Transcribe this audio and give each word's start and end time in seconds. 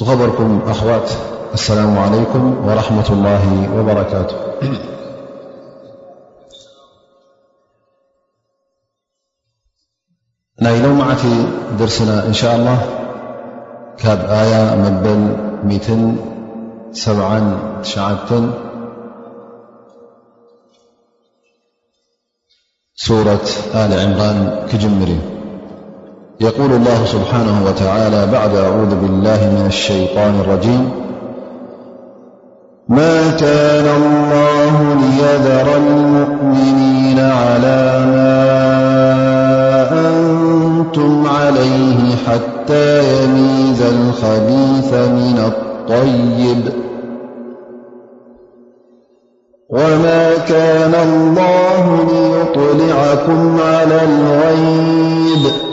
خبركم 0.00 0.62
أخوات 0.66 1.10
السلام 1.54 1.98
عليكم 1.98 2.66
ورحمة 2.68 3.08
الله 3.12 3.42
وبركاته 3.76 4.36
لو 10.62 10.94
معت 10.94 11.22
درسنا 11.78 12.26
إن 12.26 12.32
شاء 12.32 12.56
الله 12.56 12.78
ية 14.02 14.62
ملئ 14.80 15.88
سورة 23.04 23.42
ل 23.90 23.92
عمران 24.04 24.66
كجمري 24.72 25.31
يقول 26.42 26.72
الله- 26.72 27.04
سبحانه 27.14 27.62
وتعالى- 27.66 28.26
بعد 28.36 28.54
أعوذ 28.56 28.94
بالله 29.00 29.38
من 29.58 29.66
الشيطان 29.66 30.40
الرجيم 30.40 30.90
ما 32.88 33.30
كان 33.30 33.84
الله 33.86 34.94
ليذر 35.02 35.76
المؤمنين 35.76 37.18
على 37.18 38.06
ما 38.12 38.58
أنتم 40.08 41.26
عليه 41.26 42.16
حتى 42.26 43.22
يميز 43.24 43.82
الخبيث 43.82 44.92
من 44.94 45.38
الطيب 45.46 46.72
وما 49.70 50.34
كان 50.48 50.94
الله 50.94 51.98
ليطلعكم 52.04 53.60
على 53.60 54.00
الغيد 54.04 55.71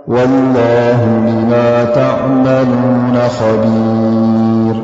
والله 0.08 1.04
لما 1.26 1.84
تعملون 1.84 3.18
خبير 3.38 4.74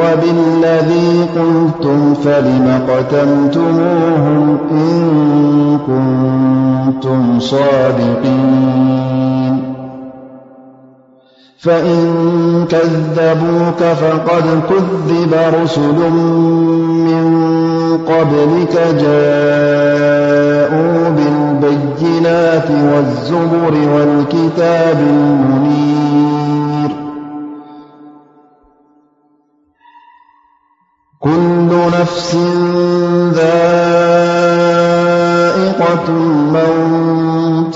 ولذي 0.00 1.06
قلتم 1.36 2.14
فلم 2.24 2.66
قتمتموهم 2.88 4.44
إن 4.70 5.78
كنتم 5.86 7.40
صادقين 7.40 9.74
فإن 11.60 12.00
كذبوك 12.68 13.78
فقد 13.82 14.44
كذب 14.70 15.34
رسلن 15.62 17.73
نقبلك 17.94 18.74
جاءوا 19.00 21.08
بالبينات 21.08 22.70
والزبر 22.70 23.74
ولكتاب 23.94 24.98
المنير 25.00 26.90
كل 31.20 31.70
نفس 32.00 32.34
ذائقة 33.34 36.08
الموت 36.08 37.74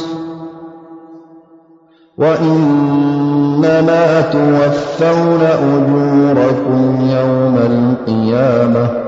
وإنما 2.18 4.20
توفون 4.20 5.40
أجوركم 5.42 6.86
يوم 7.10 7.56
القيامة 7.56 9.07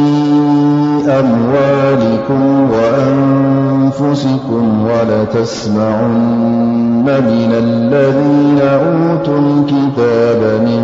أموالكم 1.09 2.69
وأنفسكم 2.71 4.85
ولتسمعون 4.85 6.21
من 7.03 7.51
الذين 7.53 8.59
أوتوا 8.61 9.39
الكتاب 9.39 10.59
من 10.61 10.83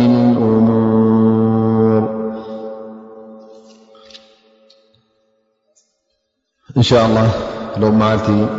إن 6.78 6.82
شاء 6.82 7.06
الله 7.06 7.30
لو 7.78 7.92
ملت 7.92 8.50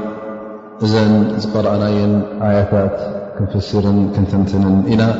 إذن 0.83 1.37
قرأنأي 1.55 2.21
آيتات 2.43 3.01
كنفسر 3.39 3.81
كنتنتن 4.17 4.83
إنا 4.93 5.15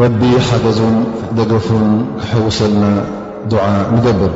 ربي 0.00 0.40
حجز 0.40 0.82
ذجف 1.36 1.72
حوسلنا 2.32 3.04
دعاء 3.50 3.92
مدبر 3.94 4.30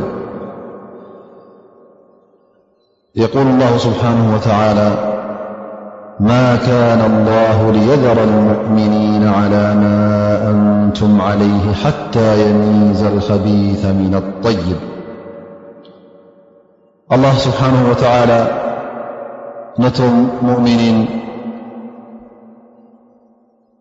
يقول 3.17 3.47
الله 3.47 3.77
سبحانه 3.77 4.35
وتعالى 4.35 5.15
ما 6.21 6.57
كان 6.57 6.99
الله 7.01 7.71
ليذر 7.73 8.25
المؤمنين 8.25 9.29
على 9.29 9.75
ما 9.75 10.11
أنتم 10.51 11.21
عليه 11.21 11.73
حتى 11.73 12.51
يميز 12.51 13.03
الخبيث 13.03 13.85
من 13.85 14.15
الطيب 14.15 14.94
ኣላ 17.15 17.27
ስብሓነه 17.45 17.83
ወተላ 17.91 18.31
ነቶም 19.83 20.15
ሙؤሚኒን 20.47 20.99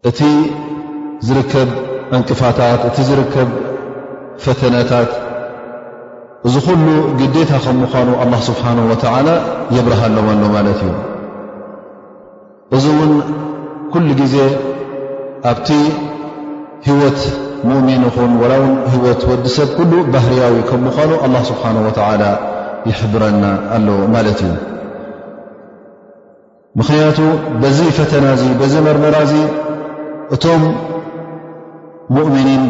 እቲ 0.10 0.20
ዝርከብ 1.28 1.70
ዕንቅፋታት 2.16 2.82
እቲ 2.90 2.98
ዝርከብ 3.10 3.50
ፈተነታት 4.44 5.12
እዚ 6.48 6.56
ኩሉ 6.68 6.86
ግዴታ 7.20 7.52
ከም 7.64 7.78
ምኳኑ 7.86 8.08
ኣላ 8.24 8.34
ስብሓ 8.50 8.64
ወተላ 8.92 9.28
የብረሃሎምሎ 9.78 10.44
ማለት 10.56 10.80
እዩ 10.88 10.94
እዚ 12.78 12.86
ውን 13.00 13.14
ኩሉ 13.94 14.08
ግዜ 14.22 14.36
ኣብቲ 15.52 15.70
ህወት 16.88 17.22
ሙእሚን 17.70 18.04
ኹን 18.16 18.32
ወላ 18.44 18.54
ውን 18.64 18.74
ህወት 18.96 19.22
ወዲሰብ 19.32 19.70
ኩሉ 19.78 19.92
ባህርያዊ 20.16 20.56
ከም 20.72 20.82
ምኳኑ 20.90 21.12
ስብሓ 21.52 21.64
ላ 22.24 22.26
ይረና 22.92 23.46
ኣ 23.76 23.98
ማት 24.14 24.28
እዩ 24.46 24.54
ምክንያቱ 26.80 27.20
ዚ 27.78 27.80
ፈተና 27.98 28.26
ዚ 28.72 28.82
መርመራ 28.88 29.18
እቶም 30.36 30.64
ؤምኒን 32.24 32.64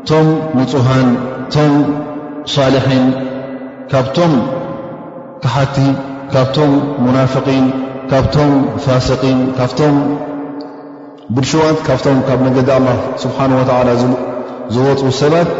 እቶም 0.00 0.28
ምፅሃን 0.58 1.10
እቶም 1.42 1.74
صልሒን 2.54 3.06
ካብቶም 3.92 4.34
ካሓቲ 5.44 5.76
ካብቶም 6.32 6.72
ናፍን 7.16 7.66
ካብቶም 8.12 8.52
ፋስን 8.84 9.38
ካብቶም 9.58 9.96
ብልሹዋት 11.34 11.78
ካብቶም 11.88 12.18
ካብ 12.28 12.42
መዲ 12.46 12.58
ሓ 13.22 13.26
ዝወፁ 14.74 15.02
ሰባት 15.20 15.50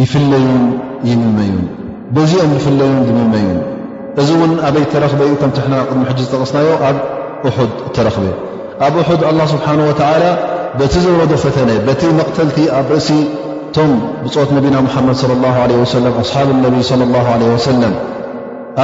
ይፍለዩን 0.00 0.64
ይምመዩ 1.10 1.50
ብዚኦም 2.16 2.50
ዝፍለዩም 2.56 2.98
ይምመይዩ 3.10 3.50
እዚ 4.20 4.28
እውን 4.38 4.52
ኣበይ 4.68 4.84
ተረኽበ 4.92 5.20
እዩ 5.26 5.32
ከምትሕና 5.40 5.74
ቅድሚ 5.88 6.02
ሕጂ 6.08 6.18
ዝጠቐስናዮ 6.26 6.66
ኣብ 6.88 6.96
እሑድ 7.48 7.72
እተረኽበ 7.88 8.26
ኣብ 8.86 8.94
እሑድ 9.02 9.22
ኣላ 9.30 9.40
ስብሓን 9.54 9.80
ወዓላ 9.86 10.24
በቲ 10.78 10.94
ዘወረዶ 11.04 11.32
ፈተነ 11.44 11.70
በቲ 11.86 12.02
መቕተልቲ 12.20 12.58
ኣብ 12.78 12.88
ርእሲ 12.94 13.08
እቶም 13.68 13.92
ብፆት 14.26 14.50
ነቢና 14.58 14.76
ሙሓመድ 14.88 15.16
ص 15.22 15.96
ወለም 15.98 16.14
ኣصሓብ 16.22 16.48
ነቢ 16.66 16.74
ላ 17.14 17.42
ወሰለም 17.54 17.94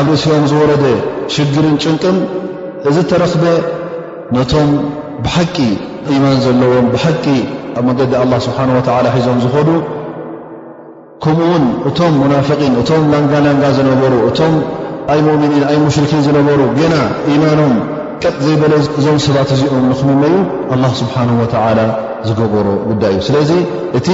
ኣብ 0.00 0.06
ርእሲኦም 0.14 0.44
ዝወረደ 0.52 0.84
ሽግርን 1.36 1.76
ጭንቅም 1.84 2.18
እዚ 2.90 2.96
ተረኽበ 3.10 3.44
ነቶም 4.36 4.70
ብሓቂ 5.26 5.56
ኢማን 6.12 6.38
ዘለዎም 6.46 6.86
ብሓቂ 6.96 7.24
ብ 7.76 7.82
መንገዲ 7.88 8.12
ኣላ 8.22 8.32
ስብሓን 8.46 8.70
ወዓላ 8.78 9.06
ሒዞም 9.16 9.38
ዝኾኑ 9.46 9.68
ከምኡ 11.24 11.40
ውን 11.52 11.64
እቶም 11.88 12.14
ሙናፍን 12.20 12.60
እቶም 12.80 13.02
ማንጋናንጋ 13.12 13.64
ዝነበሩ 13.76 14.14
እቶም 14.28 14.54
ኣይ 15.12 15.20
ሙእምኒን 15.26 15.64
ኣይ 15.70 15.76
ሙሽርኪን 15.82 16.22
ዝነበሩ 16.26 16.60
ገና 16.78 16.94
ኢማኖም 17.34 17.74
ቀጥ 18.22 18.34
ዘይበለ 18.46 18.72
እዞም 18.98 19.18
ሰባት 19.26 19.50
እዚኦም 19.56 19.84
ንኽምመዩ 19.92 20.34
ኣላ 20.74 20.84
ስብሓን 21.00 21.30
ወተዓላ 21.40 21.78
ዝገበሮ 22.28 22.66
ጉዳይ 22.90 23.14
እዩ 23.14 23.22
ስለዚ 23.28 23.50
እቲ 23.98 24.08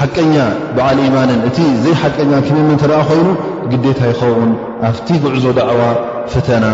ሓቀኛ 0.00 0.34
ብዓል 0.78 0.98
ኢማንን 1.06 1.40
እቲ 1.48 1.58
ዘይሓቀኛ 1.84 2.32
ከመመ 2.46 2.70
እተረኣ 2.76 2.98
ኮይኑ 3.10 3.28
ግዴታ 3.72 4.00
ይኸውን 4.12 4.50
ኣብቲ 4.90 5.08
ጉዕዞ 5.24 5.44
ደዕዋ 5.58 5.82
ፈተና 6.34 6.64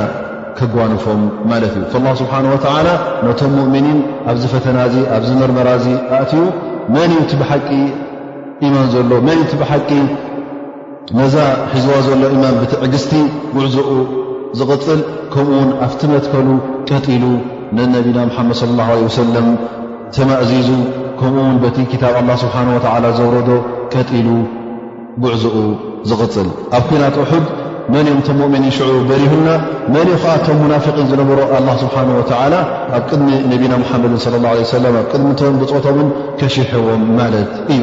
ከጓንፎም 0.58 1.20
ማለት 1.50 1.74
እዩ 1.80 1.84
ላ 2.06 2.14
ስብሓን 2.22 2.48
ላ 2.88 2.94
ነቶም 3.28 3.52
ሙእምኒን 3.58 3.98
ኣብዚ 4.30 4.42
ፈተና 4.54 4.78
እዚ 4.90 4.96
ኣብዚ 5.18 5.30
መርመራ 5.42 5.68
ዚ 5.84 5.88
ኣእትዩ 6.20 6.42
መን 6.96 7.12
ዩቲ 7.20 7.32
ብሓቂ 7.42 7.66
ማን 8.72 8.86
ዘሎ 8.94 9.12
መን 9.26 9.38
እቲ 9.44 9.52
ብሓቂ 9.60 9.88
ነዛ 11.18 11.34
ሒዝዋ 11.72 11.94
ዘሎ 12.08 12.20
ኢማን 12.34 12.54
ብቲዕግዝቲ 12.62 13.12
ጉዕዙኡ 13.56 13.88
ዝቕፅል 14.58 15.00
ከምኡ 15.32 15.52
ውን 15.60 15.70
ኣፍቲመትከሉ 15.86 16.48
ቀጢሉ 16.90 17.24
ንነቢና 17.76 18.18
ሓመድ 18.36 18.56
صለ 18.60 18.78
ወሰለም 19.06 19.48
ተማእዚዙ 20.16 20.68
ከምኡውን 21.20 21.56
በቲ 21.62 21.76
ክታብ 21.92 22.14
ላ 22.28 22.36
ስብሓ 22.44 22.56
ወላ 22.76 23.04
ዘውረዶ 23.18 23.50
ቀጢሉ 23.94 24.28
ጉዕዙኡ 25.24 25.56
ዝቕፅል 26.10 26.48
ኣብ 26.78 26.84
ኮናትሑድ 26.90 27.44
መን 27.92 28.06
እኦም 28.10 28.20
እቶም 28.20 28.36
ሙእሚን 28.40 28.64
ይሽዑ 28.68 28.88
በሪሁልና 29.08 29.48
መን 29.94 30.08
ኦ 30.14 30.18
ከዓእቶም 30.22 30.58
ሙናፊቒን 30.62 31.06
ዝነበሩ 31.10 31.38
ኣላ 31.56 31.68
ስብሓንወዓላ 31.82 32.54
ኣብ 32.98 33.02
ቅድሚ 33.10 33.28
ነቢና 33.52 33.72
መሓመድ 33.82 34.12
ه 34.18 34.64
ሰ 34.72 34.76
ኣብ 34.92 34.96
ቅድሚቶም 35.12 35.56
ብፆቶምን 35.64 36.08
ከሽሕዎም 36.42 37.02
ማለት 37.20 37.52
እዩ 37.76 37.82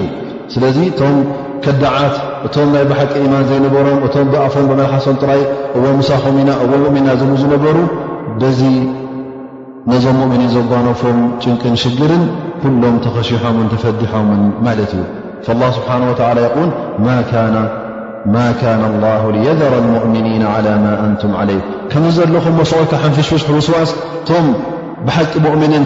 ስለዚ 0.53 0.77
ቶም 0.99 1.15
ከዳዓት 1.63 2.15
እቶም 2.47 2.69
ናይ 2.75 2.83
ብሓቂ 2.91 3.11
ኢማን 3.25 3.43
ዘይነበሮም 3.49 3.97
እቶም 4.07 4.27
ብኣፎም 4.33 4.65
ብመልሓሶም 4.69 5.15
ጥራይ 5.23 5.41
ዎ 5.81 5.91
ሙሳም 5.97 6.35
ኢና 6.41 6.49
ؤምና 6.71 7.07
ዝነበሩ 7.41 7.77
በዚ 8.41 8.61
ነዞም 9.91 10.15
ሙؤምኒን 10.21 10.49
ዘጓኖፎም 10.55 11.19
ጭንቅን 11.43 11.75
ሽግርን 11.83 12.23
ኩሎም 12.61 12.95
ተኸሽሖምን 13.05 13.67
ተፈድሖምን 13.73 14.41
ማለት 14.67 14.91
እዩ 14.97 15.03
فالله 15.45 15.69
ስብሓه 15.77 15.99
و 16.09 16.13
ይል 16.45 16.71
ማ 18.35 18.37
ካነ 18.61 18.81
الላه 18.91 19.21
የዘر 19.45 19.73
لሙؤምኒን 19.87 20.43
على 20.55 20.71
ማ 20.83 20.85
ኣንቱም 21.05 21.31
ዓለይ 21.39 21.59
ከምዚ 21.91 22.15
ዘለኹም 22.21 22.57
ሰغርካ 22.71 22.91
ሓንፊሽفሽውስዋስ 23.03 23.89
ቶ 24.29 24.31
ብሓቂ 25.07 25.31
ؤኒን 25.53 25.83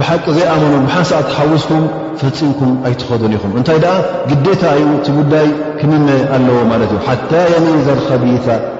ብሓቂ 0.00 0.24
ዘይኣመኑ 0.36 0.74
ሓንሰ 0.92 1.10
ትሓውስኩም 1.28 1.82
ፈፂምኩም 2.20 2.70
ኣይትኸዱን 2.88 3.34
ኢኹም 3.36 3.50
እንታይ 3.58 3.76
ኣ 3.90 3.94
ግዴታ 4.30 4.62
ዩ 4.78 4.82
ቲ 5.06 5.12
ጉዳይ 5.18 5.48
ክምመ 5.80 6.08
ኣለዎ 6.36 6.56
ማለት 6.72 6.90
እዩ 6.96 7.00
ሓታ 7.08 7.30
የመዘ 7.54 7.86
الከቢ 7.98 8.22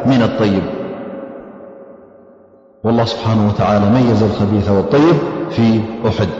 ن 0.08 0.10
لطይب 0.22 0.64
والله 2.84 3.06
ስሓه 3.12 3.32
وى 3.44 3.88
መيዘ 3.94 4.20
الከቢث 4.30 4.66
والطይብ 4.76 5.16
ፊ 5.54 5.56
أሑድ 6.08 6.30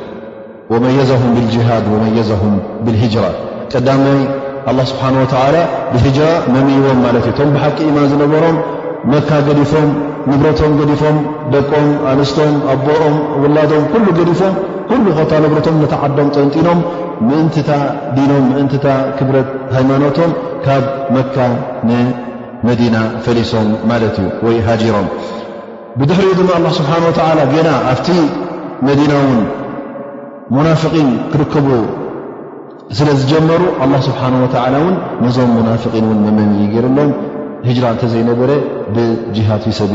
وመيዘه 0.72 1.22
ብالጅሃድ 1.34 1.84
وመيዘه 1.94 2.42
ብالهجራ 2.84 3.24
ቀዳ 3.72 3.88
لله 4.68 4.84
ስብሓه 4.90 5.12
و 5.22 5.24
ብራ 5.24 6.18
መምይዎም 6.54 6.98
ማለት 7.06 7.24
እዩ 7.30 7.34
ቶ 7.38 7.40
ብሓቂ 7.56 7.78
ማን 7.96 8.06
ዝነበሮም 8.12 8.56
መካ 9.12 9.28
ገዲፎም 9.46 9.90
ንብረቶም 10.30 10.72
ገዲፎም 10.80 11.16
ደቆም 11.54 11.86
ኣንስቶም 12.10 12.52
ኣቦኦም 12.72 13.16
ውላዶም 13.42 13.82
ኩሉ 13.92 14.06
ገዲፎም 14.18 14.54
ኩሉ 14.90 15.04
ኮታ 15.18 15.32
ንብረቶም 15.44 15.76
ነታ 15.82 15.94
ዓዶም 16.06 16.28
ጠንጢኖም 16.36 16.78
ምእንቲታ 17.28 17.70
ዲኖም 18.16 18.44
ምእንታ 18.52 18.86
ክብረት 19.18 19.48
ሃይማኖቶም 19.76 20.30
ካብ 20.66 20.84
መካ 21.16 21.36
ንመዲና 21.88 22.96
ፈሊሶም 23.24 23.68
ማለት 23.90 24.16
እዩ 24.22 24.28
ወይ 24.46 24.56
ሃጂሮም 24.68 25.08
ብድሕሪዮ 25.98 26.32
ድማ 26.40 26.50
ኣ 26.58 26.72
ስብሓን 26.78 27.04
ተላ 27.18 27.38
ገና 27.54 27.68
ኣብቲ 27.90 28.08
መዲና 28.88 29.12
ውን 29.28 29.42
ሙናፍቂን 30.54 31.10
ክርከቡ 31.32 31.68
ስለዝጀመሩ 32.98 33.60
ኣላ 33.84 33.92
ስብሓን 34.08 34.34
ላ 34.74 34.80
ውን 34.86 34.96
ነዞም 35.24 35.52
ሙናፍን 35.58 36.06
ውን 36.12 36.18
መመም 36.24 36.50
ገይሩሎም 36.72 37.12
ራ 37.82 37.86
እንተዘይነበረ 37.94 38.50
ፊ 38.94 39.70
ሰه 39.76 39.86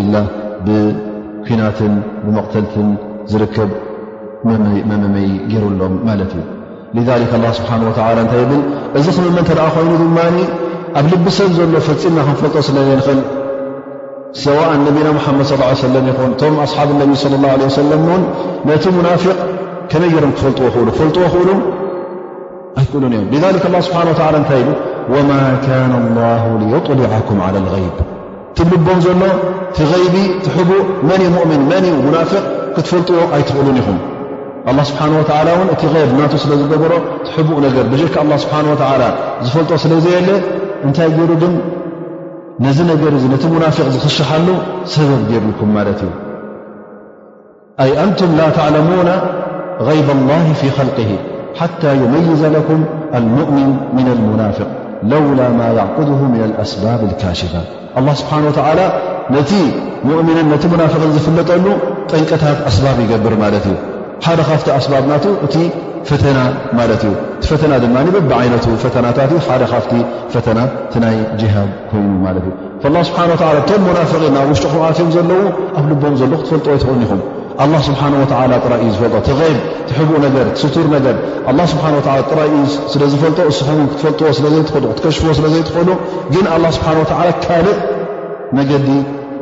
ኩናት 1.48 1.77
قተلትን 2.46 2.88
ዝርከብ 3.31 3.69
መመመይ 4.89 5.29
رሎ 5.63 5.81
لذ 6.98 7.10
اله 7.15 7.27
ه 7.34 8.43
و 8.93 8.98
እዚ 9.00 9.05
ክ 9.13 9.17
ይኑ 9.93 10.01
ድ 10.17 10.48
ኣብ 11.00 11.08
ልሰብ 11.27 11.50
ዘሎ 11.58 11.75
ፈና 11.88 12.17
ክፈልጦ 12.27 12.55
ስ 12.67 12.69
እ 12.77 12.86
ሰء 14.43 14.58
ና 14.84 14.88
ድ 14.88 15.17
صى 15.51 15.58
ه 15.60 15.62
عيه 15.74 16.19
ቶ 16.41 16.43
ኣصሓብ 16.65 16.88
ا 17.03 17.05
صى 17.24 17.27
الله 17.38 17.50
عله 17.55 17.96
ነቲ 18.69 18.84
ናفق 19.08 19.38
كመይ 19.91 20.12
ክፈጥዎ 20.38 20.65
እ 20.69 20.74
ዎ 21.01 21.27
ክእሉ 22.91 23.03
ኣ 23.17 23.19
እ 23.36 23.39
ذ 23.43 23.46
ه 24.60 24.63
ه 25.29 25.43
كان 25.67 25.91
الله 26.01 26.41
ليطلعك 26.62 27.27
على 27.46 27.60
لغب 27.67 27.96
ትብልቦን 28.58 29.00
ዘሎ 29.06 29.24
እቲ 29.70 29.77
غይቢ 29.91 30.15
ትሕቡእ 30.46 30.84
መን 31.10 31.22
ሙእምን 31.36 31.62
መን 31.72 31.86
ሙናፊቕ 32.06 32.44
ክትፈልጥዎ 32.75 33.18
ኣይትኽእሉን 33.36 33.77
ይኹም 33.82 33.98
ኣله 34.70 34.82
ስብሓን 34.89 35.12
ወላ 35.20 35.48
ውን 35.60 35.70
እቲ 35.74 35.82
غይብ 35.94 36.10
ናቱ 36.20 36.34
ስለ 36.44 36.51
ዝገበሮ 36.62 36.94
ትሕቡኡ 37.27 37.58
ነገር 37.68 37.86
ብጀካ 37.91 38.15
ኣ 38.24 38.38
ስብሓን 38.44 38.65
ወላ 38.72 39.03
ዝፈልጦዎ 39.46 39.77
ስለዘየለ 39.86 40.29
እንታይ 40.86 41.10
ገይሩ 41.18 41.32
ግን 41.44 41.53
ነዚ 42.65 42.77
ነገር 42.91 43.12
እ 43.18 43.22
ነቲ 43.34 43.44
ሙናፊቕ 43.56 43.86
ዝኽሸሓሉ 43.96 44.48
ሰበብ 44.94 45.22
ገይሩ 45.29 45.46
ኩም 45.60 45.70
ማለት 45.77 46.00
እዩ 46.06 46.12
ኣይ 47.84 47.91
ኣንቱም 48.06 48.32
ላ 48.39 48.44
ተዕለሙና 48.58 49.10
غይባ 49.88 50.08
الላه 50.18 50.46
ፊ 50.60 50.63
خል 50.77 50.89
ሓታى 51.60 51.91
የመይዘ 52.01 52.41
ለኩም 52.56 52.82
ኣልሙእምን 53.18 53.70
ምን 53.96 54.08
لሙናፍቅ 54.18 54.70
ለውላ 55.12 55.41
ማ 55.60 55.62
يዕቁዱሁ 55.79 56.20
ምን 56.34 56.51
ኣስባብ 56.63 57.00
الካሽፋት 57.10 57.68
ኣ 58.00 58.08
ስብሓን 58.20 58.44
ወተላ 58.48 58.79
ነቲ 59.36 59.51
ሙእምንን 60.08 60.48
ነቲ 60.53 60.63
ሙናፍቅን 60.74 61.12
ዝፍለጠሉ 61.15 61.65
ጠንቀታት 62.12 62.60
ኣስባብ 62.70 62.98
ይገብር 63.03 63.34
ማለት 63.44 63.65
እዩ 63.70 63.75
ሓደ 64.25 64.39
ካፍቲ 64.50 64.68
ኣስባብ 64.77 65.03
ናት 65.12 65.25
እቲ 65.46 65.56
ፈተና 66.10 66.39
ማለት 66.79 67.01
እዩ 67.08 67.13
እቲ 67.39 67.44
ፈተና 67.51 67.74
ድማ 67.84 67.96
በቢዓይነቱ 68.15 68.65
ፈተናታት 68.84 69.32
ሓደ 69.48 69.63
ካፍቲ 69.74 69.91
ፈተና 70.36 70.60
እቲ 70.89 70.94
ናይ 71.06 71.18
ጅሃድ 71.41 71.72
ኮይኑ 71.91 72.08
ማለት 72.27 72.46
እዩ 72.89 72.96
ስብሓ 73.10 73.22
ብቶም 73.58 73.84
ሙናፍቂ 73.89 74.22
ናብ 74.38 74.48
ውሽጡ 74.53 74.65
ኹምኣትዮም 74.75 75.12
ዘለዎ 75.18 75.41
ኣብ 75.79 75.86
ልቦም 75.91 76.15
ዘለዉ 76.22 76.39
ክትፈልጥዎ 76.41 76.72
ይትኽኒ 76.77 77.03
ኹም 77.12 77.22
ال 77.63 77.74
ስብሓه 77.88 78.12
ጥራእዩ 78.63 78.86
ዝፈጦ 78.96 79.16
ቲغይ 79.28 79.54
ሕቡእ 79.98 80.20
ነገ 80.25 80.36
ስቱር 80.62 80.86
ገር 81.06 81.18
ه 82.08 82.13
ጥራእዩ 82.32 82.56
ስለ 82.92 83.01
ዝፈልጦ 83.13 83.39
እስ 83.51 83.60
ክትፈልጥዎ 84.01 84.28
ዘ 84.38 84.44
ትከሽፍዎ 84.98 85.32
ስለ 85.39 85.46
ዘይትኽእሉ 85.54 85.89
ግን 86.34 86.46
ስብሓه 86.78 87.00
ካልእ 87.48 87.78
መገዲ 88.58 88.88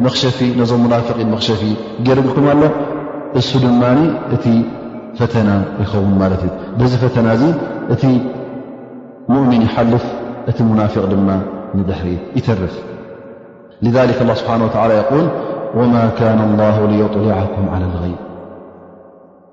መኽሸፊ 0.06 0.38
ነዞም 0.60 0.84
ናፍቒን 0.94 1.30
ኽሸፊ 1.42 1.62
ጌርግኩም 2.08 2.46
ኣሎ 2.54 2.64
እሱ 3.40 3.50
ድማ 3.66 3.82
እቲ 4.36 4.46
ፈተና 5.20 5.50
ይኸውን 5.82 6.12
ማለት 6.22 6.42
እዩ 6.78 6.84
ዚ 6.92 6.94
ፈተና 7.04 7.28
ዚ 7.42 7.44
እቲ 7.94 8.04
ሙؤምን 9.32 9.62
ይሓልፍ 9.68 10.06
እቲ 10.50 10.58
ናፊق 10.80 11.06
ድማ 11.14 11.28
ንድሕሪ 11.78 12.08
ይተርፍ 12.40 12.74
ذ 13.94 13.96
ስብሓه 14.40 15.08
وما 15.76 16.12
كان 16.20 16.40
الله 16.52 16.88
ليطلعكم 16.98 17.70
على 17.76 17.86
الغيب 17.86 18.16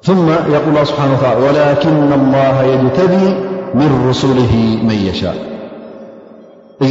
ثم 0.02 0.28
يقول 0.54 0.68
الله 0.68 0.85
سبحانه 0.85 1.12
وتعالى 1.18 1.47
ولكن 1.47 2.12
الله 2.12 2.62
يجتدي 2.62 3.35
من 3.75 4.06
رسله 4.09 4.56
من 4.83 4.94
يشاء 5.11 5.35
ي 6.80 6.90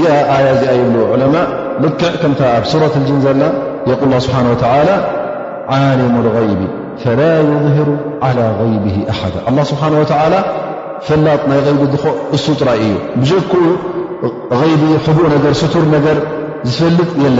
العلماء 0.96 1.64
صورة 2.64 2.92
الجنزل 2.96 3.42
يقول 3.88 4.04
الله 4.06 4.20
سبحانه 4.20 4.52
وتعالى 4.52 5.06
عالم 5.70 6.20
الغيب 6.22 6.68
فلا 6.98 7.40
يظهر 7.42 7.98
على 8.22 8.52
غيبه 8.62 9.10
أحدا 9.10 9.36
الله 9.50 9.64
سبحانه 9.64 10.00
وتعالى 10.00 10.44
فلطنغيب 11.02 11.90
استري 12.34 12.96
جك 13.22 13.52
غيب 14.52 14.80
حبونر 15.08 15.54
ستر 15.54 15.80
نر 15.82 16.20
فل 16.66 16.94
يل 17.26 17.40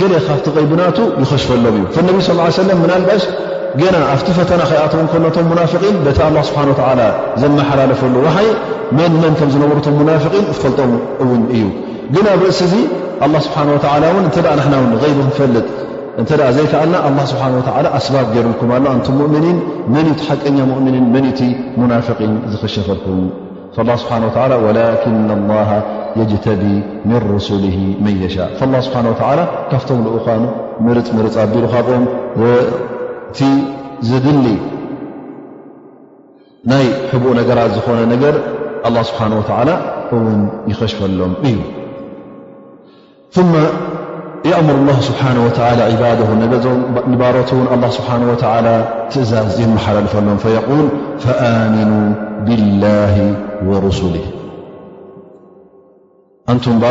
ገ 0.00 0.04
ካብቲ 0.26 0.46
غይቢናቱ 0.56 0.98
ዝኸሽፈሎም 1.22 1.74
እዩ 1.78 1.84
ነቢ 2.08 2.18
ስ 2.26 2.34
ሰለ 2.58 2.68
ምን 2.82 2.90
ልባሽ 3.02 3.22
ገና 3.80 3.94
ኣብቲ 4.12 4.28
ፈተና 4.38 4.60
ከይኣቶዉ 4.70 5.00
ለቶም 5.24 5.44
ሙናፍን 5.50 5.96
ቲ 6.06 6.14
ስብሓ 6.48 6.86
ላ 7.00 7.04
ዘመሓላለፈሉ 7.42 8.14
ውሃይ 8.26 8.48
መን 8.98 9.12
መን 9.22 9.34
ከም 9.40 9.50
ዝነበረቶም 9.54 9.94
ሙናፍን 10.00 10.44
እፈልጦም 10.54 10.90
እውን 11.24 11.42
እዩ 11.56 11.64
ግን 12.14 12.26
ኣብ 12.34 12.40
ርእሲ 12.48 12.62
ዚ 12.72 12.74
ኣ 13.26 13.28
ስብሓን 13.46 13.68
ላ 14.02 14.10
እን 14.20 14.24
እተ 14.30 14.36
ንና 14.70 14.74
غይቢ 15.04 15.18
ፈልጥ 15.38 15.66
እንተ 16.20 16.30
ዘይከኣልና 16.58 17.20
ስብሓ 17.32 17.44
ኣስባብ 18.00 18.26
ገይሩልኩም 18.36 18.68
ኣ 18.74 18.82
እን 18.96 19.00
ሙؤምኒን 19.20 19.56
መንቲ 19.96 20.18
ሓቀኛ 20.28 20.58
ؤምኒን 20.78 21.06
መንቲ 21.16 21.40
ሙናፍን 21.80 22.32
ዝኽሸፈልኩም 22.54 23.20
اله 23.78 23.94
ه 24.08 24.58
و 24.62 24.68
ولكن 24.68 25.30
الله 25.30 25.70
يجتب 26.16 26.62
من 27.10 27.20
رسله 27.34 27.78
من 28.04 28.22
يشاء 28.22 28.50
الله 28.62 28.80
ሓه 28.90 29.36
و 29.38 29.46
ካብቶም 29.70 30.00
ኑ 30.84 30.92
ርፅ 30.98 31.10
ርፅ 31.26 31.36
ኣل 31.44 31.62
ካኦም 31.74 32.04
ቲ 33.36 33.44
ድሊ 34.24 34.46
ናይ 36.70 36.84
ሕب 37.12 37.24
ነገራት 37.40 37.70
ዝኾነ 37.76 37.98
ነገር 38.14 38.34
الله 38.88 39.02
ስሓنه 39.10 39.38
و 39.50 40.14
ውን 40.14 40.38
يخሽፈሎም 40.70 41.32
እዩ 41.48 41.56
የእምሩ 44.50 44.86
اه 44.92 45.00
ስብሓه 45.06 45.36
ባድ 46.02 46.20
ንባሮት 47.12 47.48
ስብሓ 47.96 48.08
ትእዛዝ 49.12 49.52
የመሓላልፈሎም 49.64 50.38
فል 50.44 50.56
ፈኣሚኑ 51.22 51.90
ብاላه 52.46 53.14
ወرስሊ 53.68 54.16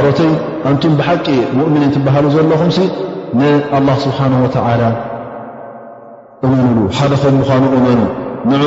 ሮይ 0.04 0.30
ንቱም 0.74 0.94
ብሓቂ 1.00 1.28
ሙؤምኒን 1.58 1.92
ትበሃሉ 1.96 2.26
ዘለኹም 2.36 2.72
ን 3.40 3.86
ስብሓه 4.06 4.26
እመንሉ 6.46 6.78
ሓደ 6.98 7.14
ከም 7.24 7.34
ምዃኑ 7.40 7.64
እመኑ 7.80 8.02
ንኡ 8.52 8.64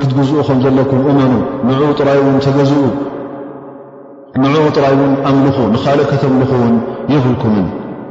ክትግዝኡ 0.00 0.36
ከም 0.48 0.58
ዘለኩም 0.64 1.00
እመኑ 1.10 1.32
ንኡ 1.68 1.80
ጥራይ 1.98 2.18
ን 2.34 2.38
ተገዝኡ 2.46 2.84
ንኡ 4.42 4.54
ጥራይ 4.76 4.94
ን 5.00 5.12
ኣምልኹ 5.30 5.56
ንካልኦከተምልኹን 5.74 6.72
የብልኩምን 7.14 7.66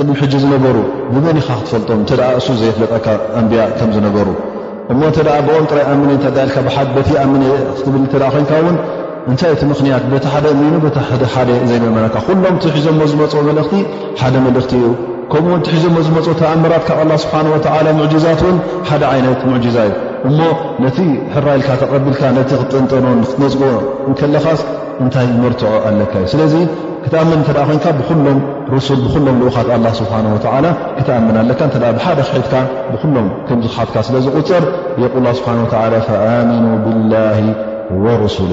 ጥድም 0.01 0.15
ሕ 0.19 0.27
ዝነበሩ 0.41 0.77
ብመኒኻ 1.13 1.47
ክትፈልጦም 1.61 2.01
ተ 2.09 2.19
እሱ 2.39 2.47
ዘየፍለጠካ 2.59 3.07
ኣንብያ 3.39 3.61
ከም 3.79 3.89
ዝነበሩ 3.95 4.27
እሞ 4.93 5.01
ተ 5.17 5.25
ብኦምጥረይ 5.47 5.83
ኣም 5.91 6.01
ቲ 6.21 7.17
ኣም 7.23 7.33
ትብ 7.81 7.93
ኮንካ 8.35 8.51
ውን 8.65 8.77
እንታይ 9.31 9.51
እቲ 9.57 9.61
ምኽንያት 9.71 10.03
ቲ 10.25 10.33
ሓደ 10.33 10.45
እምኒ 10.55 10.75
ሓደ 11.33 11.49
ዘይመመናካ 11.71 12.15
ኩሎም 12.27 12.57
ሒዞሞ 12.77 13.01
ዝመ 13.13 13.23
መልእኽቲ 13.49 13.73
ሓደ 14.21 14.33
መልእኽቲ 14.45 14.73
እዩ 14.81 14.87
ከምኡው 15.33 15.59
ትሒዞዎ 15.67 16.03
ዝመፁ 16.07 16.27
ተኣምራት 16.43 16.85
ካብ 16.91 17.11
ስብሓ 17.25 17.35
ላ 17.87 17.99
ሙዛት 17.99 18.41
ውን 18.47 18.57
ሓደ 18.91 19.03
ዓይነት 19.13 19.43
ሙዛ 19.51 19.77
እዩ 19.89 19.93
እሞ 20.27 20.39
ነቲ 20.83 20.99
ሕራኢልካ 21.33 21.69
ተቐቢልካ 21.81 22.21
ነቲ 22.37 22.51
ክጠንጠኖ 22.61 23.05
ክትነፅዎ 23.29 23.63
ከለኻስ 24.19 24.61
እንታይ 25.03 25.27
መርትዖ 25.43 25.71
ኣለካ 25.89 26.13
እዩ 26.23 26.27
ስለዚ 26.33 26.55
ክትኣምን 27.03 27.41
ተ 27.47 27.51
ኮንካ 27.69 27.85
ብሎም 27.99 28.39
ሱ 28.87 28.97
ብሎም 29.15 29.37
ኡኻት 29.49 29.67
ስብሓ 29.99 30.13
ላ 30.65 30.71
ክትኣምን 30.97 31.35
ኣለካ 31.43 31.59
እተ 31.69 31.77
ብሓደ 31.97 32.19
ክሒትካ 32.31 32.53
ብኩሎም 32.93 33.27
ከምዙካትካ 33.47 33.95
ስለ 34.07 34.15
ዚ 34.25 34.33
ቁፅር 34.39 34.65
የል 35.03 35.25
ስብሓ 35.39 35.51
ኣምኑ 36.31 36.65
ብላ 36.85 37.13
ወረሱሊ 38.05 38.51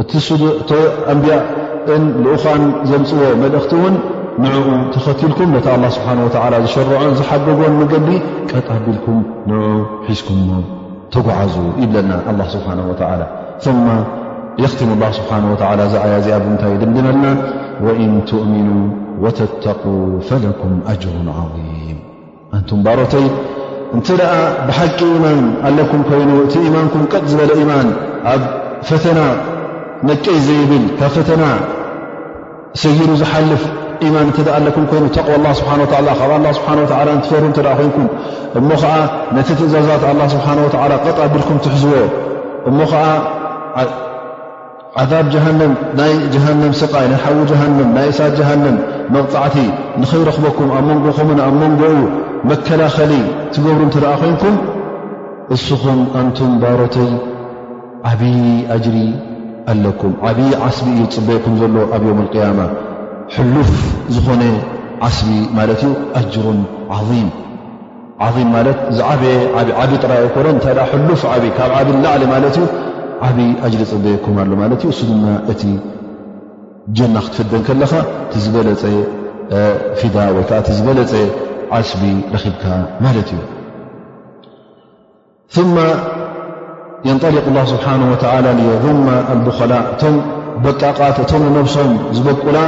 እ 0.00 0.02
ኣንብያ 1.12 1.34
ኡኻን 2.32 2.62
ዘምፅዎ 2.90 3.20
መልእኽቲ 3.42 3.72
ውን 3.84 3.94
ንዕኡ 4.42 4.68
ተኸትልኩም 4.94 5.48
ነቲ 5.54 5.66
ه 5.84 5.88
ስብሓه 5.96 6.16
ዝሸርዖ 6.64 6.90
ዝሓደጎን 7.18 7.74
መገዲ 7.80 8.08
ቀጥ 8.50 8.66
ኣቢልኩም 8.76 9.18
ን 9.48 9.52
ሒዝኩም 10.08 10.38
ሞ 10.48 10.58
ተጓዓዙ 11.14 11.54
ይብለና 11.82 12.10
ه 12.42 12.46
ስብሓه 12.54 12.78
و 12.90 12.92
ث 13.00 13.02
የኽትሙ 14.62 14.90
ላ 15.02 15.04
ስብሓه 15.18 15.38
እዝዓያ 15.86 16.12
እዚኣ 16.20 16.36
ብምንታይ 16.44 16.74
ድምድም 16.82 17.06
ኣለና 17.10 17.26
ወእን 17.86 18.14
ትእሚኑ 18.28 18.68
ወተተق 19.24 19.82
ፈለኩም 20.28 20.74
أጅሩ 20.92 21.16
عظም 21.38 21.68
አንቱም 22.56 22.80
ባሮተይ 22.86 23.26
እንተ 23.96 24.06
ደኣ 24.20 24.34
ብሓቂ 24.68 24.98
ኢማን 25.16 25.42
ኣለኩም 25.68 26.00
ኮይኑ 26.08 26.30
እቲ 26.44 26.54
ኢማንኩም 26.68 27.04
ቀጥ 27.12 27.22
ዝበለ 27.32 27.50
ኢማን 27.64 27.88
ኣብ 28.32 28.42
ፈተና 28.88 29.20
መጨይ 30.08 30.38
ዘይብል 30.46 30.84
ካብ 30.98 31.12
ፈተና 31.16 31.44
ሰይሉ 32.82 33.08
ዝሓልፍ 33.20 33.62
ኢማን 34.06 34.28
እተደ 34.32 34.48
ኣለኩም 34.56 34.84
ኮይኑ 34.90 35.04
ተቕ 35.14 35.26
ካብ 35.36 35.46
ስብሓ 35.60 35.70
እንትፈሩ 35.76 37.44
እተኣ 37.52 37.72
ኮይንኩም 37.78 38.06
እሞ 38.58 38.68
ኸዓ 38.82 38.94
ነቲ 39.36 39.48
ትእዛዛት 39.58 40.04
ስብሓን 40.34 40.58
ወላ 40.64 40.92
ቐጥቢልኩም 41.04 41.58
ትሕዝዎ 41.64 41.98
እሞ 42.70 42.78
ኸዓ 42.92 43.04
ዓዛብ 45.00 45.26
ጀሃንም 45.32 45.72
ናይ 45.98 46.12
ጀሃንም 46.34 46.72
ስቃይ 46.80 47.06
ናይ 47.10 47.20
ሓዊ 47.24 47.36
ጀሃንም 47.50 47.88
ናይ 47.96 48.06
እሳት 48.12 48.32
ጀሃንም 48.40 48.76
መቕፃዕቲ 49.14 49.56
ንኸይረኽበኩም 50.02 50.70
ኣብ 50.78 50.84
መንጎ 50.88 51.04
ኹምን 51.18 51.38
ኣብ 51.46 51.54
መንጎኡ 51.62 52.00
መከላኸሊ 52.50 53.12
ትገብሩ 53.54 53.80
እንተደኣ 53.86 54.12
ኮይንኩም 54.24 54.56
እስኹም 55.56 56.00
ኣንቱም 56.20 56.52
ባሮተይ 56.64 57.10
ዓብዪ 58.12 58.34
ኣጅሪ 58.76 58.96
ኣለኩም 59.72 60.12
ዓብዪ 60.28 60.50
ዓስቢ 60.68 60.86
እዩ 60.98 61.04
ፅበእኩም 61.16 61.54
ዘሎ 61.62 61.74
ኣብ 61.96 62.02
ዮም 62.10 62.20
ቅያማ 62.32 62.58
ሉፍ 63.54 63.70
ዝኾነ 64.14 64.42
ዓስቢ 65.06 65.28
ማለት 65.58 65.80
እዩ 65.88 65.92
ጅሩን 66.32 66.60
የዓብ 69.68 69.90
ጥራይ 70.04 70.24
ኮነ 70.34 70.46
ታይ 70.64 70.74
ሉፍ 71.08 71.22
ዓብ 71.34 71.44
ካብ 71.58 71.70
ዓብ 71.80 71.88
ላዕሊ 72.04 72.22
ማለት 72.34 72.54
እዩ 72.60 72.64
ዓብ 73.28 73.38
ጅሪ 73.74 73.82
ፅበየኩም 73.92 74.34
ኣሎ 74.44 74.50
ማት 74.62 74.82
እ 74.84 74.86
እሱ 74.94 75.00
ድማ 75.10 75.24
እቲ 75.52 75.62
ጀና 76.98 77.16
ክትፈደን 77.24 77.62
ከለኻ 77.68 77.92
ቲ 78.30 78.32
ዝበለፀ 78.44 78.82
ፊዳ 80.02 80.16
ወይዓ 80.38 80.50
ዝበለፀ 80.78 81.12
ዓስቢ 81.78 82.02
ረኺብካ 82.34 82.64
ማለት 83.06 83.28
እዩ 83.32 83.40
የንጣሊቅ 87.08 87.44
ስብሓ 87.72 87.86
ላ 88.46 88.48
የظ 88.70 88.84
ቡኸላ 89.44 89.72
እቶም 89.92 90.14
በቃቃት 90.64 91.16
እቶም 91.22 91.42
ነብሶም 91.56 91.90
ዝበቁላ 92.16 92.58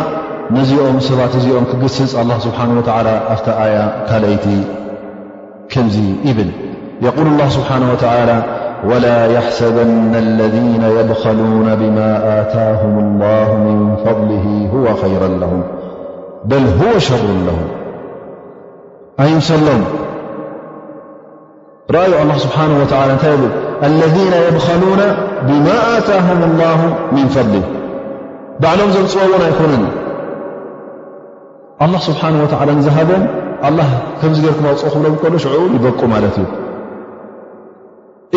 نዚኦም 0.55 0.97
ሰባት 1.09 1.33
እዚኦም 1.39 1.65
ክግፅ 1.71 1.97
الله 2.23 2.37
سنه 2.45 2.69
ول 2.91 3.07
ኣ 3.13 3.67
ي 3.75 3.77
ካأይቲ 4.09 4.47
ዚ 5.95 5.97
ብ 6.37 6.39
يقل 7.07 7.27
الله 7.33 7.49
سبحنه 7.59 7.87
وعلى 8.05 8.39
ولا 8.91 9.19
يحسبن 9.37 10.13
الذين 10.27 10.83
يبخلون 10.99 11.69
بما 11.81 12.11
آታاهم 12.41 12.95
الله 13.05 13.49
من 13.67 13.79
فضله 14.05 14.47
هو 14.75 14.85
خيرا 15.03 15.29
لهم 15.43 15.61
بل 16.51 16.63
هو 16.81 16.91
شر 17.09 17.27
له 17.49 17.59
يሰሎም 19.37 19.83
رأي 21.97 22.13
الل 22.25 22.33
سه 22.45 22.57
وى 22.81 22.87
ታ 22.93 22.97
لذ 24.01 24.17
يبخلون 24.49 25.01
بم 25.49 25.67
تهم 26.09 26.41
الله 26.51 26.81
من 27.17 27.27
فضله 27.37 27.65
بعሎም 28.63 28.89
مፅ 29.05 29.15
ك 29.59 29.63
ኣ 31.85 31.99
ስብሓ 32.07 32.21
ወ 32.61 32.73
ንዝሃቦም 32.79 33.23
ከምዚ 34.21 34.39
ገርኩ 34.47 34.65
ኣውፅ 34.71 34.83
ክብሎ 34.95 35.11
ሎ 35.33 35.37
ሽዑ 35.45 35.55
ይበቁ 35.77 36.01
ማለት 36.15 36.35
እዩ 36.43 36.47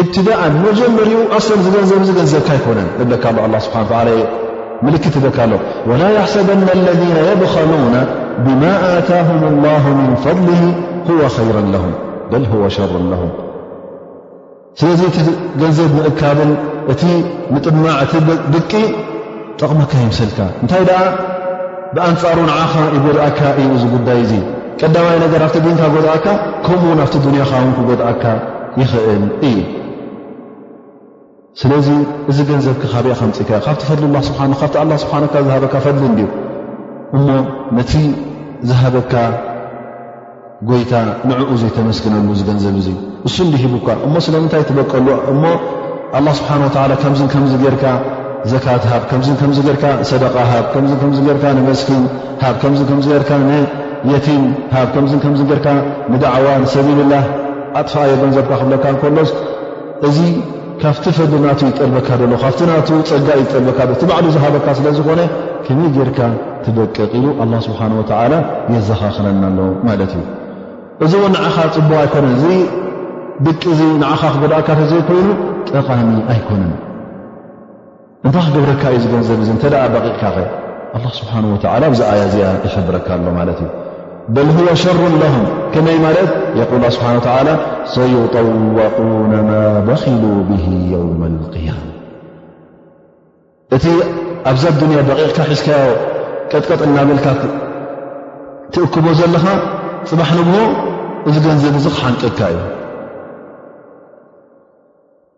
እብትዳዕን 0.02 0.56
መጀመሪኡ 0.66 1.20
ኣም 1.38 1.60
ዝገንዘብ 1.66 2.02
ገንዘብካ 2.20 2.50
ኣይኮነን 2.56 2.88
እካ 3.18 3.26
ስብሓ 3.66 3.92
ምልክት 4.86 5.16
ካኣሎ 5.36 5.52
ወላ 5.90 6.02
ያሓሰበና 6.18 6.68
ለذ 6.86 7.02
የብከኑና 7.28 7.96
ብማ 8.46 8.64
ኣታهም 8.96 9.42
الላ 9.52 9.66
ምን 10.00 10.10
ፈضሊ 10.26 10.60
ይራ 11.08 11.22
ه 11.84 11.86
በ 12.32 12.44
ሸሩ 12.78 12.94
ه 13.22 13.24
ስለዚ 14.80 15.02
እቲ 15.10 15.18
ገንዘብ 15.62 15.92
ንእካብል 15.98 16.50
እቲ 16.92 17.02
ምጥማዕእቲ 17.54 18.14
ብቂ 18.54 18.72
ጠቕመካ 19.60 19.92
የምሰልካ 20.02 20.40
እንታይ 20.64 20.84
ኣ 21.02 21.04
ብኣንፃሩ 21.96 22.38
ንዓኻ 22.50 22.74
ይጎድኣካ 22.96 23.40
እኡ 23.62 23.68
ዝጉዳይ 23.82 24.18
እዙ 24.24 24.32
ቀዳማይ 24.80 25.18
ነገር 25.24 25.40
ኣብቲ 25.46 25.58
ድንካ 25.66 25.82
ጎድኣካ 25.96 26.26
ከምኡውን 26.66 27.00
ኣብቲ 27.04 27.14
ዱኒያካ 27.26 27.54
ክጎድኣካ 27.78 28.24
ይኽእል 28.82 29.24
እዩ 29.50 29.58
ስለዚ 31.62 31.88
እዚ 32.32 32.38
ገንዘብካ 32.50 32.84
ካርኣ 32.94 33.12
ከንፅእካእ 33.20 33.62
ካብቲ 33.68 33.82
ፈድሊ 33.90 34.04
ካብቲ 34.62 34.76
ስብሓዝሃበካ 35.04 35.76
ፈድሊ 35.86 36.06
ን 36.18 36.26
እሞ 37.18 37.28
ነቲ 37.78 37.94
ዝሃበካ 38.70 39.14
ጎይታ 40.70 40.94
ንዕኡ 41.30 41.50
ዘይተመስግነሉ 41.62 42.28
ዝገንዘብ 42.40 42.76
እዙ 42.82 42.88
እሱ 43.28 43.36
ንዲሂቡካ 43.48 43.88
እሞ 44.08 44.16
ስለምንታይ 44.28 44.64
ትበቀሉ 44.70 45.08
እሞ 45.34 45.44
ኣላ 46.18 46.28
ስብሓን 46.40 46.62
ወላ 46.66 46.92
ከምዝ 47.02 47.22
ከም 47.34 47.46
ገርካ 47.64 47.84
ዘካት 48.52 48.84
ሃብ 48.92 49.04
ከም 49.12 49.22
ከም 49.42 49.52
ጌርካ 49.68 49.86
ሰደቃ 50.10 50.36
ሃብ 50.52 50.66
ከም 50.74 50.86
ርካ 51.36 51.44
ንመስኪን 51.58 52.04
ሃብ 52.44 52.56
ከም 52.62 52.74
ከም 52.90 53.00
ርካ 53.22 53.32
ንየቲም 53.46 54.44
ሃብ 54.76 54.88
ከም 54.96 55.06
ከም 55.24 55.34
ርካ 55.58 55.68
ንዳዕዋ 56.14 56.48
ንሰቢልላህ 56.64 57.24
ኣጥፋኣዮ 57.80 58.12
በንዘርካ 58.22 58.52
ክብለካ 58.62 58.84
እንከሎስ 58.94 59.32
እዚ 60.08 60.18
ካብቲ 60.82 61.06
ፈሊ 61.18 61.34
ናቱ 61.46 61.60
ይጠልበካ 61.72 62.08
ዶሎ 62.22 62.32
ካብቲ 62.44 62.60
ናቱ 62.70 62.88
ፀጋእ 63.10 63.38
እይጠልበካ 63.42 63.80
ዶ 63.90 63.92
እቲ 63.96 64.02
በዕሉ 64.10 64.26
ዝሃበካ 64.36 64.68
ስለ 64.78 64.88
ዝኾነ 64.98 65.22
ከመይ 65.66 65.90
ጌይርካ 65.96 66.20
ትደቅቕ 66.64 67.12
ኢሉ 67.20 67.28
ኣላ 67.44 67.54
ስብሓን 67.68 67.94
ወዓላ 68.00 68.34
የዘኻኽለና 68.76 69.44
ኣሎ 69.52 69.60
ማለት 69.90 70.12
እዩ 70.20 70.24
እዚ 71.06 71.12
እውን 71.20 71.32
ንዓኻ 71.38 71.56
ፅቡቕ 71.76 71.92
ኣይኮነን 72.06 72.34
እዚ 72.40 72.46
ድቂ 73.46 73.62
ዙ 73.78 73.82
ንዓኻ 74.04 74.22
ክገድእካዘይ 74.36 75.02
ኮይኑ 75.12 75.28
ጠቓሚ 75.72 76.12
ኣይኮነን 76.34 76.74
እንታ 78.28 78.38
ክገብረካ 78.46 78.84
እዩ 78.92 79.00
ዚ 79.04 79.08
ገንዘብ 79.14 79.40
እዚ 79.44 79.50
እንተ 79.56 79.64
ደ 79.74 79.78
በቂቕካ 79.94 80.24
ኸ 81.02 81.10
ስብሓን 81.18 81.44
ወላ 81.54 81.84
ብዛ 81.94 82.02
ኣያ 82.14 82.22
ዚኣ 82.34 82.46
ይሕብረካ 82.68 83.08
ኣሎ 83.18 83.26
ማለት 83.40 83.58
እዩ 83.64 83.68
በል 84.36 84.48
ወ 84.68 84.72
ሸሩ 84.84 85.00
ለሁም 85.22 85.44
ከመይ 85.74 85.98
ማለት 86.06 86.32
ል 86.80 86.90
ስብሓ 86.96 87.08
ሰይጠወቁነ 87.96 89.34
ማ 89.50 89.52
በኪሉ 89.88 90.24
ብህ 90.50 90.66
የውም 90.94 91.22
ልقያማ 91.36 91.84
እቲ 93.78 93.86
ኣብዛ 94.52 94.64
ዱንያ 94.82 94.98
በቂቕካ 95.10 95.40
ሒዝካዮ 95.52 95.92
ቀጥቀጥ 96.54 96.82
እናብልካ 96.90 97.28
ትእክቦ 98.76 99.06
ዘለኻ 99.22 99.46
ፅባሕ 100.12 100.32
ንግ 100.40 100.50
እዚ 101.30 101.36
ገንዘብ 101.48 101.74
እዚ 101.80 101.88
ክሓንቅካ 101.98 102.40
እዩ 102.54 102.60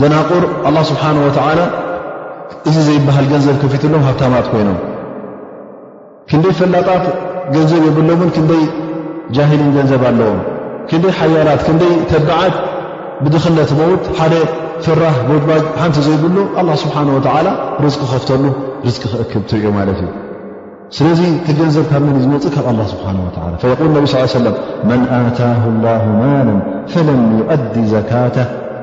ደናቑር 0.00 0.42
ኣላه 0.68 0.82
ስብሓንه 0.90 1.18
ወተዓላ 1.26 1.60
እዚ 2.68 2.76
ዘይበሃል 2.88 3.26
ገንዘብ 3.32 3.56
ከፊትሎም 3.62 4.02
ሃብታማት 4.08 4.46
ኮይኖም 4.52 4.78
ክንደይ 6.30 6.54
ፈላጣት 6.58 7.04
ገንዘብ 7.54 7.82
የብሎምን 7.88 8.30
ክንደይ 8.36 8.64
ጃሂሊን 9.36 9.70
ገንዘብ 9.76 10.02
ኣለዎም 10.10 10.40
ክንደይ 10.90 11.12
ሓያላት 11.20 11.60
ክንደይ 11.68 11.94
ተብዓት 12.10 12.54
ብድኽነት 13.24 13.70
መውት 13.80 14.04
ሓደ 14.18 14.34
ፍራህ 14.84 15.16
ቦባጅ 15.28 15.62
ሓንቲ 15.80 15.96
ዘይብሉ 16.08 16.36
ኣ 16.60 16.62
ስብሓን 16.84 17.08
ወዓላ 17.16 17.46
ርዝቂ 17.84 18.00
ክኸፍተሉ 18.10 18.44
ርዝቂ 18.86 19.02
ክእክብ 19.14 19.42
ትሪኦ 19.50 19.70
ማለት 19.78 19.98
እዩ 20.04 20.10
ስለዚ 20.96 21.20
ክገንዘብ 21.46 21.84
ካብ 21.90 22.02
ምን 22.08 22.16
ዝመፅእ 22.24 22.52
ካብ 22.56 22.66
ስብሓ 22.92 23.06
ላ 23.16 23.20
ፈየል 23.62 23.88
ነቢ 23.96 24.04
ስ 24.12 24.28
ሰለም 24.36 24.56
መን 24.90 25.00
ኣታ 25.22 25.40
ላ 25.84 25.96
ማላ 26.20 26.50
ፈለም 26.92 27.20
ዩؤዲ 27.40 27.74
ዘካተ 27.94 28.36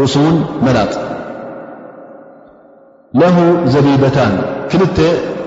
ርእሱ 0.01 0.15
ውን 0.25 0.37
መላጥ 0.65 0.93
ዘቢበታ 3.73 4.17
ክልተ 4.71 4.97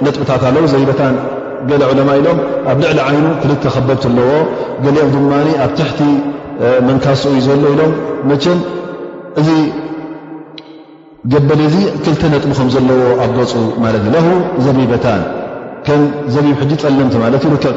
ነጥብታት 0.04 0.42
ኣለዉ 0.50 0.66
ዘቢበታ 0.74 1.02
ገ 1.68 1.80
ዕለማ 1.92 2.10
ኢሎም 2.20 2.38
ኣብ 2.72 2.76
ልዕሊ 2.82 2.98
ዓይኑ 3.08 3.26
ክል 3.40 3.50
ከበብ 3.74 3.98
ኣለዎ 4.10 4.30
ገሊኦም 4.84 5.10
ድማ 5.14 5.32
ኣብ 5.64 5.72
ትሕቲ 5.80 6.00
መንካስኡ 6.88 7.32
ዩ 7.38 7.42
ዘሎ 7.48 7.64
ኢሎም 7.74 7.92
መቸ 8.30 8.44
እዚ 9.42 9.48
ገበል 11.34 11.60
እዚ 11.68 11.76
ክልተ 12.04 12.22
ነጥ 12.34 12.44
ከም 12.58 12.70
ዘለዎ 12.76 13.00
ኣበፁ 13.24 13.52
ት 13.52 14.16
እ 14.22 14.64
ዘቢበታ 14.66 15.06
ከምዘቢብ 15.86 16.56
ሕጂ 16.60 16.70
ፀልምቲ 16.82 17.14
ማለት 17.24 17.42
እ 17.46 17.50
ልክዕ 17.52 17.72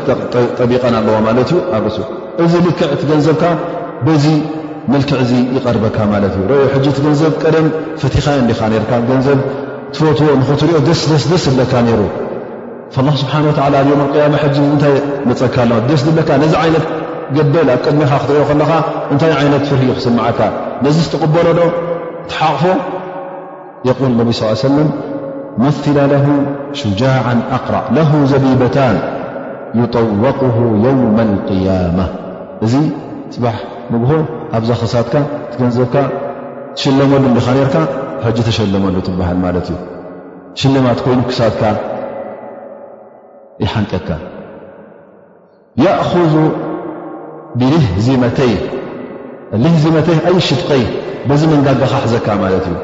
ጠቢቐን 0.59 0.95
ኣለዎ 0.99 1.15
ማለት 1.27 1.49
እዩ 1.53 1.59
እዚ 2.43 2.53
ልክዕ 2.67 2.87
እትገንዘብካ 2.95 3.43
በዚ 4.05 4.25
መልክዕ 4.93 5.17
እዙ 5.23 5.31
ይቐርበካ 5.57 5.97
ማለት 6.13 6.33
እዩ 6.39 6.45
ዮ 6.61 6.65
ሕጂ 6.73 6.85
እቲ 6.93 6.97
ገንዘብ 7.05 7.33
ቀደም 7.43 7.67
ፈቲኻ 8.01 8.25
እንዲኻ 8.41 8.61
ርካ 8.83 8.91
ገንዘብ 9.09 9.39
ትፈትዎ 9.95 10.29
ንኽትሪኦ 10.41 10.79
ደስደስደስ 10.87 11.43
ዘለካ 11.49 11.73
ነይሩ 11.87 12.01
ላ 13.05 13.09
ስብሓን 13.21 13.45
ወታዓላ 13.49 13.75
ኦም 13.93 14.01
ቅያማ 14.15 14.35
ሕ 14.41 14.45
እንታይ 14.73 14.95
መፀካ 15.29 15.55
ኣለ 15.65 15.71
ደስ 15.89 16.01
ዘለካ 16.07 16.29
ነዚ 16.43 16.53
ዓይነት 16.63 16.85
ገበል 17.37 17.69
ኣብ 17.75 17.79
ቅድሚኻ 17.85 18.11
ክትሪኦ 18.23 18.43
ከለኻ 18.49 18.71
እንታይ 19.13 19.31
ዓይነት 19.39 19.63
ፍርዩ 19.69 19.87
ክስምዓካ 19.97 20.39
ነዚ 20.85 20.97
ዝተቕበሎዶ 21.05 21.59
ትሓቕፎ 22.31 22.63
የል 23.87 23.97
ነብ 24.19 24.27
ሳ 24.39 24.43
ሰለም 24.67 24.89
መላ 25.61 25.97
ለ 26.11 26.15
ሽጃع 26.79 27.15
ኣቅራእ 27.55 27.85
ለ 27.95 28.03
ዘቢበታን 28.31 28.97
ይጠወቅ 29.79 30.37
የውም 30.83 31.17
ልقያማ 31.31 31.99
እዚ 32.65 32.73
ፅባሕ 33.33 33.57
ንግሆ 33.93 34.11
ኣብዛ 34.57 34.69
ክሳትካ 34.81 35.13
ትገንዘብካ 35.51 35.95
ትሽለመሉ 36.77 37.23
ድኸነርካ 37.37 37.75
ሕጂ 38.25 38.37
ተሸለመሉ 38.47 38.95
ትበሃል 39.07 39.37
ማለት 39.45 39.67
እዩ 39.71 39.77
ሽለማት 40.61 40.99
ኮይኑ 41.05 41.19
ክሳትካ 41.29 41.63
ይሓንጠካ 43.63 44.09
የእذ 45.83 46.31
ልህዝመተይ 49.63 50.13
ኣይ 50.29 50.35
ሽድቀይ 50.49 50.83
በዚ 51.29 51.41
መንጋጋካ 51.51 51.91
ኣሕዘካ 52.01 52.27
ማለት 52.43 52.65
እዩ 52.71 52.75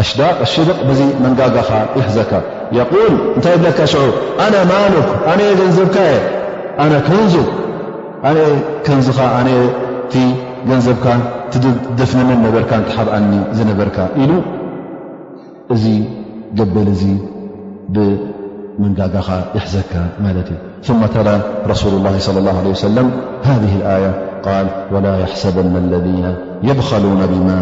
ኣሽዳቅ 0.00 0.32
ኣሽድቕ 0.44 0.78
በዙ 0.88 1.00
መንጋጋኻ 1.24 1.70
ይሕዘካ 1.98 2.32
ል 2.76 3.14
እንታይ 3.36 3.56
ብለካ 3.62 3.78
ሽዑ 3.92 4.02
ኣና 4.44 4.54
ማሉክ 4.70 5.08
ኣነ 5.30 5.40
ገንዘብካየ 5.60 6.12
ና 6.92 6.96
ከንዙ 7.08 7.34
ኣነአ 8.28 8.48
ከንዚኻ 8.86 9.18
ኣነ 9.38 9.48
ቲ 10.12 10.24
ገንዘብካ 10.70 11.06
ደፍነመን 11.98 12.40
ነበርካ 12.46 12.72
ተሓብኣኒ 12.88 13.32
ዝነበርካ 13.58 13.96
ኢሉ 14.22 14.32
እዚ 15.76 15.84
ገበል 16.60 16.88
ዙ 17.00 17.06
ብመንጋጋኻ 17.96 19.28
ይሕዘካ 19.58 19.92
ማለት 20.26 20.50
እዩ 20.56 20.58
ث 21.00 21.10
ተ 21.14 21.16
ረس 21.70 21.82
الله 21.98 22.14
صى 22.26 22.30
اله 22.42 22.54
عه 22.62 22.66
ሰ 22.84 22.86
ذ 22.96 22.98
ية 23.74 24.10
ል 24.92 24.96
ላ 25.04 25.06
يحሰበ 25.24 25.56
ذ 25.92 26.49
يبخلون 26.62 27.26
بما 27.32 27.56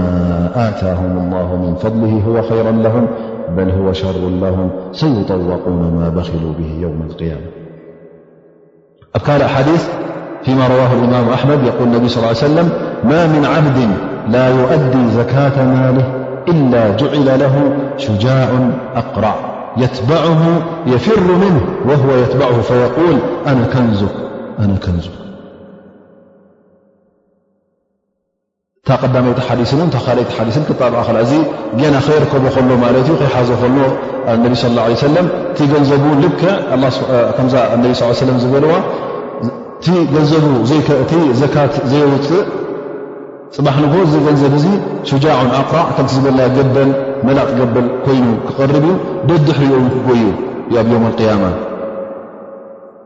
آتاهم 0.68 1.18
الله 1.18 1.56
من 1.56 1.74
فضله 1.74 2.22
هو 2.28 2.42
خيرا 2.42 2.70
لهم 2.70 3.06
بل 3.56 3.70
هو 3.70 3.92
شر 3.92 4.18
لهم 4.40 4.70
سيطوقون 4.92 5.94
ما 5.98 6.08
بخلوا 6.08 6.52
به 6.58 6.78
يوم 6.80 7.00
القيامة 7.10 7.40
أبكال 9.14 9.42
أحاديث 9.42 9.84
فيما 10.44 10.66
رواه 10.68 10.92
الإمام 10.92 11.28
أحمد 11.28 11.58
يقول 11.64 11.88
النبي 11.88 12.08
صلى 12.08 12.20
ال 12.20 12.24
عليه 12.28 12.36
وسلم- 12.36 12.68
ما 13.10 13.26
من 13.26 13.44
عبد 13.46 13.88
لا 14.32 14.48
يؤدي 14.48 15.08
زكاة 15.08 15.64
ماله 15.64 16.04
إلا 16.48 16.96
جعل 16.96 17.38
له 17.40 17.72
شجاع 17.96 18.48
أقرع 18.94 19.34
يتبعه 19.76 20.38
يفر 20.86 21.20
منه 21.32 21.60
وهو 21.88 22.16
يتبعه 22.16 22.60
فيقول 22.60 23.18
أانزأنا 23.46 24.76
كنزك 24.84 25.10
ታ 28.88 28.92
ቀዳመይቲ 29.06 29.40
ሓዲን 29.46 29.88
ታካልይቲ 29.94 30.30
ሓዲን 30.36 30.62
ክጣብኣ 30.68 31.00
እ 31.38 31.40
ና 31.94 31.96
ከይርከቡ 32.06 32.44
ኖ 32.68 32.76
ማለት 32.84 33.08
እ 33.12 33.16
ከይሓዘ 33.20 33.50
ነብ 33.76 33.94
ه 34.52 34.56
ሰለ 34.62 34.78
እቲ 35.50 35.58
ገንዘቡን 35.72 36.16
ል 36.24 36.30
ከዛ 37.36 37.54
ነ 37.82 37.92
ስ 38.00 38.20
ለ 38.28 38.38
ዝበለዋ 38.44 38.72
ዘካት 41.42 41.74
ዘይወፅእ 41.92 42.42
ፅባሕ 43.56 43.76
ንኮ 43.84 43.94
ዚ 44.10 44.14
ገንዘብ 44.26 44.52
እዙ 44.58 44.66
ሽጃዕን 45.08 45.50
ኣቕራዕ 45.60 45.86
ከምዝበለ 45.96 46.40
ገበል 46.56 46.90
መላእ 47.26 47.46
ክገበል 47.50 47.86
ኮይኑ 48.06 48.26
ክቐርብ 48.48 48.84
ዩ 48.88 48.92
ደድሕሪኦ 49.28 49.78
ክጎዩ 49.94 50.22
ኣብ 50.80 50.86
ዮም 50.94 51.04
ያማ 51.28 51.44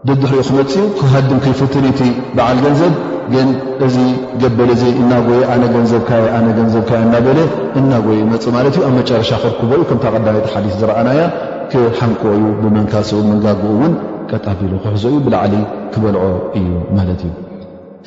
ደድ 0.08 0.22
ሪኦ 0.30 0.38
ክመፅኡ 0.46 0.84
ክሃድም 0.98 1.40
ክፍትን 1.42 1.84
ቲ 1.98 2.08
በዓል 2.36 2.58
ገንዘብ 2.64 2.94
ግን 3.34 3.48
እዚ 3.86 3.96
ገበሊ 4.42 4.70
ዚ 4.80 4.84
እናጎይ 5.00 5.42
ኣነ 5.54 5.62
ገንዘብ 5.74 6.02
ኣነ 6.38 6.46
ገንዘብካ 6.56 6.90
እናበለ 7.04 7.38
እናጎይ 7.80 8.16
ይመፅ 8.22 8.44
ማለት 8.56 8.74
እዩ 8.78 8.82
ኣብ 8.88 8.94
መጨረሻ 9.00 9.30
ክርክበ 9.42 9.70
እዩ 9.76 9.82
ከምታ 9.90 10.04
ቀዳይቲ 10.14 10.48
ሓዲስ 10.54 10.74
ዝረኣናያ 10.80 11.20
ክሓንቁ 11.74 12.22
እዩ 12.38 12.42
ብመንካኡ 12.62 13.08
መንጋግኡ 13.28 13.62
እውን 13.76 13.94
ቀጣቢሉ 14.30 14.72
ክሕዞ 14.84 15.04
እዩ 15.12 15.20
ብላዕሊ 15.26 15.54
ክበልዖ 15.92 16.24
እዩ 16.58 16.66
ማለት 16.98 17.22
እዩ 17.28 17.32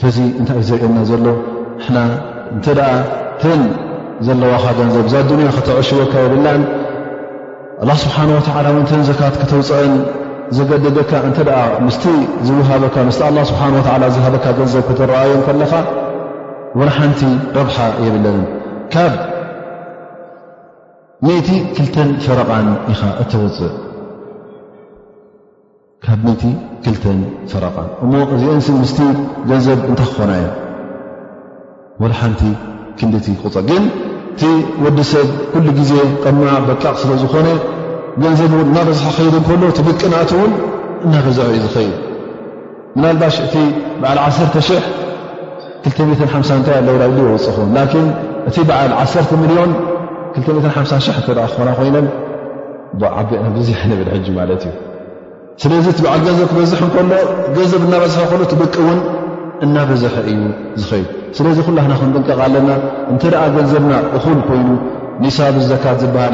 ስዚ 0.03 0.17
እንታይ 0.41 0.59
እዩ 0.63 0.67
ዘርእየና 0.71 0.99
ዘሎ 1.13 1.25
ንና 1.85 1.97
እንተ 2.55 2.67
ደኣ 2.81 2.91
ተን 3.43 3.63
ዘለዋካ 4.27 4.65
ገንዘብ 4.81 5.05
እዛ 5.11 5.15
ኣዱንያ 5.23 5.47
ከተዕሽቦካ 5.59 6.13
የብላን 6.25 6.61
ኣላ 7.83 7.89
ስብሓን 8.05 8.29
ወተዓላ 8.37 8.67
እውን 8.75 8.85
ተን 8.91 9.01
ዘካት 9.11 9.35
ከተውፅአን 9.41 9.93
ዘገደደካ 10.57 11.11
እንተ 11.27 11.39
ምስ 11.85 11.95
ዝወሃበካ 12.47 12.95
ምስ 13.09 13.17
ኣ 13.27 13.29
ስብሓ 13.51 13.61
ላ 14.01 14.05
ዝሃደካ 14.15 14.45
ገንዘብ 14.57 14.83
ክተረኣዮ 14.89 15.31
ከለኻ 15.45 15.71
ወለ 16.79 16.89
ሓንቲ 16.97 17.21
ረብሓ 17.57 17.77
የብለንን 18.05 18.43
ካብ 18.93 19.13
2ልተ 21.25 22.07
ፈረቓን 22.25 22.67
ኢኻ 22.93 23.01
እተወፅእ 23.21 23.71
ካብ 26.05 26.23
2ልተ 26.31 27.05
ፈረቓን 27.53 27.89
እሞ 28.05 28.13
እዚአን 28.35 28.61
ምስቲ 28.83 28.99
ገንዘብ 29.51 29.79
እንታይ 29.89 30.09
ክኾና 30.13 30.31
ዮ 30.41 30.47
ወ 32.03 32.11
ሓንቲ 32.19 32.41
ክንዲቲ 32.99 33.27
ክቁፀእ 33.39 33.65
ግን 33.69 33.83
እቲ 34.33 34.43
ወዲ 34.83 34.97
ሰብ 35.11 35.27
ኩሉ 35.51 35.65
ግዜ 35.79 35.91
ቀማ 36.23 36.39
በቃቕ 36.67 36.95
ስለ 37.01 37.11
ዝኾነ 37.21 37.47
ገንዘብ 38.23 38.51
እናዝሐ 38.65 39.07
ክኸ 39.15 39.35
ከሎ 39.47 39.61
ትብቅ 39.77 39.99
ንእት 40.11 40.31
ውን 40.39 40.51
እናበዝሐ 41.05 41.45
እዩ 41.55 41.63
ዝይድ 41.73 41.95
ምናባሽ 42.97 43.35
እቲ 43.45 43.55
ብዓል 44.01 44.17
1025 44.21 46.67
ኣለውውፅኹ 46.77 47.55
ላ 47.77 47.79
እቲ 48.49 48.55
በዓል 48.69 48.91
1 49.01 49.33
ሚልዮን20 49.43 51.07
ክኾና 51.25 51.69
ኮይኖ 51.83 51.97
ዓቢአና 53.19 53.47
ብዚሕ 53.57 53.79
ንብልጅ 53.91 54.25
ማለት 54.39 54.61
እዩ 54.69 54.73
ስለዚ 55.63 55.85
እቲ 55.93 55.99
በዓል 56.05 56.21
ገንዘብ 56.27 56.45
ክበዝሐ 56.51 56.79
እከሎ 56.89 57.03
ገንዘብ 57.57 57.81
ናበዝሐ 57.93 58.21
ሎ 58.39 58.41
ትብቅ 58.53 58.73
ውን 58.87 58.99
እናበዝሐ 59.65 60.15
እዩ 60.31 60.39
ዝኸይድ 60.81 61.07
ስለዚ 61.37 61.57
ኩሉና 61.67 61.81
ክንጥንቀቕ 61.99 62.39
ኣለና 62.47 62.69
እንተኣ 63.11 63.37
ገንዘብና 63.57 63.91
እኹል 64.19 64.39
ኮይኑ 64.49 64.67
ንሳብ 65.23 65.55
ዘካት 65.71 65.97
ዝብሃል 66.03 66.33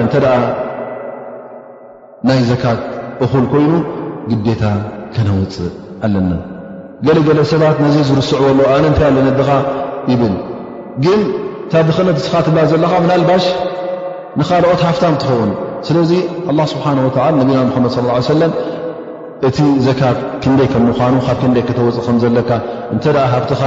ናይ 2.29 2.39
ዘካት 2.49 2.79
እኹል 3.25 3.45
ኮይኑ 3.51 3.71
ግዴታ 4.31 4.63
ከነውፅእ 5.13 5.71
ኣለና 6.05 6.31
ገለገለ 7.05 7.39
ሰባት 7.51 7.77
ነዘይ 7.83 8.03
ዝርስዕዎሎዎ 8.09 8.65
ኣብነ 8.73 8.85
እንታይ 8.91 9.05
ኣለነድኻ 9.11 9.49
ይብል 10.11 10.35
ግን 11.03 11.19
ታድኽነት 11.71 12.17
ስኻ 12.25 12.33
ትብላል 12.45 12.67
ዘለካ 12.73 12.93
ምን 13.05 13.11
ልባሽ 13.23 13.45
ንኻልኦት 14.39 14.81
ሃፍታም 14.89 15.15
ትኸውን 15.23 15.51
ስለዚ 15.89 16.11
ኣላ 16.51 16.59
ስብሓን 16.73 16.99
ወላ 17.07 17.17
ነብና 17.41 17.57
ምሓመድ 17.69 17.91
ሰለም 18.33 18.53
እቲ 19.47 19.57
ዘካት 19.87 20.19
ክንደይ 20.43 20.67
ከምምዃኑ 20.73 21.15
ካብ 21.27 21.37
ክንደይ 21.43 21.63
ከተውፅእ 21.69 22.03
ከምዘለካ 22.07 22.49
እንተ 22.95 23.03
ደኣ 23.15 23.25
ሃብትኻ 23.33 23.61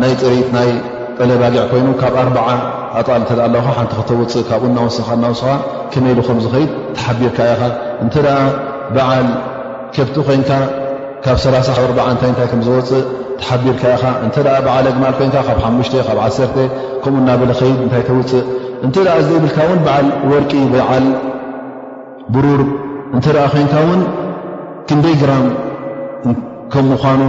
ናይ 0.00 0.12
ፅሪት 0.22 0.48
ይ 0.68 0.70
ቀለ 1.20 1.30
ዳጊዕ 1.42 1.62
ኮይኑ 1.70 1.88
ካብ 2.00 2.14
ኣዓ 2.38 2.48
ኣጣል 2.98 3.18
እንተ 3.22 3.30
ኣለውካ 3.46 3.68
ሓንቲ 3.76 3.92
ክተውፅእ 4.00 4.42
ካብኡ 4.48 4.64
እናወስኻ 4.70 5.06
እናውስኻ 5.18 5.48
ከመኢሉ 5.92 6.18
ከምዝኸይድ 6.28 6.70
ተሓቢርካ 6.98 7.38
ኢኻ 7.54 7.62
እንተ 8.04 8.14
ኣ 8.34 8.38
በዓል 8.94 9.26
ከብቲ 9.94 10.16
ኮይንካ 10.28 10.50
ካብ 11.24 11.36
4 11.52 11.98
ታይ 12.20 12.32
ታይ 12.38 12.46
ከምዘውፅእ 12.52 13.02
ተሓቢርካ 13.40 13.82
ኢኻ 13.96 14.04
እተ 14.26 14.36
በዓል 14.66 14.86
ኣግማል 14.90 15.14
ኮይን 15.18 15.30
ካብ 15.48 15.58
ሓሙሽ 15.64 15.88
ካብ 16.08 16.18
ዓ 16.26 16.28
ከምኡ 17.02 17.16
እናበለ 17.22 17.50
ኸይድ 17.62 17.78
እንታይ 17.86 18.04
ተውፅእ 18.10 18.44
እንተ 18.86 18.96
ኣ 19.16 19.18
ይብልካ 19.34 19.58
ውን 19.70 19.80
በዓል 19.88 20.06
ወርቂ 20.34 20.52
በዓል 20.76 21.06
ብሩር 22.36 22.62
እንተ 23.16 23.26
ኣ 23.46 23.48
ኮንካ 23.56 23.74
እውን 23.84 24.00
ክንበይ 24.88 25.16
ግራም 25.24 25.46
ከም 26.72 26.86
ምኳኑ 26.92 27.20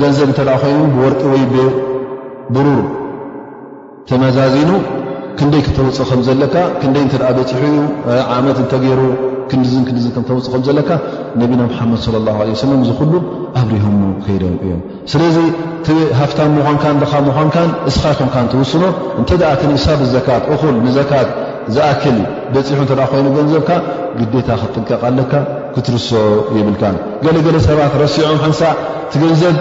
ገንዘብ 0.00 0.26
እንተ 0.30 0.40
ኮይኑ 0.64 0.80
ብወርቂ 0.96 1.20
ወይብ 1.34 1.52
ብሩር 2.56 2.84
ተመዛዚኑ 4.10 4.70
ክንደይ 5.38 5.60
ክተውፅእ 5.66 6.06
ከም 6.10 6.20
ዘለካ 6.28 6.54
ክንደይ 6.80 7.02
እተኣ 7.08 7.26
በፂሑ 7.36 7.62
ዩ 7.76 7.82
ዓመት 8.36 8.56
እንተገይሩ 8.62 9.00
ክንዲዝን 9.50 9.84
ክንዲዝን 9.88 10.12
ክንተውፅእ 10.16 10.50
ከም 10.54 10.62
ዘለካ 10.68 10.90
ነቢና 11.40 11.60
ምሓመድ 11.70 12.02
ለ 12.14 12.18
ላ 12.26 12.30
ሰለም 12.64 12.80
ዝኩሉ 12.88 13.12
ኣብሪሆሞ 13.60 14.00
ከይደም 14.24 14.56
እዮም 14.64 14.80
ስለዚ 15.12 15.36
ሃፍታን 16.20 16.50
ምዃንካን 16.58 16.98
ድኻ 17.02 17.12
ምዃንካን 17.28 17.70
እስኻቶምካ 17.90 18.36
ትውስኖ 18.54 18.82
እንተ 19.20 19.30
ደኣ 19.42 19.52
ቲንሳብ 19.62 20.02
ዘካት 20.14 20.44
እኹል 20.54 20.76
ንዘካት 20.86 21.30
ዝኣክል 21.76 22.16
በፂሑ 22.54 22.78
እተኣ 22.86 23.00
ኮይኑ 23.10 23.26
ገንዘብካ 23.38 23.70
ግዴታ 24.20 24.48
ክትጥንቀቕ 24.60 25.02
ኣለካ 25.08 25.32
ክትርስዖ 25.74 26.14
ይብልካ 26.58 26.82
ገለገለ 27.24 27.56
ሰባት 27.68 27.92
ረሲዖም 28.04 28.38
ሓንሳዕ 28.44 28.72
ትገልዘል 29.12 29.56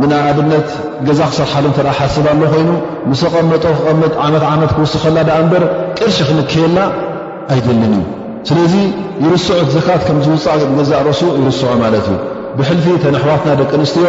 ምና 0.00 0.12
ኣብነት 0.28 0.68
ገዛ 1.06 1.20
ክሰርሓሊ 1.30 1.64
እተ 1.70 1.78
ሓስብ 1.98 2.24
ለ 2.40 2.44
ኮይኑ 2.52 2.68
ምስ 3.10 3.22
ቐመጦ 3.32 3.64
ክቐመጥ 3.78 4.12
ዓመት 4.26 4.44
ዓመት 4.52 4.70
ክውስከላ 4.76 5.16
እንበር 5.40 5.64
ቅርሺ 5.98 6.18
ክንክየላ 6.28 6.78
ኣይዘልን 7.52 7.94
እዩ 7.96 7.98
ስለዚ 8.48 8.74
ይርስዑ 9.24 9.58
ዘካት 9.74 10.02
ከም 10.06 10.16
ዝውፃእ 10.26 10.60
ገዛእ 10.78 11.02
ርእሱ 11.08 11.20
ይርስዑ 11.40 11.68
ማለት 11.84 12.06
እዩ 12.10 12.16
ብሕልፊ 12.58 12.86
ተነኣሕዋትና 13.04 13.50
ደቂ 13.60 13.70
ኣንስትዮ 13.78 14.06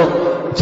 እቲ 0.52 0.62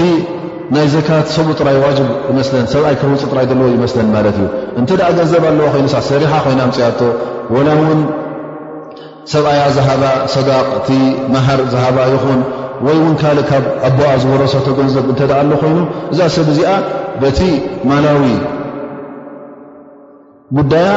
ናይ 0.73 0.87
ዘካት 0.95 1.27
ሰብ 1.35 1.47
ጥራይ 1.59 1.77
ዋ 1.83 1.85
ይን 1.97 2.39
ሰብይ 2.73 2.95
ከውፅእ 3.01 3.29
ጥራይ 3.31 3.45
ዘለዎ 3.51 3.67
ይመስለን 3.77 4.09
ማለት 4.15 4.35
እዩ 4.41 4.47
እንተ 4.79 4.89
ኣ 5.09 5.09
ገዘብ 5.19 5.45
ኣለዎ 5.51 5.67
ኮይኑ 5.75 5.85
ሰሪሓ 6.11 6.31
ኮይና 6.45 6.61
ምፅያቶ 6.71 6.99
ላ 7.67 7.69
ውን 7.83 8.01
ሰብኣያ 9.33 9.61
ዝሃባ 9.77 10.03
ሰዳቅ 10.35 10.65
እቲ 10.79 10.89
መሃር 11.33 11.59
ዝሃባ 11.73 11.97
ይኹን 12.13 12.39
ወይ 12.85 12.95
እውን 12.99 13.15
ካልእ 13.21 13.43
ካብ 13.49 13.63
ኣቦኣ 13.87 14.11
ዝወረሰቶ 14.21 14.67
ገንዘብ 14.79 15.05
እንተኣ 15.11 15.31
ኣሎ 15.41 15.51
ኮይኑ 15.61 15.77
እዛ 16.11 16.19
ሰብ 16.35 16.47
እዚኣ 16.53 16.69
በቲ 17.21 17.39
ማላዊ 17.89 18.23
ጉዳያ 20.57 20.87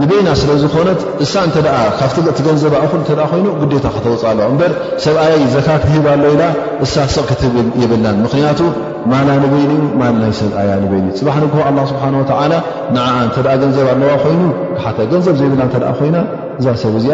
ንቤና 0.00 0.28
ስለ 0.40 0.50
ዝኮነት 0.62 1.00
እሳ 1.24 1.32
እተ 1.48 1.56
ካብቲቲ 1.98 2.38
ገንዘባ 2.46 2.74
ኹ 2.90 2.92
ተ 3.08 3.10
ኮይኑ 3.32 3.46
ጉዴታ 3.60 3.86
ክተውፅእ 3.94 4.24
ኣለዋ 4.30 4.44
እበ 4.52 4.62
ሰብኣይይ 5.04 5.44
ዘካትሂባ 5.54 6.06
ሎ 6.22 6.24
ኢላ 6.34 6.44
እሳ 6.84 6.94
ስቕ 7.14 7.24
ክትብል 7.30 7.66
ይብናን 7.82 8.16
ምክንያቱ 8.26 8.60
ማልንበይኒ 9.12 9.72
ማል 10.00 10.14
ናይ 10.22 10.32
ሰብኣያ 10.40 10.70
ንበይኒእ 10.84 11.14
ፅባሕንግ 11.20 11.54
ላ 11.78 11.86
ስብሓንወታላ 11.92 12.52
ንዓ 12.96 13.06
እተ 13.28 13.36
ገንዘብ 13.62 13.86
ኣለዋ 13.94 14.12
ኮይኑ 14.24 14.40
ካሓተ 14.78 14.98
ገንዘብ 15.14 15.34
ዘይብና 15.42 15.62
ተ 15.74 15.76
ኮይና 16.00 16.16
እዛ 16.62 16.66
ሰብዚ 16.84 17.06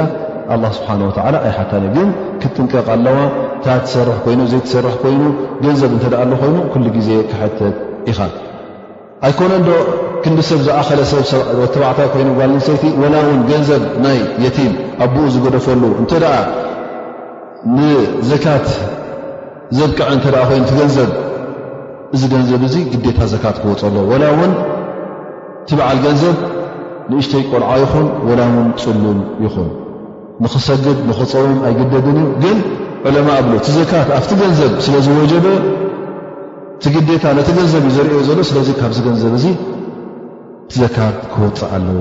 ስብሓን 0.77 1.01
ኣይ 1.45 1.49
ሓታኒ 1.57 1.85
ግን 1.95 2.09
ክጥንቀቕ 2.43 2.87
ኣለዋ 2.95 3.17
እታ 3.59 3.67
ትሰርሕ 3.85 4.21
ይኑ 4.33 4.41
ዘይሰርሕ 4.53 4.95
ኮይኑ 5.05 5.23
ገንዘብ 5.65 5.91
እንተኣ 5.97 6.21
ኮይኑ 6.43 6.57
ኩሉ 6.73 6.85
ግዜ 6.97 7.09
ክሕተት 7.31 7.77
ኢኻ 8.11 8.21
ኣይኮነ 9.27 9.53
ዶ 9.67 9.71
ክንዲ 10.23 10.39
ሰብ 10.49 10.61
ዝዓኸለ 10.67 11.01
ሰብተባዕታ 11.13 11.99
ኮይኑባልንሰይቲ 12.15 12.85
ወላ 13.03 13.15
እውን 13.25 13.43
ገንዘብ 13.51 13.83
ናይ 14.05 14.19
የቲም 14.45 14.73
ኣብኡ 15.05 15.23
ዝገደፈሉ 15.35 15.83
እንተ 16.03 16.13
ኣ 16.33 16.35
ንዘካት 17.77 18.67
ዘብቅዕ 19.79 20.09
እተ 20.19 20.25
ኮይኑ 20.51 20.65
ገንዘብ 20.81 21.11
እዚ 22.15 22.23
ገንዘብ 22.35 22.61
እዙ 22.69 22.75
ግዴታ 22.95 23.21
ዘካት 23.35 23.57
ክወፅሎ 23.65 23.97
ወላ 24.13 24.25
እውን 24.35 24.53
ትበዓል 25.69 25.99
ገንዘብ 26.07 26.37
ንእሽተይ 27.13 27.45
ቆልዓ 27.53 27.71
ይኹን 27.85 28.07
ወላ 28.31 28.41
እውን 28.53 28.69
ፅልም 28.85 29.21
ይኹን 29.47 29.69
ንኽሰግድ 30.45 30.99
ንኽፀውም 31.11 31.55
ኣይግደድን 31.69 32.19
እዩ 32.25 32.29
ግን 32.43 32.59
ዑለማ 33.09 33.29
ኣብሎ 33.41 33.53
እቲ 33.61 33.67
ዘካት 33.77 34.09
ኣብቲ 34.17 34.31
ገንዘብ 34.43 34.73
ስለ 34.85 34.95
ዝወጀበ 35.07 35.47
ቲግደካ 36.83 37.25
ነቲ 37.39 37.49
ገንዘብ 37.59 37.83
እዩ 37.89 37.95
ዘርዮ 37.97 38.19
ዘሎ 38.29 38.39
ስለዚ 38.51 38.69
ካብዚ 38.81 38.99
ገንዘብ 39.07 39.33
እዙ 39.39 39.47
ቲዘካት 40.73 41.17
ክወፅእ 41.33 41.71
ኣለዎ 41.79 41.97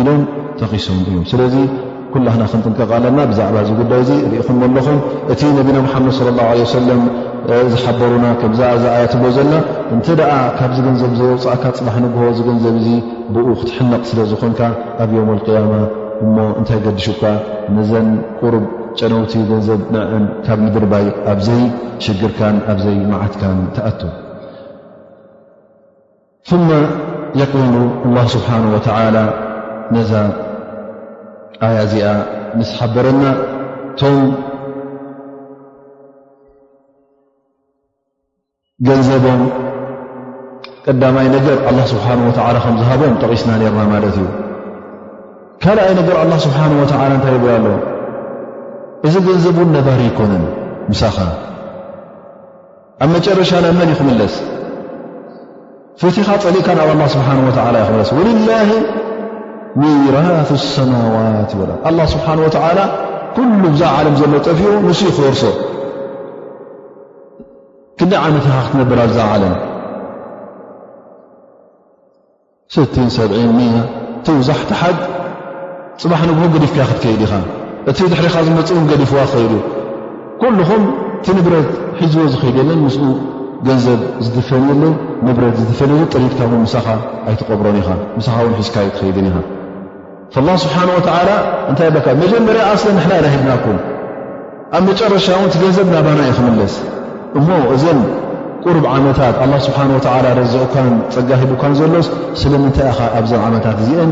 ኢሎም 0.00 0.22
ተኺሶምእዮም 0.60 1.24
ስለዚ 1.32 1.54
ኩላክና 2.14 2.44
ክንጥንቀቐለና 2.52 3.18
ብዛዕባ 3.30 3.56
ዝጉዳይ 3.68 4.02
ዙ 4.08 4.10
ርኢኹም 4.32 4.56
ለኹም 4.76 4.98
እቲ 5.34 5.40
ነቢና 5.58 5.78
ሓመድ 5.94 6.20
ላ 6.38 6.50
ሰለም 6.74 7.02
ዝሓበሩና 7.72 8.26
ከምዛዝዓያትዎ 8.42 9.22
ዘላ 9.38 9.52
እንተ 9.94 10.06
ደኣ 10.20 10.32
ካብዚ 10.58 10.76
ገንዘብ 10.88 11.12
ዝውፃእካ 11.20 11.64
ፅባሕ 11.78 11.96
ንግቦ 12.04 12.20
ዚገንዘብ 12.38 12.74
እዙ 12.82 12.88
ብኡ 13.36 13.46
ክትሕነቕ 13.62 14.02
ስለዝኾንካ 14.12 14.60
ኣብ 15.04 15.10
ዮውም 15.16 15.30
ኣያማ 15.56 15.72
እሞ 16.22 16.36
እንታይ 16.58 16.78
ገዲሹካ 16.86 17.22
ነዘን 17.76 18.08
ቁርብ 18.40 18.64
ጨነውቲ 18.98 19.32
ገንዘብዕ 19.50 19.88
ካብ 20.46 20.58
ምድር 20.64 20.84
ባይ 20.92 21.06
ኣብዘይ 21.32 21.62
ሽግርካን 22.04 22.56
ኣብዘይ 22.72 22.96
መዓትካን 23.12 23.58
ተኣቶ 23.76 24.00
ማ 26.68 26.78
የቆኑ 27.40 27.74
አላ 28.08 28.16
ስብሓን 28.34 28.64
ወተዓላ 28.74 29.18
ነዛ 29.94 30.12
ኣያ 31.68 31.78
እዚኣ 31.86 32.06
ምስ 32.58 32.70
ሓበረና 32.78 33.24
ቶም 34.00 34.18
ገንዘቦም 38.88 39.42
ቀዳማይ 40.86 41.26
ነገር 41.36 41.58
ኣላ 41.70 41.80
ስብሓ 41.92 42.06
ወ 42.26 42.30
ከምዝሃቦም 42.66 43.14
ጠቂስና 43.24 43.50
ነርና 43.62 43.82
ማለት 43.92 44.16
እዩ 44.22 44.28
ካልኣይ 45.64 45.90
ነገር 45.98 46.14
ኣله 46.22 46.34
ስብሓه 46.46 46.64
እታይ 46.84 47.12
ይብላ 47.36 47.52
ኣሎ 47.58 47.66
እዚ 49.06 49.14
ገንዘብን 49.26 49.68
ነባሪ 49.76 50.00
ይኮነን 50.10 50.42
ምሳኻ 50.90 51.18
ኣብ 53.04 53.08
መጨረሻ 53.16 53.50
መን 53.78 53.88
ይኽምለስ 53.94 54.34
ፍቲኻ 56.00 56.28
ፀሊእካ 56.44 56.68
ኣብ 56.92 57.00
ስብሓ 57.14 57.26
ክለስ 57.88 58.10
وልላه 58.18 58.70
ሚራث 59.82 60.48
اሰማዋት 60.58 61.52
ኣلله 61.88 62.04
ስብሓንه 62.14 62.40
و 62.46 62.48
ኩሉ 63.36 63.62
ዛ 63.80 63.82
ዓለም 63.98 64.14
ዘሎ 64.20 64.32
ጠፍኡ 64.46 64.60
ንስ 64.86 64.98
ክወርሶ 65.16 65.42
ክዲ 67.98 68.12
ዓመትኻ 68.24 68.54
ክትነብራ 68.64 69.00
ዛ 69.16 69.18
ዓለም 69.36 69.54
67 72.76 74.26
ትብዛሕቲ 74.26 74.70
ሓድ 74.80 74.98
ፅባሕ 76.00 76.20
ንጉሁ 76.28 76.44
ገሊፍካያ 76.54 76.84
ክትከይድ 76.90 77.20
ኢኻ 77.26 77.34
እቲ 77.90 77.98
ድሕሪኻ 78.12 78.34
ዝመፅውን 78.46 78.84
ገዲፍዋ 78.90 79.18
ክኸይዱ 79.30 79.52
ኩልኹም 80.42 80.82
እቲ 81.18 81.26
ንብረት 81.38 81.68
ሒዝዎ 82.00 82.24
ዝኸይደለን 82.32 82.78
ምስ 82.86 82.96
ገንዘብ 83.68 84.00
ዝተፈንየለን 84.24 84.94
ንብረት 85.26 85.54
ዝተፈለየ 85.60 86.02
ጠሪክካ 86.14 86.38
ውን 86.52 86.60
ምሳኻ 86.66 86.86
ኣይትቐብሮን 87.28 87.76
ኢኻ 87.82 87.88
ምሳኻ 88.18 88.36
እውን 88.44 88.54
ሒዝካ 88.60 88.74
ይትኸይድን 88.86 89.26
ኢኻ 89.30 89.38
ላ 90.46 90.50
ስብሓንወተዓላ 90.64 91.30
እንታይ 91.70 91.88
ካ 92.06 92.16
መጀመርያ 92.22 92.62
ኣስለን 92.74 92.94
ንሕና 92.98 93.12
ኢና 93.20 93.26
ሂብናኩም 93.36 93.78
ኣብ 94.76 94.82
መጨረሻ 94.90 95.26
እውን 95.38 95.50
ቲ 95.54 95.56
ገንዘብ 95.64 95.86
ናባና 95.94 96.20
እዩ 96.26 96.32
ኽመለስ 96.38 96.74
እሞ 97.38 97.48
እዘን 97.74 97.98
ቁሩብ 98.64 98.84
ዓመታት 98.96 99.36
ኣ 99.44 99.46
ስብሓንወ 99.68 99.98
ረዘዑካን 100.40 100.90
ፀጋሂቡካን 101.16 101.72
ዘሎስ 101.82 102.08
ስለምንታይ 102.42 102.86
ኢኻ 102.92 102.98
ኣብዘን 103.18 103.42
ዓመታት 103.48 103.76
እዚአን 103.84 104.10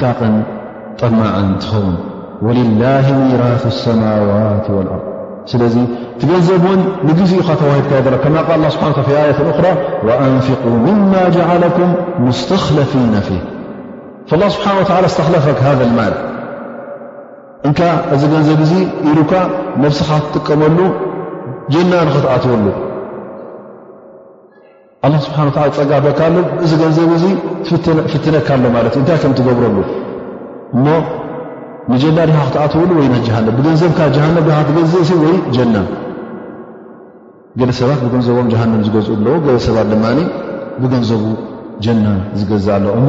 ቃቕን 0.00 0.34
ጠማእ 1.00 1.34
ትኸውን 1.62 1.94
ولله 2.46 3.06
ሚيራث 3.22 3.62
السموት 3.74 4.66
والأርض 4.76 5.02
ስለዚ 5.50 5.76
ትገንዘብ 6.20 6.62
ውን 6.68 6.80
ንግዜኡ 7.08 7.46
ተዋሂድካ 7.60 7.92
ከ 8.24 8.26
ه 8.64 8.68
ስ 8.74 8.76
آيት 9.22 9.38
ራى 9.64 9.72
وأንفق 10.06 10.62
مማ 10.86 11.12
جعلكም 11.36 11.90
مስتخلፊين 12.26 13.14
ف 13.26 13.28
فالله 14.28 14.48
ስብሓنه 14.56 14.82
ولى 14.96 15.06
اስተخلፈك 15.10 15.58
هذا 15.68 15.82
الማል 15.88 16.14
እ 17.68 17.70
እዚ 18.14 18.22
ገንዘብ 18.34 18.58
እዙ 18.66 18.72
ኢሉካ 19.10 19.32
ነفስኻ 19.82 20.08
ትጥቀመሉ 20.22 20.78
ጀና 21.72 21.92
ንክትኣትወሉ 22.08 22.66
ስብሓ 25.24 25.38
ፀጋበካ 25.76 26.20
ሎ 26.32 26.36
እዚ 26.64 26.72
ገንዘብ 26.80 27.10
ዙ 27.22 27.26
ፍትነካ 28.12 28.48
ሎ 28.62 28.68
ማለት 28.76 28.92
እ 28.96 28.98
እንታይ 29.00 29.16
ከም 29.22 29.32
ትገብረሉ 29.38 29.76
እሞ 30.76 30.86
ንጀና 31.92 32.18
ዲኻ 32.30 32.38
ክትኣተውሉ 32.48 32.90
ወይ 32.98 33.06
ሃን 33.34 33.46
ብገንዘብካ 33.58 33.98
ሃን 34.24 34.34
ክትገዝእሲ 34.68 35.10
ወይ 35.22 35.36
ጀና 35.54 35.76
ገለሰባት 37.60 38.00
ብገንዘቦም 38.06 38.48
ጀሃንም 38.54 38.82
ዝገዝኡ 38.86 39.14
ለዎ 39.26 39.34
ገለሰባት 39.46 39.86
ድማ 39.92 40.04
ብገንዘቡ 40.82 41.22
ጀና 41.84 42.04
ዝገዝእ 42.40 42.70
ኣሎ 42.76 42.84
እሞ 42.98 43.08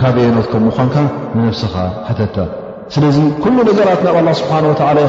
ካበ 0.00 0.16
የኖት 0.26 0.46
ከ 0.52 0.60
ምኳንካ 0.66 0.94
ንነፍስኻ 1.36 1.74
ሓተታ 2.08 2.36
ስለዚ 2.94 3.18
ኩሉ 3.42 3.56
ነገራት 3.70 4.00
ናብ 4.06 4.16
ስብሓ 4.42 4.54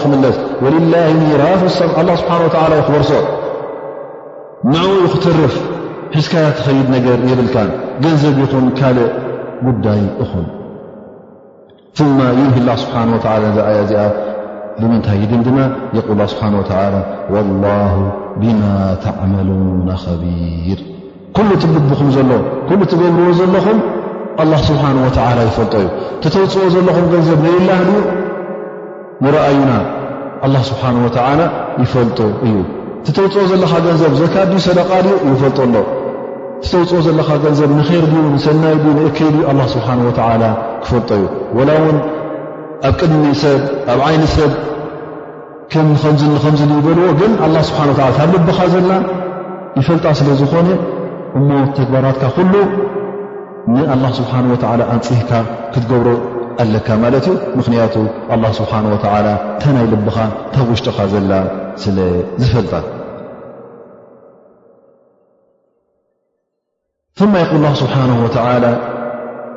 ክመለስ 0.03 0.37
ወላ 0.63 1.03
ሚራት 1.21 1.61
ሰ 1.77 1.85
ስብሓ 2.23 2.35
ክበርሶ 2.55 3.11
ንኡ 4.73 4.89
ይክትርፍ 5.05 5.55
ሕዝካያ 6.15 6.47
ተኸይድ 6.57 6.87
ነገር 6.95 7.17
የብልካ 7.29 7.57
ገንዘብ 8.03 8.35
የቶም 8.41 8.65
ካልእ 8.79 9.07
ጉዳይ 9.67 10.01
እኹን 10.23 10.45
ማ 12.17 12.27
ይብህ 12.39 12.57
ላ 12.67 12.73
ስብሓ 12.81 12.95
ወላ 13.13 13.45
ዚኣያ 13.55 13.79
ዚኣ 13.91 14.03
ንምንታይ 14.81 15.21
ድም 15.31 15.41
ድማ 15.47 15.57
የቁል 15.97 16.19
ስብሓ 16.33 16.45
ወላ 16.59 16.99
ወላሁ 17.35 17.95
ብማ 18.41 18.61
ተዕመሉነ 19.05 19.87
ከቢር 20.03 20.79
ኩሉ 21.37 21.49
ትግብኹም 21.63 22.09
ዘሎ 22.17 22.31
ኩሉ 22.69 22.81
ትገብርዎ 22.91 23.31
ዘለኹም 23.39 23.79
ኣላ 24.43 24.53
ስብሓን 24.69 24.85
ወዓላ 25.05 25.39
ይፈልጦ 25.49 25.75
እዩ 25.85 25.87
ተተውፅዎ 26.23 26.65
ዘለኹም 26.75 27.07
ገንዘብ 27.15 27.39
ነይላህ 27.47 27.81
ኡ 27.89 27.97
ንረኣዩና 29.23 29.71
ኣላ 30.45 30.55
ስብሓን 30.69 30.97
ወተዓላ 31.07 31.41
ይፈልጡ 31.83 32.19
እዩ 32.49 32.55
ተተውፅኦ 33.07 33.43
ዘለካ 33.53 33.73
ገንዘብ 33.89 34.13
ዘካዲ 34.23 34.51
ሰደቓ 34.69 34.89
ድኡ 35.07 35.15
ይፈልጡ 35.33 35.57
ኣሎ 35.67 35.75
ትዘውፅኦ 36.61 36.99
ዘለኻ 37.05 37.29
ገንዘብ 37.43 37.71
ንኸር 37.79 38.03
ድ 38.11 38.13
ንሰናይ 38.35 38.75
ድ 38.83 38.85
ንእከይድ 38.97 39.35
ኣላ 39.49 39.59
ስብሓን 39.73 39.99
ወተዓላ 40.07 40.43
ክፈልጦ 40.83 41.09
ዩ 41.21 41.25
ወላ 41.57 41.69
እውን 41.79 41.97
ኣብ 42.89 42.93
ቅድሚ 42.99 43.21
ሰብ 43.43 43.61
ኣብ 43.93 43.99
ዓይን 44.07 44.23
ሰብ 44.35 44.51
ከም 45.71 45.87
ኸምዝ 46.03 46.21
ንኸምዝንይበልዎ 46.35 47.07
ግን 47.19 47.31
ኣላ 47.45 47.55
ስብሓን 47.69 47.89
ወዓላ 47.97 48.09
ታብ 48.19 48.31
ልብኻ 48.35 48.57
ዘላ 48.73 48.91
ይፈልጣ 49.79 50.05
ስለ 50.19 50.29
ዝኾነ 50.41 50.69
እሞ 51.37 51.49
ተግባራትካ 51.77 52.23
ኩሉ 52.37 52.53
ንኣላ 53.73 54.03
ስብሓን 54.19 54.47
ወዓላ 54.53 54.81
ኣንፅህካ 54.95 55.31
ክትገብሮ 55.73 56.09
ኣለካ 56.63 56.87
ማለት 57.03 57.25
እዩ 57.33 57.37
ምኽንያቱ 57.59 57.95
ኣላ 58.33 58.43
ስብሓን 58.59 58.87
ወተዓላ 58.95 59.27
እንተ 59.55 59.63
ናይ 59.77 59.87
ልብኻ 59.93 60.17
እታብ 60.47 60.67
ውሽጢኻ 60.73 60.99
ዘላ 61.15 61.31
ስለዝፈልጣ 61.85 62.73
ثم 67.15 67.35
يقول 67.35 67.55
الله 67.55 67.73
سبحانه 67.73 68.23
وتعالى 68.23 68.77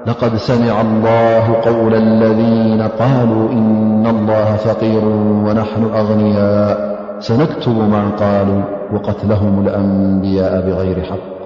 لقد 0.07 0.37
سمع 0.37 0.81
الله 0.81 1.55
قول 1.55 1.95
الذين 1.95 2.83
قالوا 2.83 3.51
إن 3.51 4.07
الله 4.07 4.57
فقير 4.57 5.05
ونحن 5.45 5.85
أغنياء 5.95 6.97
سنكتب 7.21 7.77
ما 7.91 8.11
قالوا 8.19 8.63
وقتلهم 8.93 9.67
الأنبياء 9.69 10.61
بغير 10.61 11.03
حق 11.03 11.37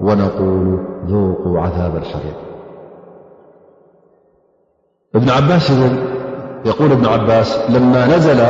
ونقول 0.00 0.78
ذوقوا 1.06 1.60
عذاب 1.60 1.96
الحرير 1.96 2.34
يقول 6.66 6.92
ابن 6.92 7.06
عباس 7.06 7.70
لما 7.70 8.06
نزل 8.16 8.42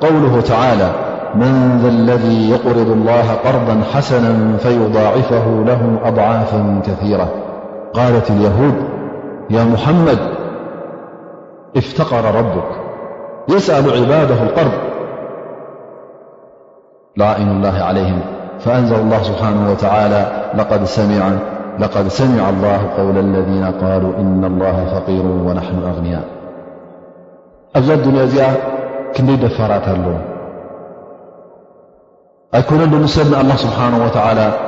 قوله 0.00 0.40
تعالى 0.40 0.92
من 1.34 1.78
ذا 1.82 1.88
الذي 1.88 2.50
يقرض 2.50 2.90
الله 2.90 3.32
قرضا 3.44 3.82
حسنا 3.94 4.56
فيضاعفه 4.56 5.64
له 5.66 5.98
أضعافا 6.04 6.80
كثيرة 6.86 7.28
قالت 7.92 8.30
اليهود 8.30 8.74
يا 9.50 9.64
محمد 9.64 10.18
افتقر 11.76 12.34
ربك 12.34 12.68
يسأل 13.48 13.90
عباده 14.02 14.42
القرض 14.42 14.72
لعائن 17.16 17.48
الله 17.50 17.82
عليهم 17.82 18.20
فأنزل 18.58 18.96
الله 18.96 19.22
سبحانه 19.22 19.70
وتعالى 19.70 20.50
لقد 21.82 22.08
سمع 22.08 22.48
الله 22.48 22.82
قول 22.96 23.18
الذين 23.18 23.64
قالوا 23.64 24.12
إن 24.18 24.44
الله 24.44 24.86
فقير 25.00 25.26
ونحن 25.26 25.82
أغنياء 25.96 26.24
أل 27.76 28.02
دنيز 28.02 28.42
كندفرات 29.16 29.88
اللون 29.88 30.31
ኣይ 32.56 32.62
ኮይነ 32.68 32.82
ም 33.02 33.06
ሰብንኣلله 33.16 33.56
ስብሓه 33.64 33.84
و 34.04 34.06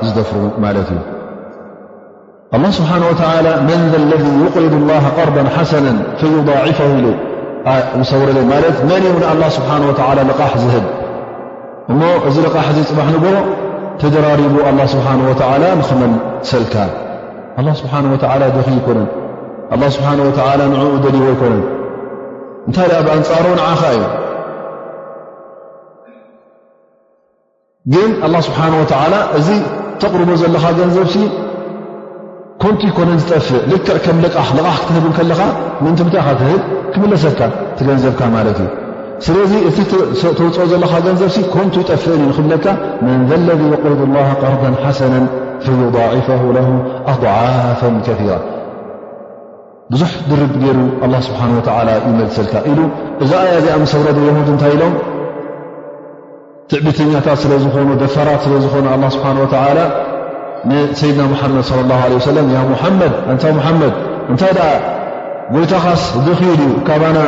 ዝደፍሩ 0.07 0.37
ማለት 0.65 0.89
እዩ 0.93 0.99
الله 2.57 2.71
ስብሓه 2.79 2.97
و 3.03 3.49
መን 3.69 3.81
ዘለذ 3.93 4.25
يقሪض 4.47 4.75
الله 4.81 5.03
ቀርض 5.17 5.37
ሓሰና 5.57 5.87
ፈይضعፈ 6.21 6.79
ሰውረ 8.11 8.37
ማለት 8.53 8.77
መን 8.91 9.03
ኣه 9.33 9.49
ስብሓه 9.57 9.77
ልቓሕ 10.29 10.53
ዝህብ 10.65 10.85
እሞ 11.93 12.01
እዚ 12.29 12.37
ልቓሕ 12.47 12.67
ዘይ 12.77 12.85
ፅባሕ 12.91 13.07
ንግ 13.17 13.25
ተጀራሪቡ 14.01 14.55
لله 14.69 14.87
ስብሓه 14.95 15.15
و 15.21 15.31
ንኽመን 15.81 16.13
ሰልካ 16.51 16.75
لله 17.61 17.75
ስብሓه 17.81 17.99
ደኺ 18.57 18.67
ኮነን 18.87 19.07
ስብሓه 19.97 20.13
ንዕኡ 20.75 20.95
ደልዎ 21.05 21.27
ኣይኮነን 21.33 21.63
እንታይ 22.67 22.87
ደ 22.91 22.93
ብኣንፃሩንዓኻ 23.07 23.81
እዩ 23.97 24.03
ግን 27.93 28.11
ኣላه 28.27 28.41
ስብሓነ 28.49 28.75
ተዓላ 28.91 29.15
እዚ 29.39 29.49
ተቕርቦ 30.03 30.31
ዘለኻ 30.43 30.65
ገንዘብ 30.79 31.09
ሲ 31.15 31.17
ኮንቲ 32.63 32.81
ይኮነን 32.91 33.19
ዝጠፍእ 33.23 33.61
ልክዕ 33.71 33.97
ከም 34.05 34.17
ልቕሕ 34.25 34.49
ልቕሕ 34.59 34.77
ክትህብ 34.85 35.05
ከለኻ 35.19 35.41
ምንቲ 35.85 35.99
ምንታይ 36.07 36.21
ኢኻ 36.23 36.31
ክህብ 36.41 36.63
ክመለሰካ 36.95 37.41
ቲገንዘብካ 37.79 38.21
ማለት 38.37 38.59
እዩ 38.65 38.69
ስለዚ 39.27 39.53
እቲ 39.69 39.77
ተውፅኦ 40.39 40.65
ዘለኻ 40.73 40.93
ገንዘብሲ 41.07 41.37
ኮንቲ 41.55 41.75
ይጠፍእን 41.83 42.21
እዩ 42.25 42.29
ንኽብለካ 42.31 42.67
መን 43.05 43.19
ዘ 43.31 43.33
ለذ 43.49 43.61
የቅሪ 43.73 44.01
ላ 44.17 44.19
ቀርዳ 44.43 44.63
ሓሰና 44.85 45.15
ፈዩضዕፈ 45.67 46.29
ለ 46.57 46.59
ኣضዓፍ 47.13 47.81
ከثራ 48.07 48.31
ብዙሕ 49.93 50.11
ድርብ 50.31 50.53
ገይሩ 50.65 50.79
ስብሓን 51.29 51.51
ላ 51.89 51.91
ይመልሰልካ 52.11 52.55
ኢሉ 52.71 52.81
እዛ 53.25 53.31
ኣብ 53.55 53.63
ዚኣ 53.67 53.75
መሰውረዶ 53.83 54.19
የድ 54.29 54.49
እንታይ 54.55 54.73
ኢሎም 54.77 54.95
ትዕብተኛታት 56.71 57.39
ስለ 57.45 57.53
ዝኾኑ 57.65 57.89
ደፈራት 58.03 58.41
ስለ 58.45 58.55
ዝኾኑ 58.65 58.85
ስብሓه 59.15 59.37
وላ 59.45 59.81
ንሰይድና 60.69 61.21
ሙሓመድ 61.33 61.63
صለ 61.71 61.81
ه 62.01 62.05
ለه 62.11 62.17
ሰለ 62.27 62.37
ሙሓመድ 62.73 63.13
እንታ 63.33 63.43
ሙሓመድ 63.59 63.95
እንታይ 64.33 64.51
ደኣ 64.59 64.69
ወይታ 65.55 65.73
ኻስ 65.85 66.03
ዝኽል 66.27 66.49
እዩ 66.55 66.63
ካባና 66.87 67.19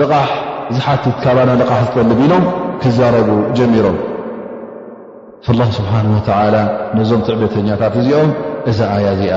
ልቓሕ 0.00 0.30
ዝሓቲት 0.74 1.16
ካባና 1.24 1.50
ልቃሕ 1.60 1.78
ዝጠልብ 1.86 2.18
ኢሎም 2.26 2.44
ክዛረጉ 2.82 3.28
ጀሚሮም 3.58 3.96
اله 5.52 5.68
ስብሓነه 5.78 6.14
ላ 6.54 6.56
ነዞም 6.98 7.20
ትዕብተኛታት 7.26 7.94
እዚኦም 8.00 8.30
እዛ 8.70 8.78
ኣያ 8.96 9.06
እዚኣ 9.16 9.36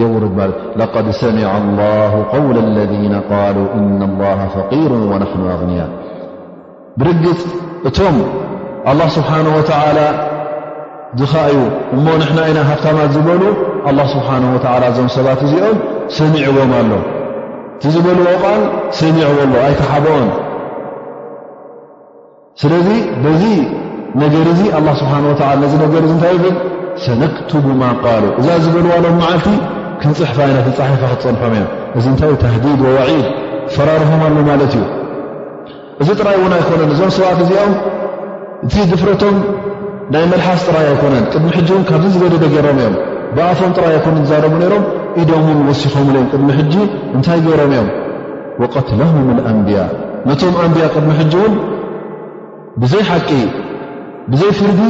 የውርድ 0.00 0.34
ለقድ 0.80 1.06
ሰሚع 1.22 1.50
الላه 1.62 2.12
قውل 2.34 2.56
ለذ 2.76 2.92
قሉ 3.30 3.56
إن 3.78 4.00
الله 4.08 4.38
ፈقሩ 4.54 4.90
وናحኑ 5.12 5.42
ኣغንያ 5.56 5.82
ብርግፅ 7.00 7.40
እቶም 7.88 8.16
ኣላ 8.90 9.00
ስብሓን 9.14 9.46
ወተዓላ 9.56 9.98
ዝ 11.20 11.24
ኸዩ 11.32 11.56
እሞ 11.94 12.04
ንሕና 12.20 12.38
ዓይና 12.46 12.58
ሃፍታማት 12.68 13.10
ዝበሉ 13.16 13.42
ኣላ 13.90 13.98
ስብሓን 14.12 14.44
ወዓላ 14.52 14.82
እዞም 14.92 15.08
ሰባት 15.16 15.40
እዚኦም 15.46 15.76
ሰኒዕቦም 16.16 16.72
ኣሎ 16.78 16.92
እቲ 17.76 17.82
ዝበልዎ 17.94 18.28
ቓል 18.44 18.62
ሰኒዑዎ 19.00 19.34
ኣሎ 19.46 19.52
ኣይተሓበኦን 19.66 20.28
ስለዚ 22.62 22.88
በዚ 23.24 23.42
ነገር 24.22 24.46
እዚ 24.54 24.60
ስብሓ 25.02 25.12
ወ 25.28 25.36
ነዚ 25.62 25.72
ነገር 25.84 26.02
እንታይ 26.10 26.38
ሰነክቱቡ 27.04 27.64
ማ 27.80 27.84
ቃሉ 28.02 28.24
እዛ 28.40 28.48
ዝበልዋሎም 28.64 29.16
መዓልቲ 29.22 29.48
ክንፅሕፍ 30.02 30.38
ዓይነትንፃሒፋ 30.44 31.02
ክትፀንሖም 31.12 31.54
እዮም 31.60 31.70
እዚ 31.98 32.04
እንታይ 32.12 32.30
እዩ 32.34 32.36
ተህዲድ 32.44 32.80
ወወዒድ 32.86 33.26
ፈራርሆም 33.74 34.20
ኣሎ 34.26 34.36
ማለት 34.50 34.72
እዩ 34.80 34.84
እዚ 36.02 36.08
ጥራይ 36.20 36.36
እውን 36.38 36.52
ኣይኮነን 36.56 36.90
እዞም 36.94 37.10
ሰብት 37.16 37.40
እዚኦም 37.44 37.72
እቲ 38.66 38.74
ድፍረቶም 38.92 39.36
ናይ 40.14 40.24
መልሓስ 40.32 40.60
ጥራይ 40.68 40.86
ኣይኮነን 40.92 41.24
ቅድሚ 41.32 41.50
ሕጂ 41.56 41.70
ካብዚ 41.88 42.12
ዝገደ 42.14 42.44
ገረምዮም 42.54 42.94
ብኣፎም 43.36 43.70
ጥራይ 43.76 43.94
ኣኮነ 44.00 44.16
ዛረቡ 44.30 44.54
ሮም 44.72 44.84
ኢዶም 45.22 45.46
ወሲኾም 45.68 46.08
ቅድሚ 46.32 46.48
ሕጂ 46.58 46.74
እንታይ 47.16 47.40
ገረመዮም 47.48 47.90
ትለهም 48.88 49.28
ኣንብያ 49.50 49.78
ነቶም 50.28 50.54
ኣንብያ 50.64 50.84
ቅድሚ 50.94 51.10
ሕጂ 51.20 51.32
እውን 51.40 51.54
ብዘይ 52.82 53.02
ሓቂ 53.10 53.28
ብዘይ 54.32 54.52
ፍርዲ 54.58 54.80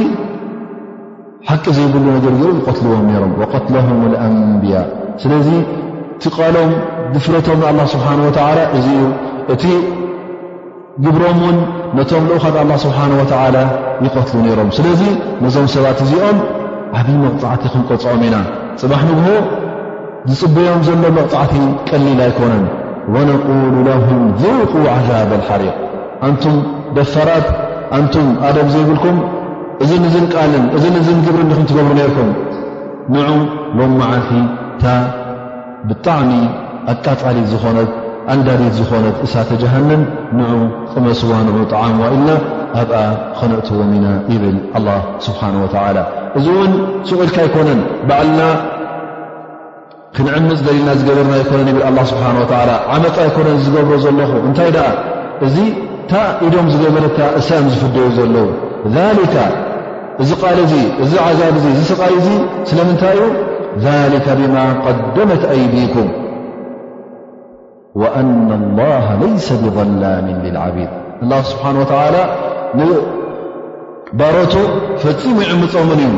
ሓቂ 1.49 1.65
ዘይብሉ 1.77 2.03
ነ 2.13 2.17
ሩ 2.43 2.51
ዝትልዎም 2.65 3.03
ም 3.09 3.47
ትهም 3.73 3.99
ኣንብያ 4.25 4.75
ስለዚ 5.23 5.47
ቲ 6.23 6.31
ቃሎም 6.37 6.71
ድፍረቶም 7.15 7.61
ስብሓ 7.93 8.07
እ 8.77 8.81
ዩእ 8.87 9.03
ግብሮም 11.03 11.37
ውን 11.45 11.57
ነቶም 11.97 12.25
ልኡኻት 12.29 12.55
ኣላ 12.61 12.71
ስብሓን 12.83 13.11
ወተዓላ 13.21 13.57
ይቐትሉ 14.05 14.35
ነይሮም 14.45 14.69
ስለዚ 14.77 15.01
ነዞም 15.43 15.65
ሰባት 15.73 15.99
እዚኦም 16.05 16.37
ዓብዪ 16.99 17.15
መቕፃዕቲ 17.23 17.63
ክንቆጽዖም 17.73 18.21
ኢና 18.27 18.35
ፅባሕ 18.81 19.01
ንግሆ 19.09 19.27
ዝጽበዮም 20.29 20.81
ዘሎ 20.87 21.03
መቕፃዕቲ 21.17 21.55
ቀሊል 21.89 22.19
ኣይኮነን 22.27 22.63
ወነቁሉ 23.15 23.73
ለሁም 23.87 24.21
ذቁ 24.41 24.71
ዓጃብ 24.93 25.31
ልሓሪቅ 25.41 25.75
ኣንቱም 26.27 26.55
ደፈራት 26.97 27.47
ኣንቱም 27.97 28.29
ኣደብ 28.47 28.67
ዘይብልኩም 28.75 29.17
እዝ 29.83 29.91
እዝን 30.11 30.25
ቃልን 30.33 30.65
እዝ 30.77 30.83
እዝን 31.01 31.19
ግብሪ 31.27 31.41
ዲክንትገብሩ 31.51 31.91
ነርኩም 31.99 32.31
ንዑ 33.15 33.19
ሎም 33.79 33.93
መዓልቲ 34.01 34.31
እታ 34.73 34.85
ብጣዕሚ 35.89 36.31
ኣቃፃሊት 36.93 37.47
ዝኾነት 37.53 37.91
ኣንዳሊት 38.33 38.73
ዝኾነት 38.79 39.17
እሳተ 39.25 39.49
ጀሃንም 39.61 40.01
ንዑ 40.37 40.45
ቅመስዋ 40.93 41.31
ንዑ 41.47 41.55
ጣዓምዋ 41.73 42.05
ኢልና 42.13 42.31
ኣብኣ 42.81 42.95
ከነእትዎም 43.39 43.91
ኢና 43.97 44.07
ይብል 44.33 44.57
ኣላ 44.77 44.87
ስብሓን 45.25 45.55
ወተላ 45.63 45.97
እዚ 46.37 46.45
እውን 46.55 46.71
ስቑልካ 47.09 47.37
ኣይኮነን 47.43 47.81
ባዕልና 48.09 48.41
ክንዕምፅ 50.15 50.59
ዘልና 50.67 50.89
ዝገበርና 50.99 51.33
ይኮነን 51.41 51.69
ይብል 51.71 51.83
ኣ 51.89 52.05
ስብሓን 52.13 52.37
ላ 52.69 52.73
ዓመፃ 52.95 53.15
ኣይኮነን 53.25 53.59
ዝገብሮ 53.67 53.93
ዘለኹ 54.07 54.31
እንታይ 54.47 54.71
ደኣ 54.77 54.87
እዚ 55.47 55.57
ታ 56.11 56.15
ኢዶም 56.47 56.67
ዝገበለታ 56.73 57.17
እሳ 57.39 57.49
እም 57.61 57.69
ዝፍደዩ 57.73 58.09
ዘለዉ 58.19 58.47
እዚ 60.23 60.29
ቃል 60.41 60.57
እዚ 60.65 60.73
እዚ 61.03 61.13
ዓዛብ 61.25 61.55
እ 61.59 61.63
እዚስቃይ 61.77 62.13
እዙ 62.19 62.27
ስለምንታይ 62.69 63.17
ዩ 63.21 63.23
ሊካ 64.13 64.27
ብማ 64.39 64.57
ቀደመት 64.83 65.41
ኣይብኩም 65.53 66.09
ኣና 68.17 68.49
ላሃ 68.79 69.05
ለይሰ 69.21 69.47
ብظላም 69.63 70.25
ልዓቢድ 70.55 70.91
ስብሓን 71.49 71.77
ላ 72.13 72.15
ንባሮቱ 72.79 74.55
ፈፂሙ 75.03 75.35
ይዕምፆምን 75.45 76.01
እዩ 76.07 76.15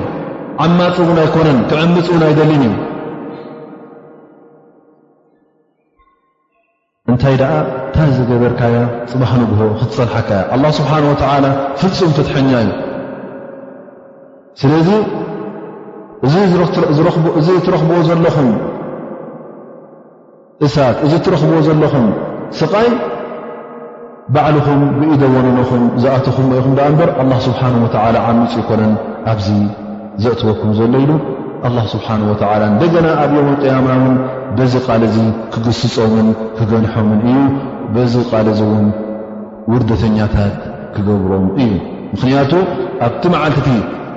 ዓማፅ 0.64 0.96
እውን 1.04 1.20
ኣይኮነን 1.24 1.60
ክዕምፅውን 1.72 2.24
ኣይደሊን 2.28 2.64
እዩ 2.68 2.74
እንታይ 7.12 7.36
ደኣ 7.42 7.52
ታዘ 7.96 8.16
ገበርካያ 8.32 8.78
ፅባሕ 9.12 9.32
ንግሆ 9.44 9.68
ክትፀንሐካ 9.82 10.30
ያ 10.64 10.68
ስብሓ 10.80 10.92
ፍፁም 11.82 12.12
ፍትሐኛ 12.18 12.52
እዩ 12.64 12.74
ስለዚ 14.62 14.90
እዚ 17.40 17.48
ትረኽብዎ 17.68 18.00
ዘለኹም 18.10 18.50
እሳት 20.66 20.96
እዚ 21.06 21.12
እትረኽብዎ 21.20 21.58
ዘለኹም 21.68 22.06
ስቓይ 22.60 22.88
ባዕልኹም 24.34 24.80
ብኢደወንኖኹም 25.00 25.84
ዝኣተኹም 26.04 26.48
ኢኹም 26.60 26.72
ብኣ 26.78 26.86
እምበር 26.92 27.10
ኣላ 27.22 27.32
ስብሓን 27.48 27.76
ወተዓላ 27.84 28.16
ዓሚፅ 28.30 28.54
ይኮነን 28.62 28.94
ኣብዚ 29.32 29.48
ዘእትወኩም 30.24 30.72
ዘሎ 30.80 30.94
ኢሉ 31.04 31.12
ኣላ 31.68 31.78
ስብሓን 31.94 32.22
ወተዓላ 32.30 32.64
እንደገና 32.72 33.08
ኣብ 33.24 33.32
ዮም 33.38 33.50
ኣቅያማ 33.54 33.88
ውን 34.04 34.16
በዚ 34.60 34.74
ቓል 34.88 35.04
እዚ 35.10 35.18
ክግስፆምን 35.56 36.30
ክገንሖምን 36.58 37.20
እዩ 37.32 37.38
በዚ 37.98 38.14
ቓል 38.32 38.50
እዚ 38.54 38.60
እውን 38.70 38.88
ውርደተኛታት 39.74 40.58
ክገብሮም 40.96 41.46
እዩ 41.66 41.70
ምኽንያቱ 42.14 42.52
ኣብቲ 43.10 43.24
መዓልቲቲ 43.36 43.70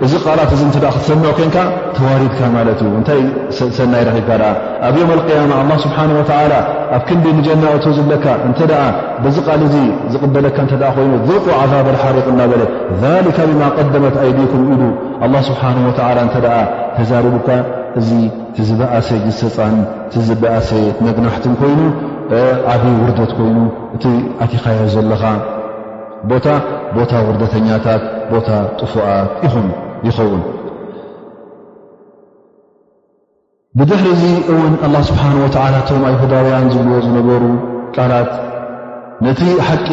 እዚ 0.07 0.13
ቓላት 0.25 0.51
እዚ 0.55 0.61
እንተ 0.67 0.77
ክትሰምዖ 0.93 1.27
ኮንካ 1.39 1.57
ተዋሪድካ 1.97 2.39
ማለት 2.55 2.79
እዩ 2.85 2.91
እንታይ 2.99 3.21
ሰናይ 3.79 4.03
ረኺብካ 4.09 4.31
ኣ 4.47 4.47
ኣብ 4.87 4.95
ዮም 5.01 5.11
ቅያማ 5.29 5.51
ኣላ 5.63 5.71
ስብሓንወላ 5.85 6.53
ኣብ 6.97 7.03
ክንዲ 7.09 7.25
ንጀናእቶ 7.39 7.85
ዝለካ 7.97 8.27
እንተኣ 8.49 8.73
ብዚ 9.25 9.37
ቓል 9.47 9.63
ዙ 9.73 9.77
ዝቕበለካ 10.13 10.57
እ 10.77 10.79
ይኑ 11.05 11.13
ዝቁ 11.29 11.45
ዓዛብ 11.63 11.89
ሓሪቕ 12.05 12.27
እናበለ 12.35 12.63
ሊካ 13.27 13.39
ብማ 13.51 13.61
ቐደመት 13.77 14.17
ኣይድኩም 14.23 14.63
ኢሉ 14.75 14.83
ስብሓንላ 15.51 15.89
እተ 16.25 16.35
ተዛሪቡካ 16.97 17.49
እዚ 18.01 18.11
ትዝበእሴ 18.57 19.09
ግስፃን 19.27 19.77
ቲዝበእሴ 20.13 20.71
መግናሕትን 21.09 21.55
ኮይኑ 21.61 21.81
ዓብዪ 22.73 22.95
ውርደት 23.03 23.33
ኮይኑ 23.39 23.59
እቲ 23.99 24.05
ኣቲኻያ 24.47 24.81
ዘለኻ 24.97 25.23
ቦታቦታ 26.31 27.13
ውርደተኛታት 27.29 28.03
ቦታ 28.33 28.49
ጡፉኣት 28.81 29.31
ኢኹም 29.49 29.69
ይኸውን 30.09 30.43
ብድሕሪ 33.79 34.07
እዚ 34.15 34.23
እውን 34.53 34.73
ኣላ 34.87 34.95
ስብሓን 35.09 35.35
ወላ 35.45 35.75
ቶም 35.89 36.03
ኣብ 36.09 36.15
ህዳውያን 36.23 36.67
ዝብዎ 36.75 36.95
ዝነበሩ 37.07 37.43
ቃላት 37.97 38.31
ነቲ 39.27 39.41
ሓቂ 39.69 39.89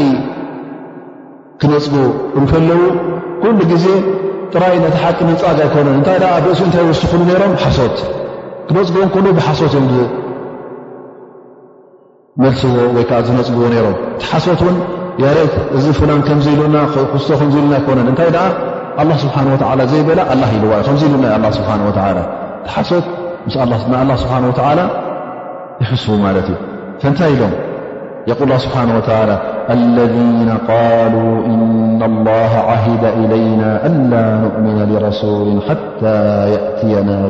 ክነፅግ 1.62 1.95
እንከለዉ 2.39 2.82
ኩሉ 3.41 3.60
ግዜ 3.72 3.86
ጥራይ 4.53 4.76
ነቲ 4.86 4.95
ሓቂ 5.03 5.18
መፃግ 5.30 5.49
ኣይኮነን 5.66 5.95
እንታይ 5.99 6.18
ደ 6.24 6.28
ብእሱ 6.45 6.62
እንታይ 6.68 6.84
ወስ 6.89 7.01
ይክሉ 7.05 7.28
ሮም 7.41 7.53
ሓሶት 7.64 7.97
ክነፅግዎን 8.70 9.10
ሉ 9.26 9.28
ብሓሶት 9.39 9.74
እዮም 9.82 9.86
ዝመልስዎ 12.39 12.74
ወይከዓ 12.95 13.20
ዝነፅግዎ 13.28 13.68
ነይሮም 13.74 13.95
እቲ 14.16 14.24
ሓሶት 14.32 14.60
ውን 14.66 14.76
ያሬት 15.24 15.53
እዚ 15.78 15.86
ፍላን 15.99 16.20
ከምዘ 16.28 16.45
ኢሉና 16.55 16.78
ክውስቶ 16.93 17.30
ከምዘ 17.39 17.55
ኢሉና 17.62 17.76
ይኮነንእታይ 17.80 18.30
اله 19.00 19.16
بحانه 19.28 19.54
وتالى 19.54 19.88
زيبل 19.88 20.20
الله 20.20 20.52
لو 20.62 20.74
الله 21.36 21.50
سبحانه 21.52 21.88
وتعالى 21.88 22.24
تح 22.66 22.80
الله 23.64 24.08
سبحانه 24.16 24.48
وتعالى 24.48 24.86
يحس 25.82 26.12
فنت 27.02 27.24
لم 27.24 27.54
يقول 28.28 28.43
الله 28.43 28.58
سبحانه 28.58 28.98
وتعالى 28.98 29.36
الذين 29.70 30.50
قالوا 30.68 31.45
إن 31.45 32.00
الله 32.04 32.52
عهد 32.72 33.04
إلينا 33.04 33.86
ألا 33.86 34.26
نؤمن 34.43 34.78
لرسول 34.93 35.62
حتى 35.62 36.50
يأتينا 36.50 37.28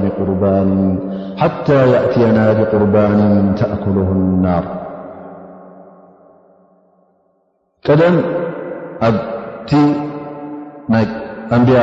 بقربان 2.53 3.55
تأكله 3.55 4.11
النار 4.11 4.63
ኣንብያ 11.55 11.79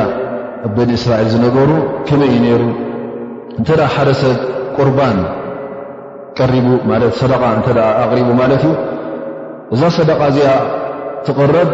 በን 0.77 0.91
እስራኤል 0.99 1.29
ዝነበሩ 1.35 1.71
ከመይ 2.09 2.31
ዩ 2.35 2.37
ነይሩ 2.45 2.63
እንተ 3.59 3.69
ሓደ 3.95 4.09
ሰብ 4.21 4.39
ቁርባን 4.77 5.19
ቀሪቡ 6.39 6.67
ት 7.11 7.15
ሰደ 7.21 7.33
እ 7.39 7.47
ኣቕሪቡ 8.05 8.29
ማለት 8.43 8.63
እዩ 8.69 8.73
እዛ 9.75 9.81
ሰደቓ 9.97 10.21
እዚኣ 10.33 10.51
ትቕረብ 11.27 11.71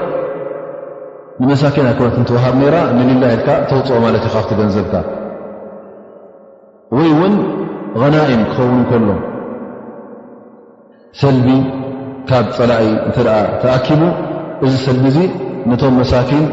ንመሳኪን 1.42 1.86
ኣይኮነት 1.90 2.16
እንትወሃብ 2.20 2.54
ነራ 2.62 2.76
ንልላይ 2.96 3.30
ኢልካ 3.36 3.48
ተውፅኦ 3.70 3.98
ማለት 4.06 4.24
እዩ 4.28 4.32
ካብቲ 4.36 4.50
ገንዘብካ 4.60 4.94
ወይ 6.96 7.08
እውን 7.14 7.34
ቀናእን 8.00 8.42
ክኸውን 8.52 8.82
ከሎ 8.90 9.08
ሰልቢ 11.20 11.48
ካብ 12.30 12.46
ፀላኢ 12.58 12.86
እንተ 13.08 13.16
ተኣኪቡ 13.62 14.02
እዚ 14.66 14.72
ሰልቢ 14.88 15.04
እዙ 15.12 15.18
ነቶም 15.70 15.94
መሳኪን 16.00 16.44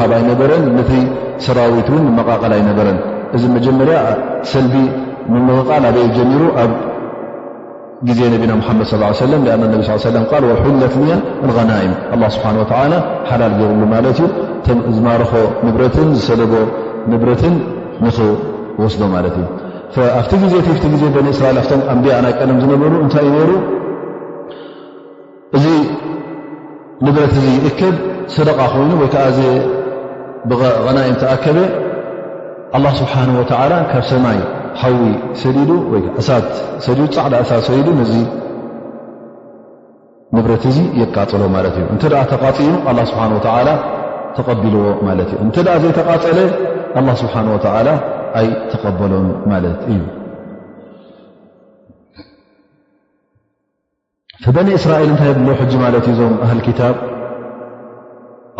ሃ 0.00 0.06
ይነረን 0.20 0.64
ነቲ 0.76 0.92
ሰራዊት 1.44 1.88
ን 1.96 2.04
መቃቐል 2.18 2.52
ኣይነበረን 2.56 2.98
እዚ 3.36 3.42
መጀመርያ 3.56 3.98
ሰልቢ 4.52 4.74
ምምቕቓል 5.32 5.84
ኣብ 5.90 5.96
ጀሚሩ 6.16 6.42
ኣብ 6.62 6.72
ግዜ 8.08 8.20
ነቢና 8.34 8.52
ሓመድ 8.68 8.86
ص 9.20 9.22
ለ 9.30 9.52
ኣ 9.54 9.56
ነቢ 9.62 10.72
ለትያ 10.82 11.14
غናእም 11.58 11.92
ስብሓን 12.34 12.58
ሓላል 13.30 13.54
ገብሉ 13.60 13.80
ማለት 13.94 14.18
እዩ 14.70 14.78
ዝማረኾ 14.96 15.32
ንብረትን 15.66 16.08
ዝሰደጎ 16.18 16.52
ንብረትን 17.12 17.54
ንክወስዶ 18.04 19.00
ማለት 19.16 19.36
እዩ 19.40 19.46
ኣብቲ 20.18 20.32
ዜ 20.52 20.56
ፍቲ 20.68 20.84
ዜ 21.02 21.04
በን 21.14 21.28
እስራኤል 21.34 21.58
ኣቶ 21.64 21.70
ኣንቢያና 21.94 22.26
ቀደም 22.38 22.56
ዝነበሩ 22.64 22.92
እንታይ 23.04 23.26
ዩ 23.36 23.52
ንብረት 27.04 27.32
እዚ 27.40 27.46
ይእከብ 27.64 27.96
ሰደቃ 28.36 28.58
ኮይኑ 28.74 28.90
ወይ 29.00 29.08
ከዓ 29.12 29.26
ቀናኤም 30.84 31.16
ተኣከበ 31.22 31.58
ኣላ 32.76 32.84
ስብሓን 33.00 33.30
ወተላ 33.40 33.72
ካብ 33.92 34.04
ሰማይ 34.10 34.38
ሓዊ 34.80 34.94
ሰዲዱ 35.42 35.70
እሳፃዕዳ 36.20 37.34
እሳ 37.44 37.50
ሰዲዱ 37.68 37.88
ነዚ 38.00 38.12
ንብረት 40.36 40.64
እዙ 40.70 40.78
የቃፀሎ 41.00 41.42
ማለት 41.56 41.74
እዩ 41.78 41.84
እንተ 41.94 42.02
ተቃፂዩ 42.34 42.70
ኣ 42.90 42.92
ስብሓ 43.12 43.22
ላ 43.68 43.70
ተቐቢልዎ 44.38 44.82
ማለት 45.08 45.28
እዩ 45.32 45.38
እንተደኣ 45.46 45.76
ዘይተቃፀለ 45.84 46.38
ኣ 46.98 47.16
ስብሓ 47.22 47.34
ወላ 47.54 47.88
ኣይ 48.40 48.48
ተቐበሎም 48.72 49.28
ማለት 49.52 49.78
እዩ 49.94 50.00
فبن 54.46 54.66
إስራئል 54.78 55.08
እታይ 55.14 55.30
ሕ 55.60 55.78
ማለት 55.84 56.04
ዞም 56.18 56.34
ه 56.50 56.52
كታب 56.66 56.94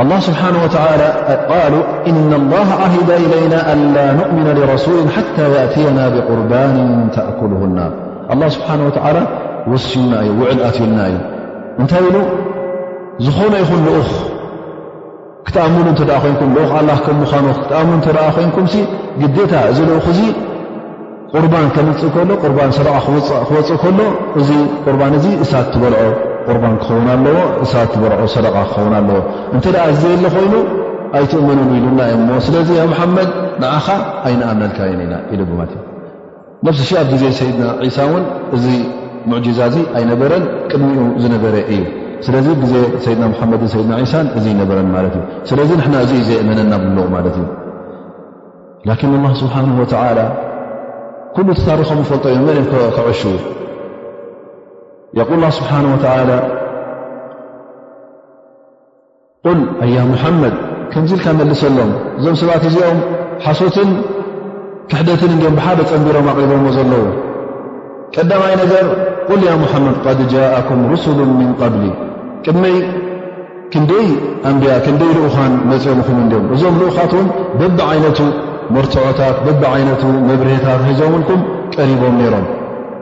الله 0.02 0.18
ስبሓنه 0.28 0.58
ولى 0.64 1.66
ሉ 1.72 1.74
إن 2.10 2.30
الله 2.40 2.68
عهደ 2.82 3.08
إليናا 3.24 3.58
ألا 3.72 4.06
نؤምن 4.18 4.46
لرسول 4.58 5.04
حتى 5.16 5.44
يأتيናا 5.56 6.04
بقርبن 6.14 6.76
ተأكልهና 7.16 7.78
الله 8.32 8.48
ስبሓنه 8.56 8.84
وى 8.88 9.22
وሽና 9.70 10.10
እዩ 10.24 10.30
ውዕድ 10.40 10.58
ኣትውልና 10.68 10.98
እዩ 11.10 11.16
እንታይ 11.80 12.02
ኢሉ 12.08 12.16
ዝኾነ 13.24 13.52
ይኹን 13.62 13.80
لኡ 13.86 13.96
ክተኣምሉ 15.46 15.86
እተ 15.94 16.00
ኣ 16.16 16.18
ኩ 17.04 17.06
ኑ 17.18 17.20
ክኣም 17.62 17.88
ተ 18.04 18.08
ኣ 18.26 18.28
ኮንኩም 18.36 18.66
ግታ 19.22 19.52
እዚ 19.70 19.78
እዚ 20.12 20.20
ርን 21.34 21.48
ከምፅእ 21.76 22.14
ሎ 22.28 22.34
ር 22.50 22.66
ሰደ 22.76 22.88
ክወፅእ 23.06 23.78
ከሎ 23.82 23.98
እ 24.40 24.50
ርን 24.94 25.12
እሳ 25.44 25.50
ትበል 25.72 25.94
ርን 26.56 26.74
ክኸውን 26.82 27.08
ኣለዎ 27.14 27.36
እሳ 27.64 27.72
በል 28.02 28.12
ሰደ 28.34 28.46
ክኸውን 28.58 28.94
ኣለዎ 29.00 29.18
እንተ 29.54 29.64
ዘየሎ 30.02 30.24
ኮይኑ 30.36 30.54
ኣይትእመን 31.18 31.60
ኢሉናሞ 31.78 32.28
ስለዚ 32.46 32.68
ሓመድ 33.00 33.28
ንዓኻ 33.62 33.86
ኣይነኣምመልካ 34.28 34.78
የኢና 34.90 35.14
ኢ 35.32 35.36
ነብሲ 36.66 36.90
ኣብ 37.00 37.06
ግዜ 37.14 37.24
ሰይድና 37.40 37.64
ሳ 37.96 37.98
እውን 38.08 38.24
እዚ 38.56 38.64
ሙዕዛ 39.30 39.60
እ 39.78 39.80
ኣይነበረን 39.98 40.44
ቅድሚኡ 40.70 41.02
ዝነበረ 41.22 41.54
እዩ 41.72 41.82
ስለዚ 42.26 42.46
ግዜ 42.62 42.74
ሰይድና 43.04 43.24
ሓመድን 43.40 43.70
ድና 43.84 43.92
ሳ 44.12 44.22
እ 44.38 44.42
ነበረን 44.62 44.88
ማለት 44.96 45.14
እ 45.18 45.22
ስለዚ 45.50 45.70
ንና 45.82 45.94
እ 46.18 46.18
ዘእመነና 46.30 46.72
ብልቕ 46.84 47.04
ማለት 47.16 47.36
እዩ 47.40 47.46
ን 49.30 49.34
ስብሓ 49.42 49.54
ኩሉ 51.36 51.48
ተታሪኾም 51.58 51.98
ፈልጦ 52.10 52.24
እዮም 52.30 52.46
መን 52.48 52.58
እኦም 52.60 52.92
ክዕሹ 55.16 55.34
የል 55.42 55.44
ስብሓን 55.58 55.84
ል 59.56 59.60
ኣያ 59.84 59.98
ሙሓመድ 60.12 60.54
ከምዚ 60.92 61.10
ልካ 61.18 61.26
መልሰሎም 61.40 61.90
እዞም 62.18 62.34
ሰብኣት 62.40 62.64
እዚኦም 62.68 62.98
ሓሶትን 63.44 63.90
ክሕደትን 64.90 65.30
እዲኦም 65.36 65.54
ብሓደ 65.58 65.78
ፀንቢሮም 65.90 66.26
ኣቕሪቦምዎ 66.32 66.70
ዘለዉ 66.76 67.04
ቀዳማይ 68.14 68.54
ነገር 68.62 68.84
ቁል 69.28 69.40
ያ 69.48 69.52
ሙሓመድ 69.62 69.96
ድ 70.18 70.26
ጃእኩም 70.32 70.80
ሩስሉ 70.92 71.18
ምን 71.38 71.50
ቀብሊ 71.60 71.84
ቅድመይ 72.44 72.76
ክንደይ 73.72 74.08
ኣንብያ 74.50 74.74
ክንደይ 74.86 75.10
ልኡኻን 75.16 75.54
መፅኦም 75.70 76.00
ኹኑ 76.08 76.18
ኦም 76.40 76.44
እዞም 76.56 76.76
ልኡኻትም 76.82 77.26
በቢ 77.60 77.78
ዓይነት 77.90 78.20
መርትዖታት 78.74 79.36
ብብ 79.46 79.62
ዓይነቱ 79.72 80.02
መብርሄታት 80.28 80.80
ሒዞውልኩም 80.88 81.40
ቀሪቦም 81.76 82.14
ነይሮም 82.20 82.46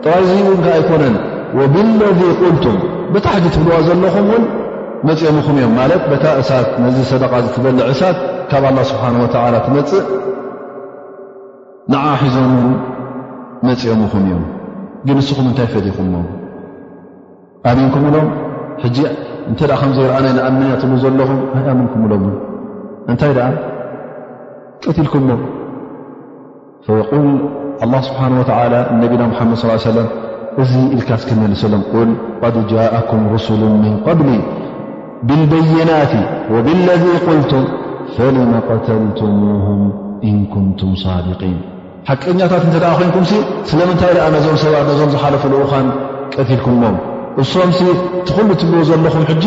ጥቃዙኡ 0.04 0.46
ከኣይኮነን 0.64 1.14
ወብለذ 1.58 2.20
ቁልቱም 2.40 2.76
በታ 3.12 3.26
ሕዚ 3.36 3.46
ትብልዋ 3.54 3.76
ዘለኹም 3.88 4.26
እውን 4.32 4.44
መፅኦም 5.08 5.36
ኹም 5.46 5.56
እዮም 5.60 5.72
ማለት 5.80 6.02
በታ 6.10 6.24
እሳት 6.42 6.68
ነዚ 6.84 6.96
ሰደቃ 7.10 7.32
ዝትበልዕ 7.44 7.84
ዕሳት 7.92 8.16
ካብ 8.50 8.64
ኣላ 8.70 8.78
ስብሓን 8.90 9.16
ወላ 9.22 9.54
ትመፅእ 9.66 10.04
ንዓ 11.92 12.04
ሒዞምን 12.22 12.74
መፅኦም 13.68 14.00
ኹም 14.12 14.24
እዮም 14.28 14.42
ግን 15.06 15.16
ንስኹም 15.20 15.46
እንታይ 15.50 15.68
ፈትኹምዎ 15.72 16.22
ኣሚንኩምብሎም 17.70 18.26
ሕጂ 18.82 18.98
እንተ 19.50 19.60
ኣ 19.74 19.76
ከም 19.82 19.90
ዘይረኣናይ 19.98 20.32
ንኣመንያ 20.38 20.74
ትብሉ 20.82 20.94
ዘለኹም 21.04 21.38
ኣምንኩምብሎምን 21.72 22.34
እንታይ 23.10 23.32
ኣ 23.46 23.50
ቀትልኩሞ 24.84 25.28
ል 26.88 27.90
له 27.92 28.00
ስብሓንه 28.08 28.40
ነቢና 29.02 29.22
ሓመድ 29.38 29.56
ص 29.62 29.80
ሰለ 29.86 29.98
እዚ 30.62 30.72
ኢልካ 30.96 31.10
ስክነ 31.22 31.40
ሎ 31.60 31.62
ል 32.08 32.10
قድ 32.42 32.56
ጃاءኩም 32.72 33.22
رስሉ 33.34 33.60
ምን 33.82 33.94
قብሊ 34.06 34.28
ብالበይናት 35.28 36.12
ወብለذ 36.54 37.04
قልቱም 37.26 37.64
ፈلመ 38.14 38.52
قተልትምهም 38.68 39.82
እን 40.28 40.36
ኩንቱም 40.52 40.90
صድقን 41.04 41.56
ሓቀኛታት 42.08 42.62
እንተ 42.66 42.76
ደኣ 42.84 42.92
ኮንኩም 43.00 43.24
ስለምንታይ 43.70 44.10
ደኣ 44.16 44.26
ነዞም 44.34 44.56
ሰባት 44.64 44.84
ነዞም 44.90 45.10
ዝሓለፈሉኡኻን 45.14 45.86
ቀትልኩምሞም 46.36 46.96
እስም 47.42 47.68
እቲኩሉ 48.20 48.48
ትብ 48.60 48.72
ዘለኹም 48.90 49.24
ሕጂ 49.30 49.44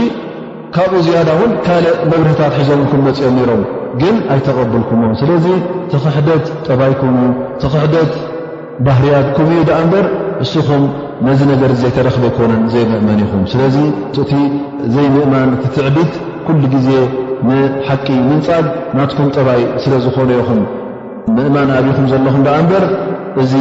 ካብኡ 0.76 0.94
ዝያዳ 1.06 1.30
እውን 1.38 1.52
ካልእ 1.66 1.94
መብረህታት 2.12 2.54
ሒዘምኩም 2.60 3.00
መፅኦም 3.08 3.36
ነሮም 3.40 3.62
ግን 4.02 4.16
ኣይተቐብልኩሞም 4.34 5.12
ስለዚ 5.22 5.46
ተኽሕደት 5.92 6.46
ጠባይኩም 6.68 7.16
ተኽሕደት 7.62 8.12
ባህርያ 8.88 9.14
ኩምእኡ 9.38 9.62
ዳኣ 9.70 9.80
እምበር 9.86 10.06
ንስኹም 10.42 10.84
ነዚ 11.28 11.40
ነገር 11.52 11.72
ዘይተረኽበ 11.82 12.24
ኣይኮነን 12.30 12.62
ዘይምእመን 12.74 13.20
ኢኹም 13.26 13.42
ስለዚእቲ 13.54 14.34
ዘይምእማን 14.96 15.50
እትትዕቢት 15.56 16.14
ኩሉ 16.48 16.62
ግዜ 16.76 16.90
ንሓቂ 17.48 18.08
ምንፃድ 18.30 18.66
ናትኩም 18.98 19.28
ጠባይ 19.38 19.62
ስለ 19.84 19.94
ዝኾነ 20.06 20.30
ዮኹም 20.40 20.62
ምእማን 21.38 21.70
ኣብኹም 21.78 22.06
ዘለኹም 22.12 22.44
ዳኣ 22.48 22.58
እምበር 22.64 22.86
እዚ 23.44 23.54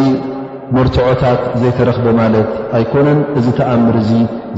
መርትዖታት 0.77 1.41
ዘይተረኽበ 1.61 2.07
ማለት 2.23 2.51
ኣይኮነን 2.79 3.21
እዚ 3.41 3.47
ተኣምር 3.61 3.97
እዙ 4.05 4.13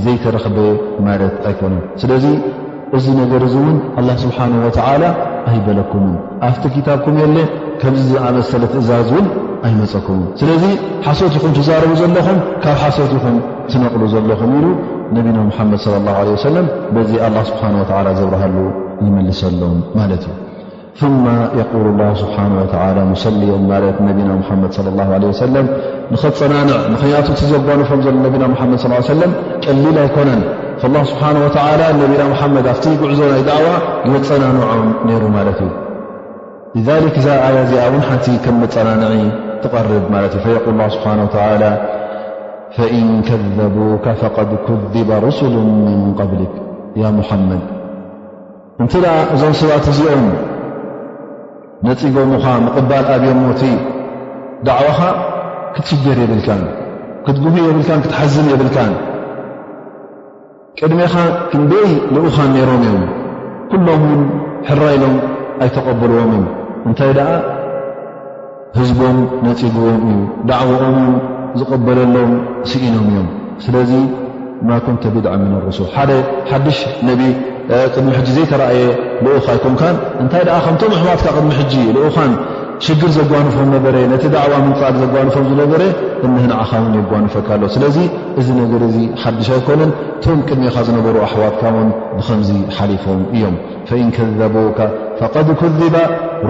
ዘይተረኽበ 0.06 0.58
ማለት 1.08 1.36
ኣይኮነን 1.50 1.82
ስለ 2.02 2.10
እዚ 2.98 3.06
ነገር 3.22 3.40
እዚ 3.48 3.54
እውን 3.62 3.76
ኣላ 4.00 4.08
ስብሓን 4.22 4.52
ወተዓላ 4.64 5.04
ኣይበለኩምን 5.50 6.14
ኣብቲ 6.46 6.64
ክታብኩም 6.76 7.16
የለ 7.22 7.36
ከምዚ 7.80 8.04
ዝኣመሰለ 8.12 8.62
ትእዛዝ 8.72 9.10
እውን 9.14 9.26
ኣይመፀኩም 9.66 10.20
ስለዚ 10.40 10.64
ሓሶት 11.06 11.34
ይኹም 11.38 11.52
ትዛረቡ 11.58 11.92
ዘለኹም 12.00 12.38
ካብ 12.62 12.76
ሓሶት 12.84 13.12
ኹም 13.24 13.36
ትነቕሉ 13.72 14.02
ዘለኹም 14.14 14.52
ኢሉ 14.58 14.68
ነቢና 15.16 15.38
ምሓመድ 15.50 15.80
ላ 16.06 16.14
ለ 16.26 16.30
ወሰለም 16.36 16.66
በዚ 16.94 17.10
ኣ 17.26 17.30
ስብሓን 17.50 17.74
ወላ 17.80 18.06
ዘብርሃሉ 18.20 18.56
ይመልሰሎም 19.06 19.78
ማለት 19.98 20.24
እዩ 21.02 21.10
ማ 21.26 21.34
የቁል 21.58 21.86
ላ 22.00 22.08
ስብሓ 22.22 22.36
ወላ 22.60 22.98
ሙሰሊዮን 23.12 23.62
ማለት 23.72 23.98
ነቢና 24.08 24.30
ሓመድ 24.48 24.74
ወሰለም 25.30 25.66
ንኸፀናንዕ 26.14 26.76
ንክንያቱ 26.94 27.28
ትዘጓንፎም 27.42 28.00
ዘሎ 28.06 28.16
ነብና 28.26 28.44
ሓመድ 28.60 28.80
ሰለም 29.10 29.32
ቀሊል 29.66 29.96
ኣይኮነን 30.06 30.42
ا 30.84 30.88
ስብሓ 31.10 31.22
ላ 31.80 31.86
ነቢና 32.00 32.22
ሓመድ 32.40 32.66
ኣብቲ 32.72 32.84
ጉዕዞ 33.00 33.18
ናይ 33.32 33.40
ዳዕዋ 33.48 33.64
ይወፀናንዖም 34.06 34.86
ነይሩ 35.08 35.22
ማለት 35.36 35.58
እዩ 36.78 36.86
እዛ 37.20 37.26
ኣያ 37.46 37.56
እዚኣ 37.64 37.82
ውን 37.92 38.02
ሓንቲ 38.08 38.26
ከም 38.44 38.56
መፀናንዒ 38.64 39.14
ትቐርብ 39.62 40.04
ማለት 40.14 40.32
እዩ 40.38 40.46
ል 40.56 40.58
ስብሓه 40.94 41.66
ፈእን 42.76 43.10
ከذቡከ 43.28 44.06
فቀድ 44.22 44.50
ኩذበ 44.68 45.08
رስሉ 45.26 45.54
ምን 45.84 46.00
قብሊ 46.20 46.40
ያ 47.02 47.04
ሙሓመድ 47.18 47.62
እንት 48.82 48.92
እዞም 49.34 49.52
ሰባት 49.60 49.86
እዚኦም 49.92 50.24
ነፂ 51.88 52.00
ጎሙኻ 52.16 52.44
ምቕባል 52.66 53.04
ኣብዮ 53.16 53.28
ሞት 53.44 53.62
ዳዕዋኻ 54.68 55.00
ክትሽገር 55.76 56.18
የብልካን 56.24 56.62
ክትጉህ 57.24 57.54
የብልን 57.68 58.00
ክትሓዝም 58.04 58.46
የብልካን 58.54 58.92
ቅድሜኻ 60.82 61.14
ክንደይ 61.52 61.88
ልኡኻን 62.14 62.50
ነይሮም 62.56 62.82
እዮም 62.88 63.00
ኩሎም 63.70 64.02
ውን 64.10 64.22
ሕራኢሎም 64.68 65.16
ኣይተቐበልዎምም 65.64 66.44
እንታይ 66.88 67.10
ደኣ 67.18 67.28
ህዝቦም 68.78 69.18
ነፂግዎም 69.46 69.98
እዩ 70.08 70.16
ዳዕውኦምን 70.50 71.10
ዝቐበለሎም 71.60 72.30
ስኢኖም 72.70 73.06
እዮም 73.10 73.28
ስለዚ 73.64 73.92
ማ 74.68 74.78
ኮንተ 74.86 75.02
ቢድዓ 75.16 75.34
ምነርሱ 75.42 75.78
ሓደ 75.96 76.10
ሓድሽ 76.50 76.78
ነቢ 77.08 77.20
ቅድሚ 77.94 78.06
ሕጂ 78.18 78.28
ዘይተረእየ 78.38 78.86
ልኡኻ 79.26 79.46
ይኮንካ 79.58 79.82
እንታይ 80.22 80.42
ድ 80.48 80.58
ከምቶም 80.66 80.92
ኣሕዋትካ 80.98 81.26
ቅድሚ 81.36 81.50
ሕጂ 81.60 81.72
ልኡኻን 81.96 82.32
ሽግር 82.86 83.10
ዘጓንፎም 83.16 83.68
ነበረ 83.74 83.96
ነቲ 84.12 84.24
ደዕዋ 84.34 84.54
ምንፃግ 84.66 84.94
ዘጓንፎም 85.02 85.44
ዝነበረ 85.50 85.82
እንህንዓኻ 86.26 86.70
ውን 86.84 86.94
የጓንፈካ 86.98 87.48
ኣሎ 87.56 87.64
ስለዚ 87.74 87.96
እዚ 88.40 88.48
ነገር 88.60 88.82
እዚ 88.86 88.96
ሓዱሽ 89.22 89.48
ኣይኮነን 89.56 89.90
ቶም 90.24 90.38
ቅድሚኻ 90.48 90.76
ዝነበሩ 90.88 91.16
ኣሕዋትካ 91.26 91.62
ውን 91.76 91.88
ንከምዚ 92.18 92.50
ሓሊፎም 92.76 93.20
እዮም 93.34 93.56
ፈእን 93.88 94.10
ከذቡካ 94.16 94.78
ፈቐድ 95.18 95.48
ኩذበ 95.62 95.96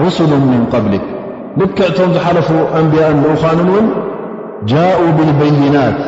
ሩስሉ 0.01 0.31
ምን 0.47 0.63
قብሊ 0.75 0.93
ልክዕቶም 1.61 2.11
ዝሓለፉ 2.15 2.49
ኣንብያን 2.79 3.19
ንኳንን 3.25 3.69
እውን 3.73 3.87
ጃء 4.71 5.01
ብበይናት 5.23 5.99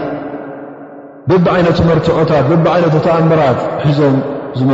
ብቢዓይነት 1.32 1.78
መርትዖታት 1.90 2.46
ብብዓይነት 2.54 2.96
ተኣምራት 3.08 3.60
ሒዞም 3.88 4.16
ኦም 4.62 4.68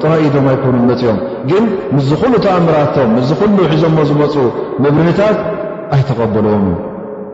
ጥራእዶም 0.00 0.46
ኣይኑ 0.50 0.64
ኦም 0.70 1.20
ግን 1.50 1.64
ምዝ 1.96 2.08
ኩሉ 2.20 2.32
ተኣምራቶም 2.44 3.10
ምዝ 3.16 3.30
ሉ 3.54 3.58
ሒዞሞ 3.72 3.98
ዝመፁ 4.10 4.34
መብርህታት 4.84 5.38
ኣይተቐበሎዎም 5.96 6.64
እዩ 6.70 6.74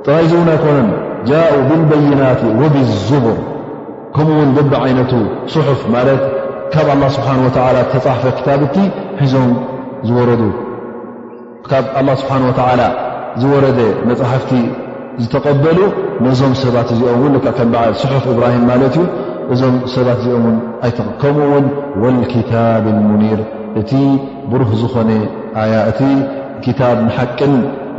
ጥራእዙ 0.06 0.32
እውን 0.38 0.48
ኣይኮነን 0.54 0.88
ጃኡ 1.28 1.54
ብበይናት 1.70 2.40
ወብዙቡር 2.60 3.38
ከምኡውን 4.16 4.50
በቢ 4.56 4.70
ዓይነቱ 4.84 5.12
ስሑፍ 5.54 5.80
ማለት 5.94 6.22
ካብ 6.74 6.88
ኣላ 6.94 7.02
ስብሓ 7.16 7.30
ተፃሕፈ 7.92 8.24
ክታብቲ 8.38 8.76
ሒዞም 9.22 9.50
ዝወረዱ 10.08 10.42
ካብ 11.70 11.84
ላ 12.08 12.16
ስብሓን 12.22 12.42
ወላ 12.48 12.82
ዝወረደ 13.42 13.78
መፅሕፍቲ 14.08 14.50
ዝተቐበሉ 15.22 15.78
ነዞም 16.24 16.54
ሰባት 16.62 16.88
እዚኦም 16.94 17.20
እውን 17.20 17.34
ከም 17.58 17.68
በዓል 17.72 17.92
ስሑፍ 18.02 18.24
እብራሂም 18.32 18.62
ማለት 18.70 18.94
እዩ 19.02 19.04
እዞም 19.52 19.74
ሰባት 19.94 20.18
እዚኦም 20.22 20.44
ውን 20.46 20.56
ኣይተቐከሙውን 20.86 21.64
ወልኪታብ 22.02 22.84
ልሙኒር 22.96 23.40
እቲ 23.80 23.90
ብሩህ 24.50 24.70
ዝኾነ 24.82 25.10
ኣያ 25.62 25.74
እቲ 25.90 26.00
ክታብ 26.64 26.98
ንሓቅን 27.06 27.54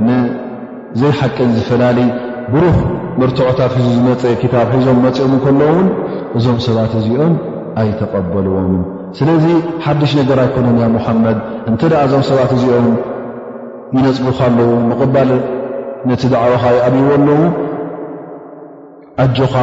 ንዘይሓቅን 0.08 1.50
ዝፈላለዩ 1.58 2.08
ብሩህ 2.54 2.78
መርትዖታት 3.22 3.74
ሒዙ 3.80 3.88
ዝመፀ 3.98 4.24
ክታብ 4.42 4.68
ሒዞም 4.76 4.98
መፅኦም 5.06 5.34
ከለዎውን 5.44 5.88
እዞም 6.38 6.58
ሰባት 6.68 6.94
እዚኦም 7.02 7.34
ኣይተቐበልዎም 7.82 8.74
ስለዚ 9.18 9.46
ሓድሽ 9.84 10.12
ነገር 10.22 10.38
ኣይኮነን 10.46 10.78
ያ 10.84 10.88
ሙሓመድ 10.96 11.38
እንተ 11.72 11.82
ደኣ 11.92 12.02
እዞም 12.08 12.24
ሰባት 12.30 12.52
እዚኦም 12.58 12.88
ይነፅቡካ 13.98 14.40
ኣለዉ 14.50 14.72
ምቕባል 14.90 15.30
ነቲ 16.10 16.22
ድዕወካ 16.34 16.64
ይኣብይዎ 16.78 17.08
ኣለዉ 17.18 17.38
ኣጆኻ 19.24 19.54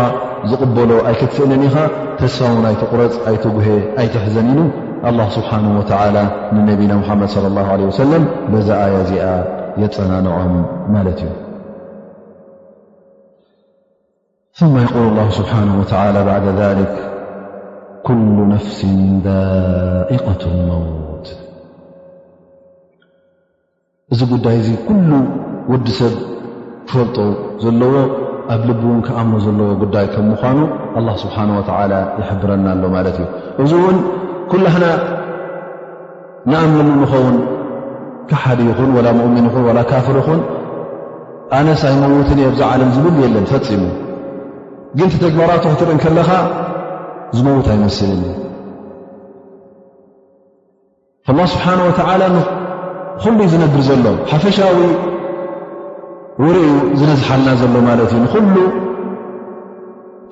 ዝቕበሎ 0.51 0.91
ኣይከትፍእለን 1.09 1.63
ኢኻ 1.69 1.77
ተስውን 2.21 2.65
ይትቑረፅ 2.75 3.15
ኣይትጉሄ 3.31 3.67
ኣይትሕዘን 4.03 4.47
ኢሉ 4.53 4.61
ኣላ 5.09 5.19
ስብሓን 5.37 5.65
ወላ 5.79 6.17
ንነቢና 6.57 6.93
ሙሓመድ 7.01 7.31
ላه 7.57 7.69
ለ 7.81 7.83
ወሰለም 7.91 8.23
በዛ 8.53 8.69
ኣያ 8.85 8.95
እዚኣ 9.05 9.27
የፀናንዖም 9.83 10.55
ማለት 10.95 11.19
እዩ 11.27 11.33
ማ 14.77 14.79
የል 14.87 14.97
ላ 15.19 15.21
ስብሓን 15.39 15.69
ወላ 15.83 16.17
ባዕዳ 16.31 16.49
ذልክ 16.69 16.95
ኩሉ 18.09 18.37
ነፍስ 18.55 18.79
ዳኢቐት 19.29 20.43
መውት 20.71 21.27
እዚ 24.13 24.21
ጉዳይ 24.35 24.55
እዙ 24.63 24.69
ኩሉ 24.89 25.11
ወዲ 25.73 25.87
ሰብ 26.01 26.15
ክፈልጦ 26.87 27.17
ዘለዎ 27.65 27.95
ኣብ 28.55 28.63
ል 28.69 28.71
እውን 28.83 28.99
ክኣምኖ 29.07 29.35
ዘለዎ 29.45 29.69
ጉዳይ 29.83 30.07
ከም 30.13 30.25
ምኳኑ 30.33 30.59
ስብሓን 31.23 31.51
ወላ 31.57 31.93
ይሕብረና 32.21 32.67
ኣሎ 32.75 32.85
ማለት 32.97 33.17
እዩ 33.23 33.27
እዚ 33.63 33.73
እውን 33.81 33.97
ኩሉሕና 34.53 34.87
ንኣምን 36.51 36.89
ንኸውን 37.01 37.37
ካሓደ 38.31 38.59
ይኹን 38.71 38.91
ወላ 38.97 39.09
ሙእምን 39.19 39.47
ይኹን 39.49 39.65
ላ 39.79 39.83
ካፍር 39.93 40.17
ይኹን 40.23 40.41
ኣነስ 41.59 41.83
ኣይመውትን 41.91 42.39
እ 42.43 42.45
ኣብዛ 42.49 42.61
ዓለም 42.73 42.91
ዝብል 42.97 43.15
የለን 43.25 43.47
ፈፂሙ 43.53 43.83
ግን 44.99 45.09
ቲተግባራቶ 45.13 45.63
ክትርኢን 45.73 46.01
ከለኻ 46.05 46.31
ዝመውት 47.37 47.67
ኣይመስልኒ 47.75 48.23
ስብሓ 51.29 51.67
ላ 52.23 52.25
ኩሉይ 53.23 53.47
ዝነብር 53.53 53.81
ዘሎ 53.89 54.07
ሓፈሻዊ 54.31 54.77
ወርኡ 56.41 56.61
ዝነዝሓልና 56.99 57.49
ዘሎ 57.61 57.75
ማለት 57.89 58.11
እዩ 58.17 58.21
ንኩሉ 58.25 58.55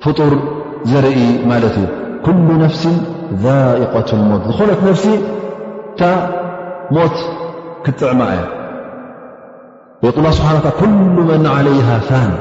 ፍጡር 0.03 0.33
ዘርኢ 0.91 1.21
ማለት 1.51 1.75
እዩ 1.81 1.85
ኩሉ 2.25 2.47
ነፍሲን 2.63 2.95
ዛኢቐት 3.43 4.09
ሞት 4.29 4.41
ዝኾነት 4.51 4.81
ነፍሲ 4.87 5.05
እታ 5.93 6.01
ሞት 6.97 7.15
ክጥዕማ 7.85 8.21
እያ 8.33 8.41
ወይቁ 10.03 10.17
ስብሓና 10.39 10.57
ኩሉ 10.81 11.15
መን 11.29 11.45
ዓለይሃ 11.55 11.89
ፋን 12.09 12.31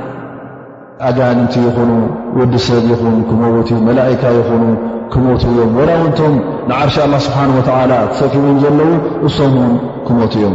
ኣጋኒቲ 1.08 1.54
ይኹኑ 1.68 1.90
ውዲሰብ 2.38 2.82
ይኹኑ 2.94 3.16
ክመውቲ 3.28 3.68
መላእካ 3.86 4.22
ይኹኑ 4.38 4.64
ክመቱ 5.12 5.42
እዮም 5.52 5.70
ወላውንቶም 5.78 6.34
ንዓርሽ 6.70 6.96
ኣላ 7.04 7.14
ስብሓን 7.26 7.50
ወዓላ 7.58 7.92
ትሰኪቦም 8.10 8.56
ዘለዉ 8.64 8.90
እሶምን 9.28 9.72
ክመት 10.06 10.32
እዮም 10.38 10.54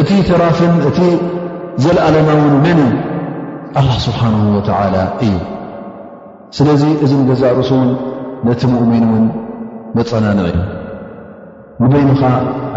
እቲ 0.00 0.10
ተራፍን 0.28 0.74
እቲ 0.88 0.98
ዘለኣለናውን 1.84 2.54
መን 2.64 2.78
ኣላ 3.80 3.90
ስብሓንሁ 4.04 4.42
ወተዓላ 4.56 4.96
እዩ 5.24 5.34
ስለዚ 6.56 6.82
እዚ 7.04 7.10
ንገዛእ 7.22 7.52
ርእሱ 7.58 7.70
እውን 7.78 7.90
ነቲ 8.46 8.60
ምኡሚን 8.72 9.02
እውን 9.08 9.24
መጸናንዕ 9.96 10.46
ዩ 10.54 10.62
ንበይኒኻ 11.82 12.22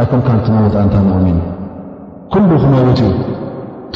ኣይከምካ 0.01 0.27
እቲመዉት 0.39 0.75
ኣንታ 0.81 0.95
ምእሚን 1.05 1.37
ኩሉ 2.33 2.49
ክመዉት 2.63 2.99
እዩ 3.05 3.11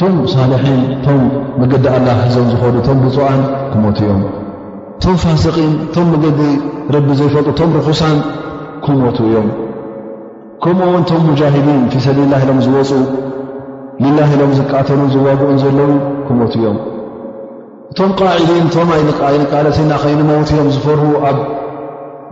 ቶም 0.00 0.14
ሳልሒን 0.34 0.80
ቶም 1.04 1.20
መገዲ 1.62 1.84
ኣላ 1.96 2.06
ሕዞም 2.22 2.48
ዝኾሉ 2.52 2.74
ቶም 2.86 2.98
ብፁኣን 3.04 3.40
ክሞቱ 3.72 3.98
እዮም 4.06 4.22
ቶም 5.02 5.16
ፋሲቂን 5.24 5.72
ቶም 5.94 6.06
መገዲ 6.14 6.40
ረቢ 6.94 7.08
ዘይፈልጡ 7.20 7.48
ቶም 7.60 7.70
ርኹሳን 7.78 8.16
ክሞቱ 8.86 9.18
እዮም 9.30 9.50
ከምኡውን 10.64 11.02
ቶም 11.10 11.22
ሙጃሂዲን 11.28 11.80
ፊ 11.92 11.96
ሰብልላ 12.06 12.34
ኢሎም 12.42 12.58
ዝወፁ 12.66 12.90
ልላይ 14.02 14.30
ኢሎም 14.34 14.52
ዝቃተሉ 14.58 15.00
ዝዋግኡን 15.14 15.58
ዘለዉ 15.62 15.90
ክመቱ 16.26 16.52
እዮም 16.60 16.78
እቶም 17.90 18.12
ቃዒዲን 18.18 18.64
እቶም 18.68 18.88
ኣይንቃለትና 18.96 19.92
ኸይንመውትዮም 20.02 20.68
ዝፈሩ 20.74 21.02
ኣብ 21.28 21.36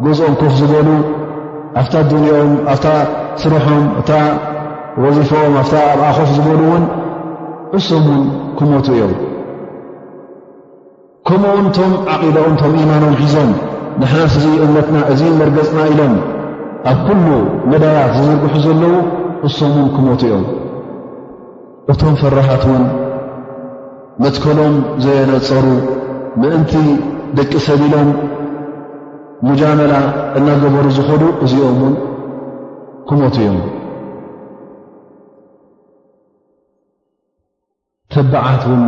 ጎዝኦም 0.04 0.34
ኮፍ 0.40 0.52
ዝበሉ 0.60 0.88
ኣፍታ 1.80 1.94
ድንኦም 2.10 2.50
ኣፍታ 2.72 2.86
ስርሖም 3.42 3.82
እታ 4.00 4.10
ወዚፎኦም 5.02 5.54
ኣፍታ 5.62 5.74
ኣብኣ 5.90 6.06
ኮፍ 6.18 6.28
ዝበሉእዎን 6.38 6.84
እሶምውን 7.80 8.24
ክመቱ 8.60 8.86
እዮም 8.96 9.12
ከምኡውን 11.30 11.66
እቶም 11.70 11.92
ዓቒዳኦን 12.14 12.54
ቶም 12.62 12.74
ኢማኖም 12.82 13.14
ሒዞም 13.22 13.52
ንሓስዚ 14.02 14.46
እምነትና 14.64 14.98
እዝ 15.12 15.22
መርገፅና 15.42 15.78
ኢሎም 15.92 16.14
ኣብ 16.92 16.98
ኩሉ 17.06 17.28
መዳያት 17.74 18.12
ዝዝርግሑ 18.18 18.54
ዘለዉ 18.66 18.94
እሶምን 19.48 19.86
ክመቱ 19.94 20.20
እዮም 20.30 20.42
እቶም 21.90 22.14
ፈራሃት 22.20 22.62
እውን 22.66 22.84
መትከሎም 24.22 24.74
ዘየነፀሩ 25.04 25.66
ምእንቲ 26.40 26.72
ደቂ 27.38 27.52
ሰብ 27.66 27.80
ኢሎም 27.86 28.08
ሙጃመላ 29.46 29.94
እናገበሩ 30.38 30.86
ዝኾኑ 30.98 31.22
እዚኦም 31.44 31.76
እውን 31.80 31.94
ኩመቱ 33.08 33.34
እዮም 33.44 33.58
ተባዓት 38.14 38.62
እውን 38.68 38.84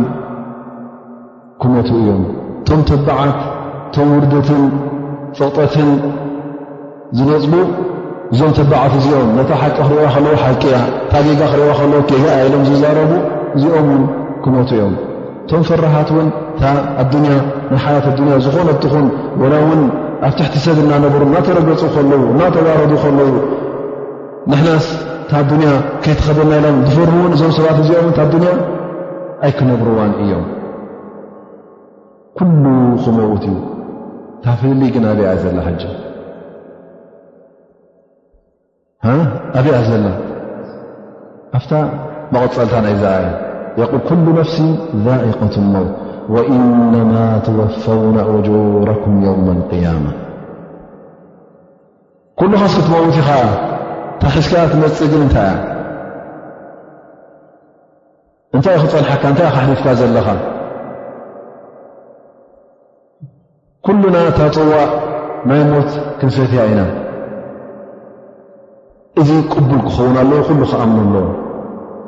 ኩመቱ 1.63 1.89
እዮም 2.01 2.23
እቶም 2.61 2.81
ተባዓት 2.91 3.37
እቶም 3.87 4.09
ውድደትን 4.15 4.63
ፅቕጠትን 5.39 5.91
ዝነፅቡ 7.17 7.53
እዞም 8.33 8.51
ተባዓት 8.57 8.93
እዚኦም 8.99 9.27
ነታ 9.37 9.49
ሓቂ 9.61 9.75
ክሪእዋ 9.87 10.05
ከለዉ 10.13 10.35
ሓቂ 10.43 10.61
ያ 10.75 10.77
ታ 11.11 11.21
ጌጋ 11.25 11.41
ክሪእዋ 11.51 11.71
ከለዎ 11.79 11.99
ኬየያ 12.09 12.29
ኢሎም 12.45 12.63
ዝዛረቡ 12.69 13.11
እዚኦምውን 13.57 14.03
ክመቱ 14.43 14.69
እዮም 14.77 14.95
እቶም 15.43 15.63
ፈራሃት 15.69 16.09
ውን 16.15 16.29
እታ 16.55 16.63
ኣዱንያ 17.01 17.33
ናይ 17.71 17.79
ሓያት 17.85 18.05
ኣዱንያ 18.11 18.33
ዝኾነትኹን 18.45 19.07
ወላ 19.41 19.53
ውን 19.69 19.81
ኣብ 20.27 20.33
ትሕቲ 20.37 20.55
ሰብ 20.65 20.77
እናነብሩ 20.83 21.21
እናተረገፁ 21.29 21.81
ከለዉ 21.95 22.21
እናተዋረዱ 22.33 22.93
ከለዉ 23.03 23.31
ንሕናስ 24.51 24.87
ታ 25.29 25.33
ኣዱንያ 25.43 25.69
ከይትኸደና 26.05 26.51
ኢሎም 26.59 26.77
ዝፈርህ 26.89 27.15
እውን 27.19 27.31
እዞም 27.37 27.53
ሰባት 27.59 27.77
እዚኦም 27.83 28.09
ታ 28.17 28.27
ዱንያ 28.33 28.49
ኣይክነብርዋን 29.47 30.11
እዮም 30.25 30.45
ኩሉ 32.39 32.63
ክመኡትእዩ 33.03 33.55
ታፍልይ 34.45 34.89
ግናርኣ 34.95 35.29
ዘላ 35.43 35.59
ሓጅ 35.67 35.83
ኣብያ 39.59 39.75
ዘ 39.87 39.91
ኣፍታ 41.57 41.71
መቐፀልታ 42.33 42.73
ይ 42.91 42.95
ዛ 43.03 43.11
ኩل 44.09 44.19
ነፍሲ 44.37 44.55
ذئقة 45.05 45.55
ውት 46.33 46.47
إنማ 46.57 47.13
ተوፋው 47.45 48.01
أجረኩም 48.35 49.13
يው 49.27 49.35
اقيማ 49.61 50.07
ኩሉ 52.39 52.51
ካስክትመውትኻ 52.61 53.29
ታሒዝካ 54.21 54.53
ትመፅግ 54.71 55.11
ታይ 55.33 55.43
ያ 55.51 55.53
እንታይ 58.55 58.73
እ 58.77 58.81
ክፀልሓካ 58.83 59.23
ታ 59.37 59.41
ካሕሊፍካ 59.55 59.87
ዘለኻ 59.99 60.27
ኩሉና 63.85 64.15
ታፅዋእ 64.37 64.89
ናይ 65.49 65.61
ሞት 65.71 65.89
ክንሰትያ 66.19 66.59
ኢና 66.71 66.81
እዚ 69.21 69.29
ቅቡል 69.53 69.81
ክኸውን 69.87 70.15
ኣለዉ 70.21 70.39
ኩሉ 70.47 70.61
ክኣምኑ 70.71 70.97
ኣለዎ 71.09 71.23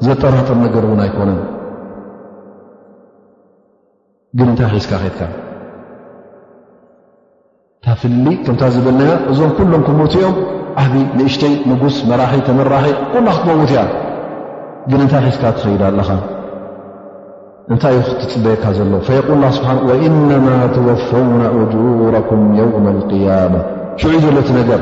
ዘጠራጠር 0.06 0.58
ነገር 0.64 0.84
እውን 0.88 1.00
ኣይኮነን 1.04 1.38
ግን 4.38 4.48
እንታይ 4.54 4.70
ሒስካ 4.74 4.92
ኸድካ 5.04 5.22
ታፍሊ 7.86 8.26
ከምታ 8.46 8.64
ዝበልና 8.76 9.04
እዞም 9.32 9.52
ኩሎም 9.60 9.84
ክምትኦም 9.88 10.36
ዓብ 10.84 10.94
ንእሽተይ 11.20 11.54
ንጉስ 11.70 11.96
መራሒ 12.10 12.42
ተመራሒ 12.48 12.88
ኩሉ 13.14 13.26
ክትመውት 13.38 13.72
እያ 13.76 13.82
ግን 14.90 15.00
እንታይ 15.06 15.22
ሒዝካ 15.30 15.44
ትኽይድ 15.58 15.82
ኣለኻ 15.92 16.10
እንታይ 17.74 17.96
እዩ 18.02 18.06
ክትፅበየካ 18.20 18.64
ዘሎ 18.80 18.92
ፈል 19.08 19.42
ስብሓ 19.60 19.70
እነማ 20.10 20.48
ተወፈውና 20.76 21.42
እጁረኩም 21.62 22.44
የውም 22.60 22.86
ልቅያማ 23.00 23.56
ሽዑ 24.02 24.14
ዘሎእቲ 24.26 24.50
ነገር 24.60 24.82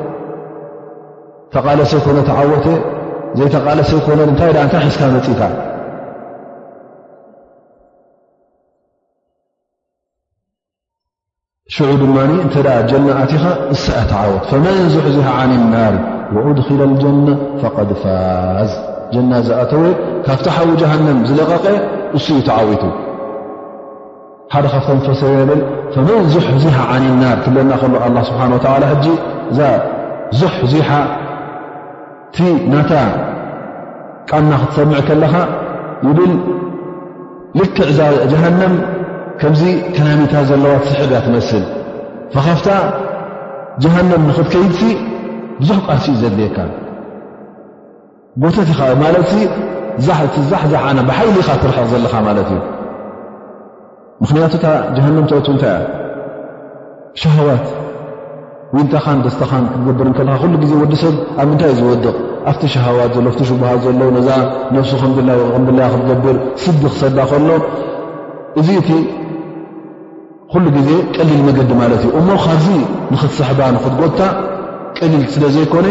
ተቓለሰይኮነ 1.55 2.17
ተወ 2.29 2.51
ዘይተቓለሰይኮነ 3.37 4.19
እታይ 4.33 4.49
ታይ 4.73 4.81
ሒካ 4.93 5.01
መፅታ 5.15 5.41
ዑ 11.91 11.95
ድማ 12.01 12.17
እተ 12.45 12.55
ጀና 12.91 13.07
ኣትኻ 13.21 13.43
ሳ 13.83 13.85
ተወት 14.11 14.43
فመን 14.51 14.75
ዙሕዙح 14.93 15.27
عن 15.39 15.51
لናር 15.61 15.95
وأድخل 16.35 16.79
الجن 16.89 17.25
فقድ 17.61 17.89
ፋዝ 18.01 18.71
ጀና 19.13 19.31
ዝኣተወ 19.47 19.83
ካብታ 20.25 20.45
ሓዊ 20.55 20.69
جሃنም 20.81 21.19
ዝለቐቐ 21.29 21.65
እዩ 22.17 22.27
ተዓዊቱ 22.47 22.83
ሓደ 24.53 24.65
ካብፈሰ 24.73 25.21
በል 25.49 25.59
فመን 25.93 26.21
ዙحዙح 26.33 26.75
عن 26.91 27.03
لር 27.21 27.37
ለናከ 27.55 27.83
ه 28.15 28.23
ስሓ 28.29 28.41
ዙዙ 30.39 30.73
እቲ 32.31 32.39
ናታ 32.71 32.91
ቃና 34.29 34.51
ክትሰምዕ 34.59 34.99
ከለኻ 35.07 35.33
ይብል 36.07 36.33
ልክዕ 37.59 37.87
ዛ 37.97 37.99
ጀሃነም 38.31 38.73
ከምዚ 39.41 39.63
ከናሚታ 39.95 40.33
ዘለዋ 40.49 40.73
ትስሕብ 40.83 41.11
እያ 41.13 41.19
ትመስል 41.25 41.63
ፍኻፍታ 42.33 42.69
ጀሃነም 43.85 44.23
ንኽትከይድሲ 44.29 44.81
ብዙሕ 45.59 45.77
ቃሲእኡ 45.87 46.15
ዘድልየካ 46.21 46.57
ቦተት 48.43 48.69
ኢኻ 48.73 48.79
ማለት 49.03 49.29
ዛእቲ 50.05 50.35
ዛሕዛሕኣነ 50.51 50.97
ብሓይሊ 51.09 51.35
ኢኻ 51.43 51.49
ትርሕቕ 51.63 51.85
ዘለኻ 51.93 52.13
ማለት 52.29 52.47
እዩ 52.55 52.59
ምኽንያቱ 54.21 54.53
እታ 54.61 54.65
ጀሃነም 54.95 55.25
ተት 55.31 55.49
እንታይ 55.53 55.73
እያ 55.79 55.83
ሸሃዋት 57.23 57.65
ወታኻን 58.75 59.19
ደስተኻን 59.25 59.63
ክትገብርከልካ 59.71 60.43
ሉ 60.51 60.53
ግዜ 60.63 60.73
ወዲ 60.81 60.93
ሰብ 61.03 61.15
ኣብ 61.41 61.47
ምንታይእ 61.49 61.73
ዝወድቕ 61.79 62.05
ኣብቲ 62.49 62.61
ሸሃዋት 62.73 63.15
ሎ 63.25 63.27
ኣ 63.31 63.33
ሽሃት 63.49 63.79
ዘሎ 63.85 64.05
ዛ 64.27 64.29
ነሱ 64.75 64.91
ክትገብር 65.01 66.37
ስድ 66.63 66.77
ክሰዳ 66.91 67.17
ከሎ 67.31 67.49
እዚ 68.61 68.69
እቲ 68.81 68.89
ኩሉ 70.53 70.65
ግዜ 70.77 70.89
ቀሊል 71.15 71.41
መገዲ 71.47 71.71
ማለት 71.81 72.01
እዩ 72.05 72.09
እሞ 72.19 72.29
ካብዚ 72.45 72.67
ንኽትሰሕባ 73.13 73.59
ንክትጎታ 73.75 74.19
ቀሊል 74.99 75.23
ስለ 75.35 75.43
ዘይኮነ 75.57 75.85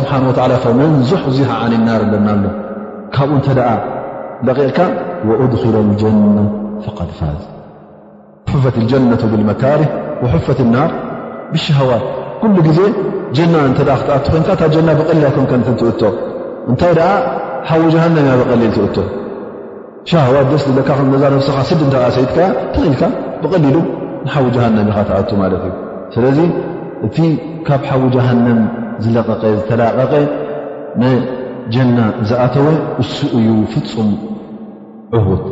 ስብሓን 0.00 0.22
መንዙሕ 0.80 1.22
እዙ 1.30 1.38
ሃዓኒ 1.52 1.72
ናር 1.86 2.02
ለናኣሎ 2.12 2.44
ካብኡ 3.16 3.30
ንተ 3.40 3.48
ደኣ 3.58 3.70
ደቂቕካ 4.46 4.78
أድ 5.44 5.52
ጀነ 6.00 6.16
فድ 6.98 7.10
ፋዝ 7.18 7.42
ፈት 8.64 8.76
ጀነة 8.90 9.22
ብመካሪ 9.32 9.80
ፈት 10.46 10.58
ናር 10.74 10.90
ብሸሃዋት 11.54 12.04
ኩሉ 12.40 12.56
ግዜ 12.68 12.80
ጀና 13.36 13.54
እተ 13.70 13.78
ክትኣት 14.00 14.24
ኮንካ 14.32 14.48
ታ 14.60 14.68
ጀና 14.74 14.88
ብቐሊል 14.98 15.24
ኣይኮንከ 15.28 15.52
ትእቶ 15.80 16.00
እንታይ 16.70 16.92
ደኣ 16.98 17.10
ሓዊ 17.68 17.82
ጀሃነም 17.94 18.22
እያ 18.28 18.34
ብቐሊል 18.40 18.72
ትእቶ 18.76 18.96
ሸሃዋት 20.10 20.46
ደስ 20.52 20.64
ለካ 20.78 20.90
ዛ 21.22 21.24
ነብስኻ 21.34 21.56
ስድ 21.70 21.80
እተሰይትካ 21.86 22.38
ተኽልካ 22.74 23.02
ብቐሊሉ 23.42 23.76
ንሓዊ 24.26 24.46
ጀሃንም 24.56 24.88
ኢኻ 24.92 24.98
ትኣቱ 25.08 25.30
ማለት 25.42 25.62
እዩ 25.68 25.72
ስለዚ 26.14 26.38
እቲ 27.08 27.16
ካብ 27.66 27.82
ሓዊ 27.90 28.02
ጀሃንም 28.16 28.60
ዝለቐቀ 29.04 29.42
ዝተላቀቀ 29.58 30.12
ጀና 31.74 31.98
ዝኣተወ 32.30 32.66
እሱ 33.02 33.14
እዩ 33.38 33.48
ፍፁም 33.72 34.10
ዕሁት 35.18 35.44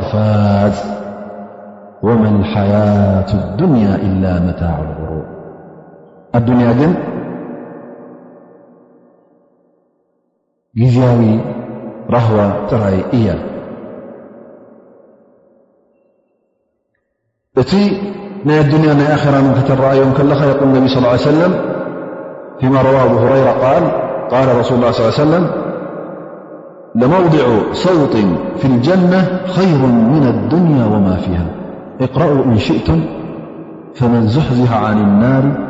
ድ 0.00 0.02
ፋዝ 0.12 0.76
ወመ 2.06 2.24
ሓያة 2.52 3.30
ዱንያ 3.60 3.88
ላ 4.22 4.26
መታ 4.46 4.62
غሩድ 4.84 5.19
لدنيا 6.34 6.72
دن 6.72 6.94
يزاوي 10.76 11.38
رهو 12.10 12.38
تري 12.70 13.02
يا 13.26 13.36
ت 17.58 17.74
الدنيا 18.46 18.92
أنآخرة 18.92 19.38
من 19.40 19.52
كتر 19.58 19.90
أيوم 19.90 20.10
كلخ 20.18 20.42
يقول 20.42 20.68
انبي 20.68 20.88
صلى 20.88 20.98
الله 20.98 21.08
عليه 21.12 21.28
وسلم 21.30 21.52
فيما 22.60 22.82
رواه 22.82 23.04
أبو 23.04 23.16
هريرة 23.18 23.52
قال 23.64 23.84
قال 24.34 24.58
رسول 24.58 24.78
الله 24.78 24.90
صلى 24.90 25.06
ل 25.08 25.12
عي 25.12 25.32
سلم 25.32 25.44
لموضع 26.94 27.44
صوت 27.72 28.14
في 28.56 28.64
الجنة 28.64 29.20
خير 29.46 29.78
من 30.14 30.24
الدنيا 30.34 30.84
وما 30.86 31.16
فيها 31.16 31.46
اقرأو 32.00 32.42
إن 32.44 32.58
شئتم 32.58 33.00
فمن 33.94 34.26
زحزه 34.28 34.76
عن 34.76 34.98
النار 34.98 35.69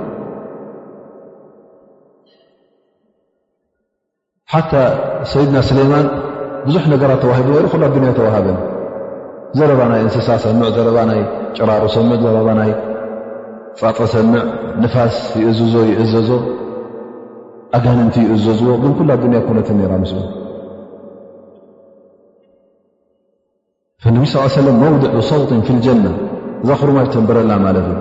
ሓታ 4.53 4.73
ሰይድና 5.31 5.57
ስሌማን 5.67 6.07
ብዙሕ 6.67 6.83
ነገራት 6.93 7.19
ተዋሂቡ 7.23 7.49
ሩ 7.63 7.67
ክ 7.73 7.77
ኣድንያ 7.87 8.09
ተዋሃበን 8.17 8.57
ዘረባ 9.57 9.81
ናይ 9.91 10.01
እንስሳ 10.05 10.27
ሰምዕ 10.45 10.67
ዘረባ 10.77 10.97
ናይ 11.09 11.19
ጭራቑ 11.57 11.83
ሰምዕ 11.95 12.17
ዘረባ 12.25 12.47
ናይ 12.59 12.71
ፃፀ 13.79 13.97
ሰምዕ 14.15 14.41
ንፋስ 14.83 15.17
ይእዝዞ 15.43 15.75
ይእዘዞ 15.91 16.29
ኣጋንንቲ 17.77 18.15
ይእዘዝዎ 18.31 18.73
ግን 18.83 18.93
ኩሉ 18.99 19.09
ኣድንያ 19.17 19.39
ኮነተ 19.47 19.69
ራ 19.91 19.95
ምስእ 20.03 20.21
ነቢ 24.15 24.25
ለም 24.67 24.77
መውድዒ 24.83 25.05
ሰውጥ 25.31 25.51
ፊ 25.67 25.71
ልጀና 25.77 26.05
እዛ 26.63 26.69
ኩርማጅ 26.81 27.05
ተንበረና 27.15 27.51
ማለት 27.67 27.85
እዩ 27.91 27.97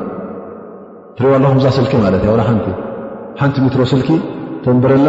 ትሪእዋ 1.16 1.34
ኣለኹም 1.38 1.58
ዛ 1.64 1.70
ስልኪ 1.78 1.92
ማለት 2.06 2.22
እ 2.26 2.32
ሓንቲ 2.48 2.66
ሓንቲ 3.40 3.56
ሚትሮ 3.66 3.82
ስልኪ 3.92 4.08
ተንበረላ 4.64 5.08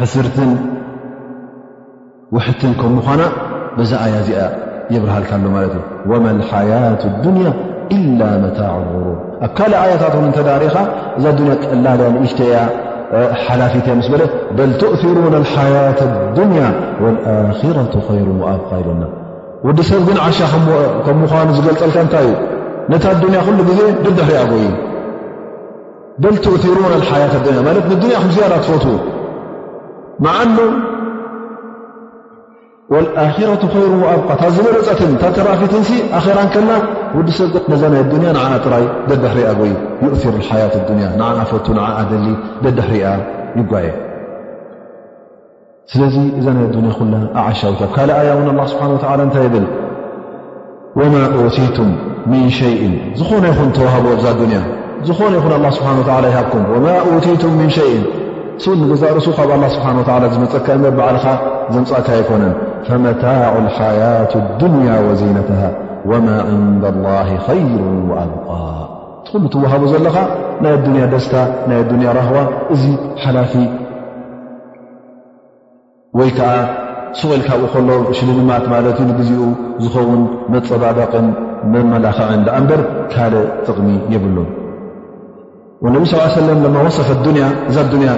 ሕስርትን 0.00 0.50
ውሕትን 2.34 2.72
ከምኳና 2.80 3.22
በዛ 3.76 3.92
ኣያ 4.04 4.14
እዚኣ 4.22 4.40
የብርሃልካ 4.94 5.30
ኣሎ 5.38 5.44
ማለት 5.56 5.72
እዩ 5.78 5.82
ወማ 6.10 6.24
ልሓያة 6.38 7.02
ዱንያ 7.24 7.46
ኢላ 7.96 8.20
መታዕ 8.44 8.74
ብሩን 8.90 9.16
ኣብ 9.44 9.50
ካልእ 9.58 9.78
ኣያታት 9.82 10.14
እተ 10.30 10.38
ዳርኢኻ 10.48 10.76
እዛ 11.18 11.24
ያ 11.50 11.54
ቀላ 11.70 11.86
ያ 12.04 12.08
ንምሽተ 12.14 12.38
እያ 12.48 12.56
ሓላፊት 13.44 13.86
ምስ 13.98 14.06
በለ 14.12 14.22
በል 14.58 14.72
ትእሩና 14.82 15.36
ሓያة 15.54 16.00
ዱንያ 16.38 16.62
ወኣረة 17.04 17.92
ይሩ 18.20 18.28
ኣፍካ 18.52 18.70
ኢለና 18.82 19.04
ወዲ 19.66 19.78
ሰብ 19.90 20.00
ግን 20.08 20.18
ዓሻ 20.26 20.38
ከ 21.06 21.16
ምኳኑ 21.22 21.48
ዝገልፀልካ 21.58 21.96
እንታይ 22.06 22.26
እዩ 22.28 22.34
ነታ 22.92 23.04
ዱንያ 23.24 23.38
ኩሉ 23.46 23.58
ግዜ 23.70 23.80
ድደሕሪያ 24.04 24.40
ጎይ 24.52 24.64
በ 26.22 26.28
ትእሩና 26.62 26.86
ሓያት 27.10 27.34
ያ 27.56 27.60
ማለት 27.68 27.84
ንዱንያ 27.92 28.16
ም 28.26 28.30
ዝያላ 28.36 28.54
ትፈት 28.64 28.84
መዓ 30.24 30.38
ኖ 30.56 30.60
الኣረة 33.00 33.62
ይሩ 33.84 33.94
ኣق 34.12 34.30
ታ 34.40 34.42
ዝበለፀትን 34.56 35.12
ታተራፊትን 35.20 35.84
ኣራ 36.18 36.38
ከላ 36.54 36.70
ውዲ 37.16 37.28
ሰብ 37.38 37.54
ነዛናይ 37.72 38.00
ያ 38.26 38.36
ን 38.50 38.58
ጥራይ 38.64 38.84
ደዳሕርያ 39.08 39.46
ይ 39.68 39.72
እሩ 40.14 40.34
ሓያة 40.48 40.74
ንያ 40.98 41.06
ን 41.38 41.46
ፈቱ 41.52 41.66
ሊ 42.26 42.26
ደዳሕሪያ 42.64 43.06
ይጓዐ 43.60 43.84
ስለዚ 45.92 46.14
እዛናይ 46.40 46.66
ንያ 46.84 46.92
ኩላ 47.00 47.14
ኣዓሻዊካብ 47.40 47.90
ካእ 47.96 48.10
ኣያ 48.20 48.30
እው 48.36 48.44
ه 48.66 48.66
ስብሓ 48.72 48.84
እንታይ 49.26 49.48
ብል 49.54 49.66
ወማ 51.00 51.14
ቲይቱም 51.56 51.90
ም 52.30 52.32
ሸይ 52.58 52.74
ዝኾነ 53.18 53.44
ይኹን 53.52 53.70
ተዋሃቦ 53.78 54.06
ዛ 54.24 54.28
ያ 54.56 54.62
ዝኾነ 55.08 55.32
ይኹን 55.40 55.52
ه 55.66 55.70
ስብሓ 55.78 55.88
ይሃኩም 56.30 56.64
ማ 56.86 56.90
ቲይቱም 57.26 57.56
ሸይ 57.78 57.92
ስቡ 58.62 58.72
ንገዛ 58.80 59.02
ርእሱ 59.18 59.26
ካብ 59.38 59.50
ላ 59.62 59.68
ስብሓ 59.74 59.86
ላ 60.22 60.26
ዝመፀካ 60.34 60.66
በ 60.82 60.86
በዓልኻ 60.96 61.26
ዘምፃእካ 61.74 62.08
ኣይኮነን 62.18 62.54
ፈመታዕ 62.86 63.54
ሓያት 63.76 64.32
ዱንያ 64.60 64.90
ወዘነተ 65.08 65.50
ወማ 66.10 66.28
ዕንዳ 66.54 66.84
ላ 67.04 67.12
ይሩ 67.60 67.80
ወኣብቃ 68.10 68.48
እትኩሉ 69.22 69.44
ትዋሃቦ 69.54 69.82
ዘለኻ 69.92 70.16
ናይ 70.62 70.72
ኣዱንያ 70.78 71.02
ደስታ 71.12 71.34
ናይ 71.70 71.80
ዱንያ 71.92 72.08
ራህዋ 72.18 72.38
እዚ 72.74 72.84
ሓላፊ 73.24 73.52
ወይ 76.20 76.30
ከዓ 76.38 76.50
ስغኢል 77.20 77.42
ካብኡ 77.48 77.66
ከሎ 77.72 77.90
ሽልምማት 78.18 78.64
ማለት 78.74 78.96
ዩ 79.02 79.04
ንግዜኡ 79.10 79.42
ዝኸውን 79.84 80.22
መፀባበቕን 80.52 81.26
መመላኽዕን 81.72 82.42
ብኣ 82.46 82.54
እምበር 82.60 82.82
ካልእ 83.14 83.46
ጥቕሚ 83.66 83.88
የብሉ 84.14 84.36
ነ 85.94 86.00
ስ 86.10 86.14
ሰለም 86.38 86.60
ማ 86.74 86.82
ወሳፈ 86.86 87.08
እዛ 87.70 87.76
ያ 88.08 88.14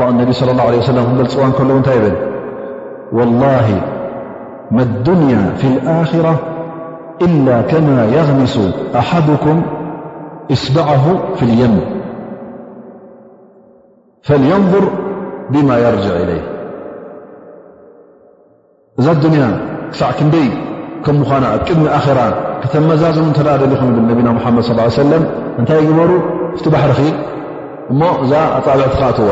انب 0.00 0.32
صى 0.32 0.50
الله 0.50 0.62
عليه 0.68 0.78
وسلم 0.78 1.04
በፅዋن 1.18 1.52
ل 1.68 1.82
ታይ 1.88 1.98
بل 2.04 2.14
والله 3.16 3.66
ما 4.76 4.82
الدنيا 4.88 5.42
في 5.60 5.66
الآخرة 5.74 6.34
إلا 7.26 7.56
كما 7.72 7.98
يغنሱ 8.16 8.56
أحدكم 9.00 9.56
اسبعه 10.54 11.04
في 11.36 11.42
اليمن 11.50 11.82
فلينظر 14.26 14.84
بم 15.52 15.68
يرجع 15.86 16.14
إلي 16.24 16.40
እዛ 18.98 19.06
الدنያ 19.16 19.40
ክሳዕ 19.92 20.10
ክንበይ 20.18 20.48
ከዃ 21.04 21.30
ቅድሚ 21.66 21.82
آخر 21.98 22.18
كተ 22.62 22.74
መዛ 22.88 23.02
ተኹ 23.62 23.80
نبና 24.10 24.26
محመد 24.38 24.62
صلى 24.68 24.80
ا 24.82 24.84
عيه 24.86 24.94
وسلم 25.00 25.22
እታይ 25.60 25.80
قበሩ 25.90 26.10
فቲ 26.56 26.66
ባሕርኺ 26.74 26.98
እ 27.92 27.94
እዛ 28.24 28.32
طبዕ 28.66 28.84
ቲካትዋ 28.92 29.30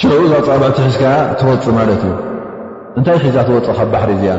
ሽዕ 0.00 0.22
ዛ 0.30 0.34
ፃብዕቲሒዝካ 0.46 1.04
ተወፅ 1.38 1.64
ማለት 1.78 2.02
እዩ 2.04 2.12
እንታይ 2.98 3.16
ሒዛ 3.24 3.36
ተወፅእ 3.48 3.74
ካብ 3.78 3.88
ባሕሪ 3.92 4.10
እዚኣ 4.16 4.36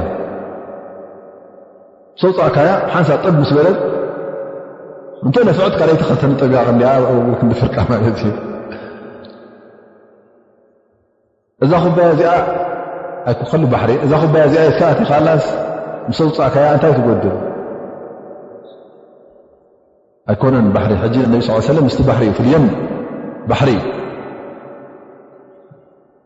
ስ 2.19 2.21
ውፃእካ 2.27 2.57
ሓንሳ 2.93 3.09
ጥብ 3.23 3.35
ምስ 3.41 3.51
በለት 3.57 3.77
እንተይ 5.25 5.43
ነፍዐት 5.49 5.75
ካደይቲ 5.79 6.01
ኸተ 6.09 6.21
ጠብ 6.39 6.53
ክንፍርቃ 7.39 7.75
ማለት 7.91 8.07
እዩ 8.19 8.25
እዛ 11.63 11.71
ኩያ 11.85 12.07
ዚኣ 12.19 12.33
ኣከል 13.31 13.63
ባሪ 13.73 13.89
እዛ 14.05 14.11
ያ 14.43 14.47
ዚኣ 14.75 14.87
ዓ 14.91 14.93
ካኣላስ 15.09 15.45
ምስውፃእካ 16.09 16.55
እንታይ 16.75 16.91
ክጎድብ 16.97 17.35
ኣይኮነን 20.31 20.67
ባሪ 20.77 20.91
ነብ 21.03 21.73
ለ 21.77 21.79
ምስቲ 21.87 21.99
ባሕሪ 22.09 22.25
እዩ 22.31 22.35
ፍየም 22.39 22.65
ባሕሪ 23.51 23.69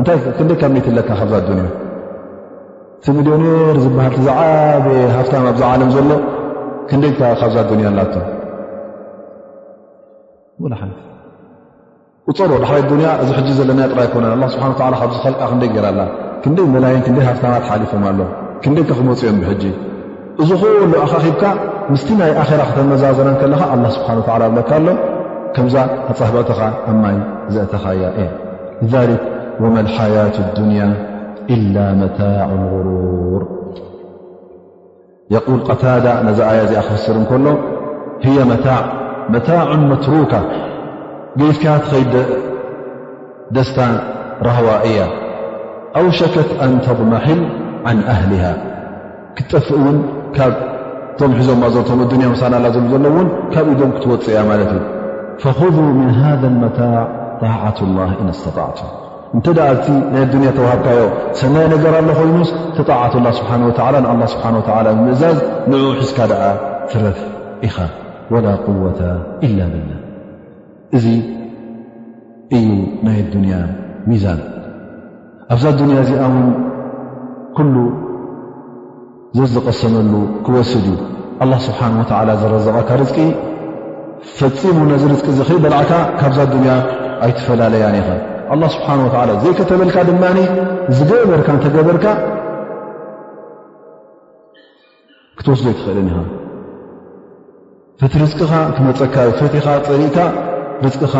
እንታይክንደይ 0.00 0.56
ካብሜት 0.60 0.86
ለካ 0.98 1.10
ካብዛ 1.18 1.34
ዱንያ 1.48 1.64
እቲ 2.98 3.06
ሚሊዮኔር 3.18 3.76
ዝበሃልቲ 3.84 4.16
ዝዓደ 4.26 4.86
ሃፍታም 5.16 5.44
ኣብዛ 5.50 5.62
ዓለም 5.74 5.90
ዘሎ 5.94 6.10
ክንደይ 6.88 7.12
ካብዛ 7.40 7.54
ኣዱንያ 7.64 7.86
ኣላቶ 7.92 8.14
ሓ 12.38 12.42
ፀር 12.48 12.52
ባሕሪ 12.64 12.82
ዱንያ 12.92 13.08
እዚ 13.22 13.30
ሕጂ 13.38 13.48
ዘለና 13.58 13.80
ጥራይ 13.92 14.08
ኮነን 14.14 14.44
ኣ 14.46 14.48
ስብሓን 14.54 14.72
ካብዝከልቃ 14.80 15.42
ክንደይ 15.52 15.70
ገይራኣላ 15.76 16.02
ክንደይ 16.44 16.66
መላይን 16.74 17.02
ክንደይ 17.06 17.24
ሃፍታማትሓሊፎም 17.28 18.04
ኣሎ 18.10 18.20
ክንደይ 18.64 18.84
ከክመፁኦም 18.90 19.36
ብሕጂ 19.44 19.64
እዚክሉ 20.42 20.92
ኣካኺብካ 21.04 21.42
ምስቲ 21.92 22.08
ናይ 22.20 22.32
ኣራ 22.42 22.60
ክተመዛዘናን 22.72 23.36
ከለካ 23.42 23.62
ኣላ 23.76 23.84
ስብሓንላ 23.96 24.42
ብለካ 24.56 24.70
ኣሎ 24.80 24.88
ከምዛ 25.56 25.76
ኣፀህበዕትኻ 26.12 26.60
እማይ 26.92 27.16
ዘእተኻ 27.54 27.84
እያ 27.96 28.04
እያ 28.16 29.06
و 29.60 29.66
الحياة 29.76 30.38
الدنيا 30.48 30.94
إلا 31.50 31.92
متاع 31.94 32.46
غرور 32.46 33.46
يقول 35.36 35.58
قታዳ 35.68 36.06
ዚ 36.38 36.40
ي 36.60 36.62
ዚኣ 36.70 36.82
ክፍርከሎ 36.88 37.46
هي 38.26 38.36
مታاع 38.50 38.82
مትرካة 39.92 40.42
ي 41.40 41.50
تኸي 41.62 42.02
ደስታ 43.56 43.80
رهዋئያ 44.46 45.00
أوشከت 46.00 46.50
أن 46.64 46.70
ተضمحል 46.86 47.40
عن 47.88 47.98
أهله 48.14 48.44
ክጠፍእ 49.36 49.68
ውን 49.84 49.96
ም 51.30 51.32
ሒዞ 51.38 51.48
ቶ 52.10 52.12
ያ 52.26 52.32
ሳ 52.42 52.44
ዘለ 52.92 53.04
ን 53.22 53.26
ካብ 53.54 53.66
ም 53.88 53.90
ክትወፅያ 53.96 54.36
ለት 54.60 54.72
እ 54.78 54.80
فخذوا 55.42 55.90
من 56.00 56.08
هذا 56.22 56.46
المታاع 56.52 57.00
طاعة 57.44 57.78
الله 57.86 58.10
إن 58.22 58.28
استطعت 58.34 58.78
እንተ 59.34 59.46
ደ 59.58 59.60
ኣብቲ 59.70 59.86
ናይ 60.12 60.22
ኣዱንያ 60.26 60.48
ተዋሃብካዮ 60.58 61.00
ሰናይ 61.38 61.64
ነገር 61.74 61.92
ኣሎ 62.00 62.08
ኮይኑስ 62.18 62.50
ቲ 62.76 62.78
ጣዓት 62.90 63.14
ላ 63.24 63.28
ስብሓን 63.38 63.62
ወዓላ 63.68 63.94
ንኣ 64.04 64.20
ስብሓን 64.34 64.54
ወላ 64.58 64.86
ብምእዛዝ 64.98 65.38
ንዑ 65.72 65.78
ሒዝካ 66.00 66.18
ደኣ 66.30 66.42
ፍረፍ 66.92 67.18
ኢኻ 67.68 67.76
ወላ 68.32 68.46
ቁወታ 68.64 69.00
ኢላ 69.46 69.58
ብላ 69.72 69.90
እዚ 70.96 71.06
እዩ 72.56 72.68
ናይ 73.06 73.18
ዱንያ 73.32 73.54
ሚዛን 74.10 74.40
ኣብዛ 75.54 75.64
ኣዱንያ 75.74 75.96
እዚኣ 76.04 76.22
ውን 76.34 76.46
ኩሉ 77.56 77.74
ዘዘቐሰነሉ 79.40 80.12
ክወስድ 80.46 80.86
እዩ 80.92 80.96
ኣላ 81.44 81.52
ስብሓን 81.68 81.94
ወዓላ 82.02 82.28
ዘረዘቐካ 82.44 82.90
ርቂ 83.02 83.16
ፈፂሙ 84.38 84.76
ነዚ 84.92 85.02
ርቂ 85.14 85.26
ዝኽእ 85.40 85.60
በልዓካ 85.66 85.90
ካብዛ 86.20 86.38
ዱንያ 86.54 86.70
ኣይትፈላለያን 87.24 87.96
ኢኻ 88.00 88.08
ኣ 88.54 88.56
ስብሓ 88.74 88.86
ላ 89.28 89.32
ዘይከተበልካ 89.42 89.96
ድማ 90.08 90.22
ዝገበርካ 90.96 91.48
እንተገበርካ 91.56 92.06
ክትወስሎ 95.38 95.66
ይትኽእል 95.72 95.98
ኢኻ 96.10 96.18
ፈቲ 98.00 98.12
ርቅኻ 98.22 98.52
ክመፀካ 98.76 99.14
እዩ 99.28 99.32
ፈትኻ 99.40 99.66
ፀሪእካ 99.88 100.18
ርኻ 101.04 101.14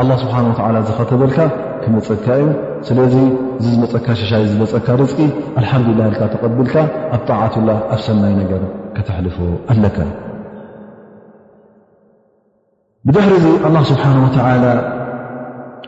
ኣ 0.00 0.16
ስብሓን 0.22 0.46
ዝኸተበልካ 0.88 1.38
ክመፀካ 1.84 2.26
እዩ 2.40 2.48
ስለዚ 2.88 3.14
እዚ 3.58 3.66
ዝመፀካ 3.74 4.06
ሸሻ 4.20 4.32
ዝመፀካ 4.52 4.86
ርቂ 5.00 5.14
ኣልሓምዱሊላ 5.58 6.08
ካ 6.18 6.30
ተቐብልካ 6.34 6.74
ኣብ 7.16 7.22
ጣዕት 7.30 7.54
ላ 7.68 7.70
ኣብ 7.94 8.00
ሰማይ 8.06 8.34
ነገር 8.42 8.62
ከተሕልፈ 8.96 9.36
ኣለከ 9.72 9.98
ብድሕሪ 13.08 13.34
ዚ 13.44 13.48
ኣ 13.66 13.70
ስብሓን 13.92 14.18
ወ 14.24 14.26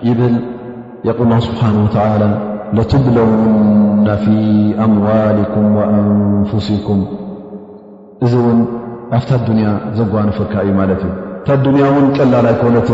ይብል 0.08 0.34
ه 1.08 1.12
ስብሓه 1.46 2.20
ለብለውና 2.82 4.08
ፊي 4.22 4.36
أምዋሊكም 4.84 5.64
وأንፍስኩም 5.78 7.00
እዚ 8.24 8.32
ውን 8.44 8.58
ኣብታ 9.18 9.30
ዱያ 9.48 9.66
ዘጓኖፈካ 9.98 10.54
እዩ 10.64 10.70
ማለት 10.78 11.02
እ 11.08 11.10
ታ 11.46 11.50
ያ 11.82 11.84
ውን 11.94 12.06
ቀላላይኮነት 12.16 12.88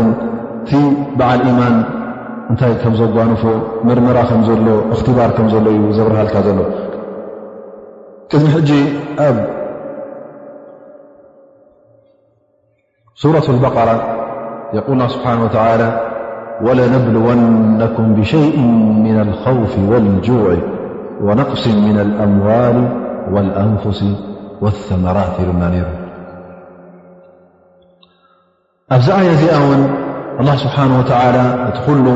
ቲ 0.67 0.71
በዓል 1.19 1.41
ማን 1.59 1.75
እንታይ 2.51 2.73
ከም 2.83 2.93
ዘጓኖፎ 3.01 3.43
መርመራ 3.87 4.17
ከ 4.29 4.33
ሎ 4.67 4.67
እትባር 4.93 5.31
ከ 5.37 5.39
ዘሎ 5.53 5.65
እ 5.77 5.81
ዘብረሃልካ 5.97 6.35
ዘሎ 6.47 6.59
ቅድሚ 8.31 8.53
ጂ 8.67 8.71
ኣብ 9.27 9.37
ሱረة 13.23 13.47
በራ 13.63 13.77
ል 14.99 15.01
ስብሓه 15.15 15.39
ولنبلونكم 16.61 18.15
بشيء 18.15 18.59
من 19.05 19.19
الخوف 19.19 19.79
والجوع 19.89 20.57
ونقص 21.21 21.67
من 21.67 21.99
الأموال 21.99 22.77
والأنفس 23.33 24.03
والثمرات 24.61 25.37
لنا 25.53 25.67
ر 25.67 26.01
أبز 28.95 29.09
عي 29.17 29.29
ز 29.35 29.43
ون 29.63 29.81
الله 30.41 30.55
سبحانه 30.63 30.95
وتعالى 30.99 31.43
ت 31.77 31.79
ل 32.05 32.07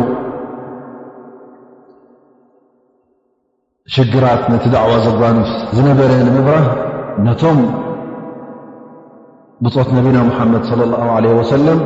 شجرت 3.98 4.44
نت 4.54 4.64
دعوى 4.76 4.96
زظنف 5.06 5.50
نبر 5.90 6.10
نبر 6.38 6.56
نم 7.26 7.60
بة 9.64 9.86
نبنا 9.98 10.22
محمد 10.32 10.62
صلى 10.72 10.84
الله 10.88 11.06
عليه 11.18 11.34
وسلم 11.40 11.80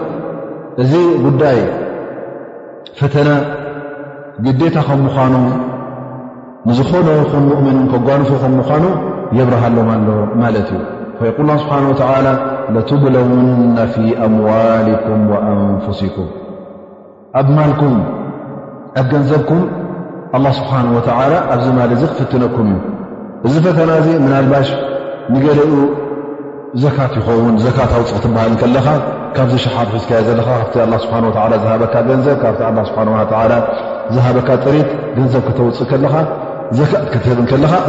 ي 0.95 1.88
ፈተና 2.97 3.29
ግዴታ 4.45 4.77
ከም 4.87 4.99
ምዃኑ 5.05 5.35
ንዝኾነ 6.69 7.07
ይኹም 7.19 7.43
ሙእምኑን 7.51 7.85
ከጓንፉ 7.91 8.29
ከም 8.41 8.53
ምዃኑ 8.59 8.85
የብረሃ 9.37 9.63
ኣሎም 9.69 9.89
ኣሎ 9.95 10.09
ማለት 10.41 10.67
ዩ 10.75 10.79
ፈይል 11.19 11.49
ስብሓን 11.63 11.85
ላ 12.25 12.29
ለትብለውና 12.75 13.77
ፊ 13.93 14.13
ኣምዋልኩም 14.25 15.21
ወኣንፍስኩም 15.33 16.27
ኣብ 17.41 17.47
ማልኩም 17.57 17.95
ኣብ 19.01 19.07
ገንዘብኩም 19.13 19.61
ኣላه 20.37 20.51
ስብሓንه 20.59 20.89
ወተላ 20.97 21.31
ኣብዚ 21.53 21.65
ማል 21.77 21.91
እዚ 21.95 22.03
ክፍትነኩም 22.11 22.69
እዩ 22.71 23.45
እዚ 23.47 23.55
ፈተና 23.65 23.89
እዚ 24.01 24.07
ምና 24.23 24.33
ኣልባሽ 24.41 24.69
ንገለኡ 25.33 25.71
ዘካት 26.83 27.13
ይውን 27.27 27.55
ዘት 27.63 27.77
ኣውፅ 27.83 28.09
ክትበሃል 28.15 28.51
ከለኻ 28.61 28.87
ካብዚ 29.35 29.53
ሸሓርሒዝየ 29.63 30.17
ዘለ 30.27 30.39
ካ 30.47 30.51
ስ 31.01 32.35
ካ 32.43 33.35
ዝበካ 34.23 34.49
ጥሪት 34.63 34.89
ገንዘብ 35.17 35.41
ክተውፅእ 35.47 35.89
ክትብ 37.13 37.39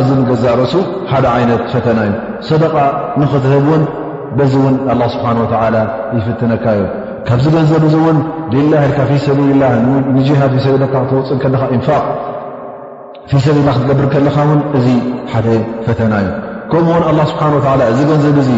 እዚ 0.03 0.09
ገዛ 0.31 0.45
ሱ 0.73 0.75
ሓደ 1.13 1.27
ይነት 1.43 1.63
ፈተና 1.73 1.99
እዩ 2.09 2.13
ሰደቃ 2.49 2.75
ንክትህብ 3.21 3.65
ውን 3.73 3.83
በዚ 4.39 4.53
ውን 4.65 4.77
ስሓ 5.15 5.25
ይፍትነካ 6.17 6.65
ዩ 6.79 6.83
ካብዚ 7.29 7.45
ገንዘብ 7.57 7.83
እ 7.89 7.91
እውን 8.01 8.19
ላ 8.73 8.85
ፊሰላ 10.57 10.83
ሃ 10.93 10.95
ሰክተውፅእ 11.31 11.77
ንፋ 11.81 11.89
ሰላ 13.47 13.69
ክትገብርከለካ 13.77 14.39
ውን 14.51 14.61
እዚ 14.79 14.87
ሓደ 15.33 15.47
ፈተና 15.89 16.13
እዩ 16.25 16.31
ከምኡ 16.73 16.87
እውን 16.95 17.05
ኣላ 17.11 17.21
ስብሓን 17.31 17.53
ወዓላ 17.57 17.81
እዚ 17.93 18.01
ገንዘብ 18.11 18.37
እዙ 18.43 18.51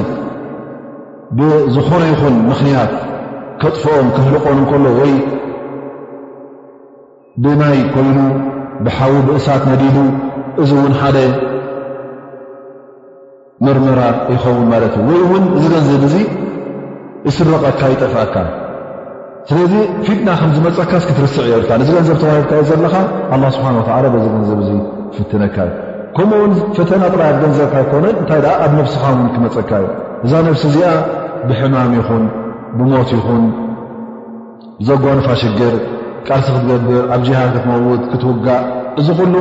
ብዝኾነ 1.38 2.02
ይኹን 2.12 2.34
ምኽንያት 2.48 2.92
ከጥፍኦም 3.60 4.08
ክህልቆን 4.16 4.58
ከሎ 4.70 4.84
ወይ 4.98 5.12
ብናይ 7.42 7.78
ኮይኑ 7.94 8.16
ብሓዊ 8.86 9.12
ብእሳት 9.28 9.62
ነዲዱ 9.70 9.96
እዚ 10.62 10.70
እውን 10.78 10.94
ሓደ 11.00 11.18
መርምራ 13.66 14.00
ይኸውን 14.34 14.64
ማለት 14.72 14.94
እዩ 15.02 15.08
ወይ 15.14 15.22
ውን 15.32 15.44
እዚ 15.58 15.64
ገንዘብ 15.74 16.04
እዙ 16.08 16.16
ይስረቐካ 17.28 17.80
ይጠፍአካ 17.92 18.34
ስለዚ 19.50 19.72
ፊጥና 20.08 20.28
ከምዝመፀካስ 20.40 21.04
ክትርስዕ 21.10 21.44
የብርካ 21.52 21.70
እዚ 21.84 21.88
ገንዘብ 21.98 22.18
ተባሂልካ 22.24 22.52
እዩ 22.58 22.66
ዘለካ 22.72 22.94
ኣ 23.34 23.40
ስብሓን 23.56 23.78
ወላ 23.80 24.04
በዚ 24.16 24.26
ገንዘብ 24.34 24.58
እዙ 24.64 24.70
ፍትነካ 25.14 25.56
እዩ 25.70 25.81
ከምኡውን 26.16 26.52
ፈተና 26.76 27.02
ጥራይ 27.14 27.28
ኣብ 27.32 27.36
ገንዘብካ 27.42 27.74
ይኮነን 27.82 28.16
እንታይ 28.20 28.40
ኣብ 28.64 28.72
ነብስኻ 28.78 29.04
ውን 29.18 29.28
ክመፀካ 29.34 29.70
እዩ 29.82 29.86
እዛ 30.28 30.32
ነብሲ 30.48 30.62
እዚኣ 30.70 30.90
ብሕማም 31.48 31.92
ይኹን 31.98 32.24
ብሞት 32.78 33.10
ይኹን 33.16 33.44
ዘጓንፋ 34.88 35.26
ሽግር 35.42 35.74
ቃርሲ 36.26 36.46
ክትገብር 36.54 37.02
ኣብ 37.14 37.20
ጅሃድ 37.26 37.50
ክትመውት 37.56 38.02
ክትውጋእ 38.12 38.62
እዚ 39.00 39.08
ኩሉ 39.18 39.34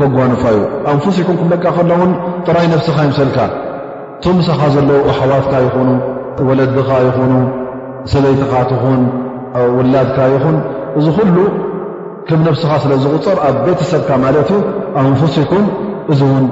ኮጓንፋ 0.00 0.42
እዩ 0.56 0.60
ኣንፉስ 0.92 1.16
ይኩም 1.22 1.36
ኩም 1.40 1.48
ለቃ 1.52 1.64
ከሎውን 1.76 2.12
ጥራይ 2.46 2.66
ነብስኻ 2.74 2.96
ይምሰልካ 3.06 3.38
ትምሳኻ 4.24 4.60
ዘለዉ 4.74 5.00
ኣሓዋትካ 5.12 5.52
ይኹኑ 5.66 5.90
ወለድኻ 6.48 6.90
ይኹኑ 7.08 7.34
ሰበይትኻ 8.12 8.52
ትኹን 8.70 9.02
ውላድካ 9.76 10.18
ይኹን 10.34 10.56
እዚ 10.98 11.06
ኩሉ 11.16 11.36
ከም 12.28 12.40
ነብስኻ 12.46 12.70
ስለ 12.82 12.92
ዝቑፅር 13.04 13.38
ኣብ 13.48 13.56
ቤተሰብካ 13.66 14.10
ማለት 14.26 14.48
እዩ 14.56 14.60
ኣንፉስ 15.02 15.34
ይኩን 15.42 15.64
እዚ 16.12 16.20
እውን 16.28 16.44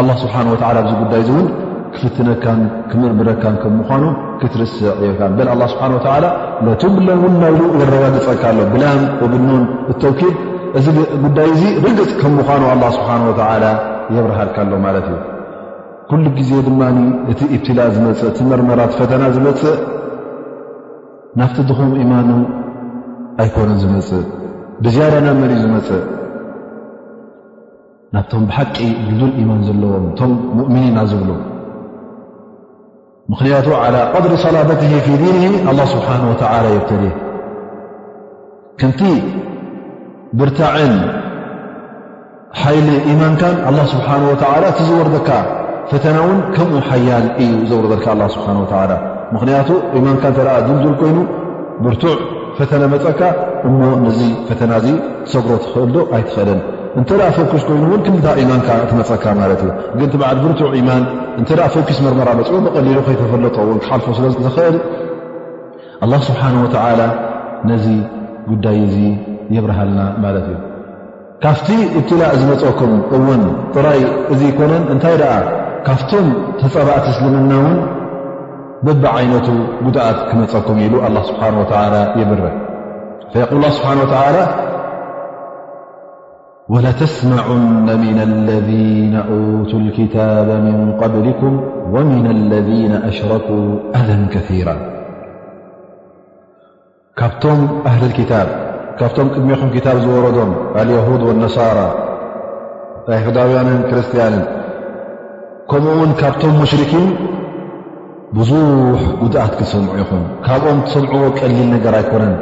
ኣላ 0.00 0.10
ስብሓን 0.22 0.48
ወተዓላ 0.54 0.76
ብዚ 0.88 0.92
ጉዳይ 1.02 1.22
እ 1.24 1.26
እውን 1.32 1.46
ክፍትነካን 1.94 2.60
ክምርምረካ 2.90 3.42
ከም 3.62 3.72
ምኳኑ 3.80 4.02
ክትርስዕ 4.40 4.92
የታ 5.06 5.20
ን 5.36 5.48
ኣላ 5.54 5.62
ስብሓን 5.72 5.92
ወተዓላ 5.98 6.26
ነቲ 6.66 6.82
ብለን 6.98 7.18
ውን 7.24 7.34
ናይሉ 7.42 7.60
ረባግፀካ 7.92 8.42
ኣሎ 8.50 8.58
ብላም 8.74 9.00
ብኑን 9.32 9.64
እተውኪድ 9.92 10.36
እዚ 10.78 10.86
ጉዳይ 11.24 11.48
እዚ 11.54 11.62
ርግፅ 11.84 12.10
ከም 12.20 12.32
ምኳኑ 12.40 12.62
ኣላ 12.72 12.84
ስብሓን 12.98 13.22
ወተዓላ 13.30 13.64
የብርሃልካ 14.16 14.56
ኣሎ 14.66 14.72
ማለት 14.86 15.06
እዩ 15.10 15.16
ኩሉ 16.10 16.24
ግዜ 16.38 16.50
ድማ 16.66 16.80
እቲ 17.30 17.40
እብትላእ 17.54 17.88
ዝመፅእ 17.96 18.28
እቲ 18.30 18.38
መርመራት 18.50 18.92
ፈተና 18.98 19.22
ዝመፅእ 19.36 19.76
ናፍቲ 21.38 21.58
ድኹም 21.70 21.90
ኢማኑ 22.04 22.28
ኣይኮነን 23.42 23.78
ዝመፅእ 23.82 24.24
ብዝያዳናብ 24.84 25.36
መሊ 25.42 25.52
ዝመፅእ 25.64 26.02
ናብቶም 28.14 28.42
ብሓቂ 28.48 28.74
ግልዱል 29.06 29.32
ኢማን 29.40 29.58
ዘለዎም 29.68 30.04
እቶም 30.10 30.30
ሙእሚኒና 30.58 30.98
ዝብሎ 31.10 31.30
ምኽንያቱ 33.32 33.66
ዓላ 33.82 33.96
ቀድሪ 34.18 34.34
ሰላደት 34.44 34.82
ፊ 35.06 35.18
ዲንሂ 35.22 35.50
ኣ 35.70 35.72
ስብሓ 35.94 36.08
ወላ 36.28 36.52
የብተ 36.74 36.90
ድ 37.02 37.10
ክንቲ 38.82 39.00
ብርታዕን 40.40 40.94
ሓይሊ 42.60 42.88
ኢማንካን 43.14 43.56
ኣ 43.70 43.74
ስብሓ 43.92 44.08
ወላ 44.30 44.62
እቲዝወርደካ 44.70 45.28
ፈተና 45.90 46.16
እውን 46.24 46.38
ከምኡ 46.56 46.80
ሓያል 46.90 47.26
እዩ 47.42 47.52
ዘወረበድካ 47.72 48.06
ኣ 48.16 48.30
ስብሓ 48.38 48.48
ላ 48.92 48.98
ምኽንያቱ 49.34 49.68
ኢማንካ 50.00 50.24
እተ 50.34 50.38
ኣ 50.56 50.56
ድልዱል 50.70 50.96
ኮይኑ 51.02 51.18
ብርቱዕ 51.84 52.16
ፈተና 52.58 52.82
መፀካ 52.94 53.20
እሞ 53.68 53.78
ነዚ 54.06 54.20
ፈተና 54.48 54.72
እዚ 54.82 54.88
ትሰጉሮ 55.24 55.52
ትኽእል 55.64 55.88
ዶ 55.94 56.08
ኣይትኽእልን 56.16 56.60
እንተ 56.98 57.10
ደኣ 57.18 57.28
ፎኪስ 57.38 57.62
ኮይኑእውን 57.66 58.00
ክምታብ 58.06 58.36
ኢማንካ 58.42 58.68
ትመፀካ 58.90 59.24
ማለት 59.40 59.60
እዩ 59.64 59.70
ግን 59.98 60.08
ቲ 60.12 60.14
በዓል 60.20 60.38
ብርትዕ 60.44 60.68
ኢማን 60.80 61.02
እንተ 61.40 61.48
ኣ 61.66 61.66
ፎኪስ 61.74 61.98
መርመራ 62.04 62.28
መፅኡ 62.38 62.54
ብቐሊሉ 62.64 62.98
ከይተፈለጥ 63.06 63.56
እውን 63.66 63.78
ክሓልፎ 63.82 64.06
ስለ 64.18 64.24
ዝኽእል 64.46 64.76
ኣላ 66.04 66.12
ስብሓን 66.28 66.56
ወተላ 66.64 67.00
ነዚ 67.70 67.86
ጉዳይ 68.50 68.78
እዙ 68.86 68.96
ይብርሃልና 69.56 70.00
ማለት 70.24 70.46
እዩ 70.52 70.56
ካፍቲ 71.44 71.68
እብትላእ 71.98 72.32
ዝመፀኩም 72.40 72.92
እውን 73.16 73.42
ጥራይ 73.74 74.00
እዙ 74.34 74.40
ኮነን 74.58 74.84
እንታይ 74.94 75.16
ደኣ 75.22 75.32
ካፍቶም 75.88 76.26
ተፀባእቲ 76.62 77.06
እስልምና 77.14 77.52
እውን 77.60 77.76
በባ 78.86 79.04
ዓይነቱ 79.18 79.46
ጉድኣት 79.84 80.18
ክመፀኩም 80.30 80.78
ኢሉ 80.86 80.94
ኣ 81.06 81.10
ስብሓን 81.30 81.54
ወተላ 81.62 81.94
ይብር 82.20 82.42
ይላ 83.60 83.64
ስብሓ 83.78 83.90
ላ 84.36 84.40
ولتስمዑن 86.74 87.86
من 88.04 88.18
اለذيነ 88.28 89.14
وتوا 89.52 89.80
الكتب 89.84 90.48
من 90.66 90.76
قبلكም 91.02 91.52
ومن 91.94 92.22
اለذين 92.36 92.92
أሽረኩوا 93.10 93.68
ኣለ 93.98 94.08
كثيራ 94.34 94.68
ካብቶም 97.18 97.60
ኣهል 97.90 98.10
كታብ 98.18 98.48
ካብቶም 98.98 99.28
ቅድሚኹም 99.34 99.68
ታብ 99.86 99.96
ዝወረዶም 100.04 100.50
ኣيهድ 100.80 101.20
والነصራ 101.28 101.78
ይهዳውያንን 103.16 103.80
ክርስትያንን 103.88 104.44
ከምኡ 105.70 105.94
ውን 106.00 106.10
ካብቶም 106.20 106.52
ሙሽርኪን 106.62 107.06
ብዙح 108.36 109.00
ጉድኣት 109.22 109.52
ክሰምዑ 109.58 109.90
ኢኹም 110.02 110.22
ካብኦም 110.46 110.78
ትሰምዕዎ 110.86 111.22
ቀሊል 111.40 111.66
ነገር 111.74 111.94
ኣይኮነን 112.00 112.34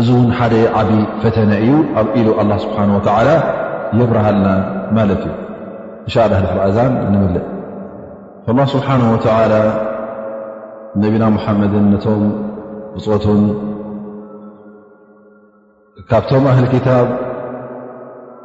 እዚ 0.00 0.08
ውን 0.18 0.28
ሓደ 0.38 0.54
ዓብ 0.80 0.90
ፈተነ 1.22 1.50
እዩ 1.64 1.72
ኣብ 2.00 2.06
ኢሉ 2.18 2.28
ኣላ 2.42 2.50
ስብሓን 2.64 2.90
ተላ 3.06 3.28
የብረሃልና 3.98 4.46
ማለት 4.96 5.22
እዩ 5.26 5.32
እንሻ 6.04 6.14
ላ 6.32 6.38
ረአዛን 6.58 6.92
ንምልእ 7.14 7.44
ላ 8.60 8.64
ስብሓን 8.74 9.02
ወተላ 9.14 9.52
ነቢና 11.02 11.24
ሙሓመድን 11.36 11.84
ነቶም 11.94 12.22
ብፅትን 12.94 13.42
ካብቶም 16.10 16.46
ኣህሊ 16.52 16.66
ክታብ 16.74 17.06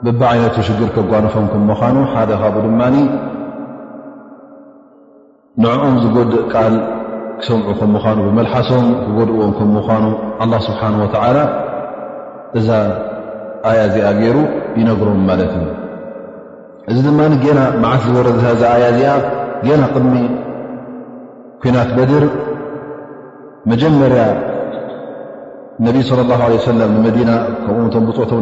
ብቢዓይነቱ 0.06 0.56
ሽግር 0.68 0.90
ከጓንፎምኩም 0.96 1.64
ምኻኑ 1.72 1.96
ሓደ 2.14 2.32
ካብኡ 2.42 2.58
ድማ 2.68 2.82
ንዕኦም 5.64 5.96
ዝጎድእ 6.04 6.44
ቃል 6.54 6.74
ክሰምዑ 7.40 7.70
ከም 7.80 7.90
ምኳኑ 7.96 8.18
ብመልሓሶም 8.28 8.86
ክጎድእዎም 9.06 9.52
ከም 9.58 9.70
ምኳኑ 9.78 10.04
ኣላ 10.44 10.54
ስብሓን 10.68 10.94
ወተላ 11.02 11.38
እዛ 12.60 12.70
ኣያ 13.70 13.80
እዚኣ 13.90 14.08
ገይሩ 14.20 14.38
ይነግሮም 14.80 15.20
ማለት 15.30 15.52
እዩ 15.58 15.66
እዚ 16.92 16.98
ድማ 17.08 17.20
ና 17.58 17.62
መዓቲ 17.84 18.04
ዝወረ 18.12 18.28
ዛ 18.62 18.64
ኣያ 18.76 18.86
እዚኣ 18.96 19.14
ጌና 19.66 19.84
ቅድሚ 19.94 20.14
ኩናት 21.62 21.90
በድር 21.98 22.26
መጀመርያ 23.72 24.24
ነቢይ 25.86 26.04
ላ 26.42 26.44
ሰ 26.68 26.72
ንመና 26.80 27.32
ከምኡም 27.66 28.06
ብኣተው 28.10 28.40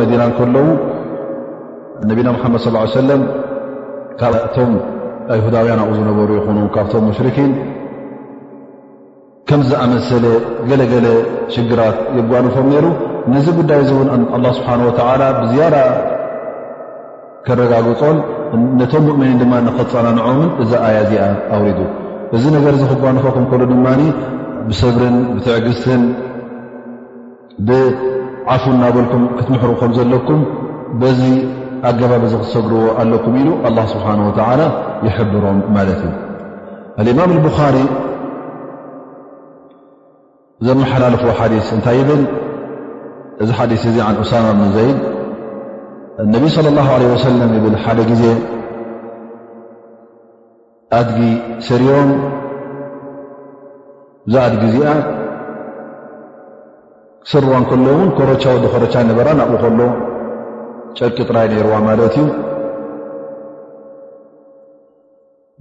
መዲና 0.00 0.22
ከለዉ 0.38 0.66
ነቢና 2.10 2.28
ሓመድ 2.44 2.62
ሰለም 2.98 3.22
ካም 4.22 4.72
ኣይሁዳውያን 5.32 5.80
ኣኡ 5.84 5.90
ዝነበሩ 5.98 6.28
ይኹኑ 6.38 6.58
ካብቶም 6.74 7.04
ሙሽርኪን 7.08 7.50
ከምዝኣመሰለ 9.48 10.24
ገለገለ 10.70 11.06
ሽግራት 11.54 11.96
የጓንፎም 12.16 12.66
ነይሩ 12.72 12.86
ነዚ 13.32 13.46
ጉዳይ 13.60 13.80
እዚእውን 13.84 14.08
ኣላ 14.36 14.44
ስብሓን 14.58 14.82
ወተዓላ 14.88 15.22
ብዝያዳ 15.38 15.76
ከረጋግፆንነቶም 17.46 19.02
ሙእምኒን 19.08 19.38
ድማ 19.42 19.52
ንኽትፀናንዖምን 19.66 20.50
እዛ 20.64 20.70
ኣያ 20.88 20.96
እዚኣ 21.06 21.24
ኣውሪዱ 21.56 21.80
እዚ 22.38 22.44
ነገር 22.56 22.74
ዚ 22.80 22.84
ክጓንፎኩም 22.92 23.46
ከሉ 23.52 23.62
ድማ 23.72 23.86
ብሰብርን 24.68 25.16
ብትዕግስትን 25.34 26.02
ብዓፉን 27.68 28.74
እናበልኩም 28.78 29.24
ክትምሕሩ 29.38 29.70
ከም 29.80 29.92
ዘለኩም 29.98 30.40
ዚ 31.20 31.24
ኣገባብ 31.88 32.22
ዚ 32.32 32.34
ክሰግርዎ 32.42 32.82
ኣለኩም 33.00 33.34
ኢሉ 33.40 33.48
ه 33.64 33.84
ስብሓ 33.92 34.06
ይሕብሮም 35.06 35.58
ማለት 35.76 36.00
እዩ 37.02 37.08
እማም 37.14 37.30
اብኻሪ 37.42 37.76
ዘመሓላለፎዎ 40.66 41.30
ሓዲስ 41.38 41.68
እንታይ 41.74 41.94
ይብል 42.00 42.22
እዚ 43.42 43.48
ሓዲስ 43.58 43.82
እዚ 43.90 43.96
ን 44.14 44.16
ኡሳማ 44.22 44.46
ብን 44.60 44.68
ዘይድ 44.76 44.98
ነቢ 46.34 46.44
صለى 46.56 46.70
له 46.78 46.88
ሰለም 47.26 47.52
ብል 47.64 47.76
ሓደ 47.84 47.98
ግዜ 48.10 48.24
ኣድጊ 50.98 51.18
ስርዮም 51.66 52.08
ዛኣድጊ 54.32 54.62
እዚኣ 54.70 54.88
ክስርዋ 57.24 57.52
ከሎ 57.70 57.86
ን 58.04 58.08
ኮረቻ 58.18 58.42
ወዲ 58.54 58.64
ኮረቻ 58.74 58.94
ነበራ 59.10 59.26
ናብ 59.40 59.52
ከሎ 59.62 59.78
ጨርቂ 60.98 61.18
ጥራይ 61.28 61.46
ነርዋ 61.52 61.74
ማለት 61.88 62.14
እዩ 62.20 62.26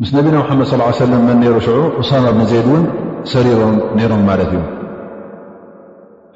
ምስ 0.02 0.10
ነቢና 0.16 0.36
መድ 0.60 0.68
صى 0.72 1.08
ለ 1.12 1.16
መን 1.28 1.38
ነሩ 1.44 1.56
ሽዑ 1.66 1.78
ኡሳማ 2.02 2.26
ብን 2.36 2.46
ዘይድ 2.52 2.68
እውን 2.72 2.84
ሰሪሮም 3.32 3.74
ነይሮም 3.98 4.22
ማለት 4.30 4.50
እዩ 4.56 4.60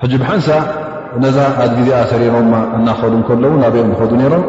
ሕጂ 0.01 0.13
ብሓንሳ 0.23 0.47
ነዛ 1.23 1.37
ኣ 1.63 1.67
ግዜ 1.77 1.89
ሰሪሮ 2.11 2.33
እናኸዱ 2.77 3.13
ከለዉ 3.29 3.53
ናብኦም 3.63 3.89
ዝኸዱ 3.93 4.11
ነይሮም 4.21 4.43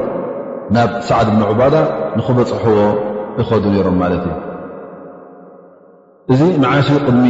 ናብ 0.77 0.91
ሳዓድ 1.09 1.29
ብን 1.35 1.43
ዑባዳ 1.51 1.75
ንክበፅሕዎ 2.19 2.79
ይኸዱ 3.41 3.65
ነሮም 3.77 3.97
ማለት 4.05 4.25
እዩ 4.31 4.35
እዚ 6.33 6.41
መዓሲ 6.65 6.89
ቅድሚ 7.07 7.27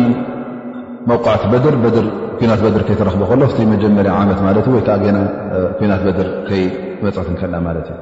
መوቃዓት 1.10 1.42
በድ 1.84 1.96
ኩናት 2.38 2.60
በድር 2.64 2.82
ከይተረኽቦ 2.86 3.22
ከሎ 3.30 3.42
መጀመርያ 3.74 4.12
ዓመት 4.22 4.38
ት 4.64 4.66
እዩ 4.70 4.74
ወ 4.78 4.80
ገናናት 5.04 6.20
መፅትከልና 7.05 7.57
ማለት 7.66 7.86
ዩ 7.92 7.97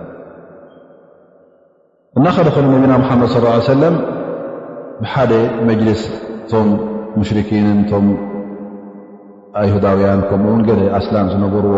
እናኸደኮሉ 2.19 2.65
ነቢና 2.75 2.93
መሓመድ 3.03 3.29
ሰለም 3.73 3.95
ብሓደ 5.03 5.33
መጅልስ 5.69 6.03
ቶም 6.51 6.69
ሙሽርኪንን 7.21 7.79
ቶም 7.91 8.07
ይሁዳውያን 9.69 10.21
ከምኡ 10.29 10.49
እውን 10.51 10.63
ገደ 10.69 10.81
ኣስላም 10.99 11.27
ዝነበርዎ 11.33 11.77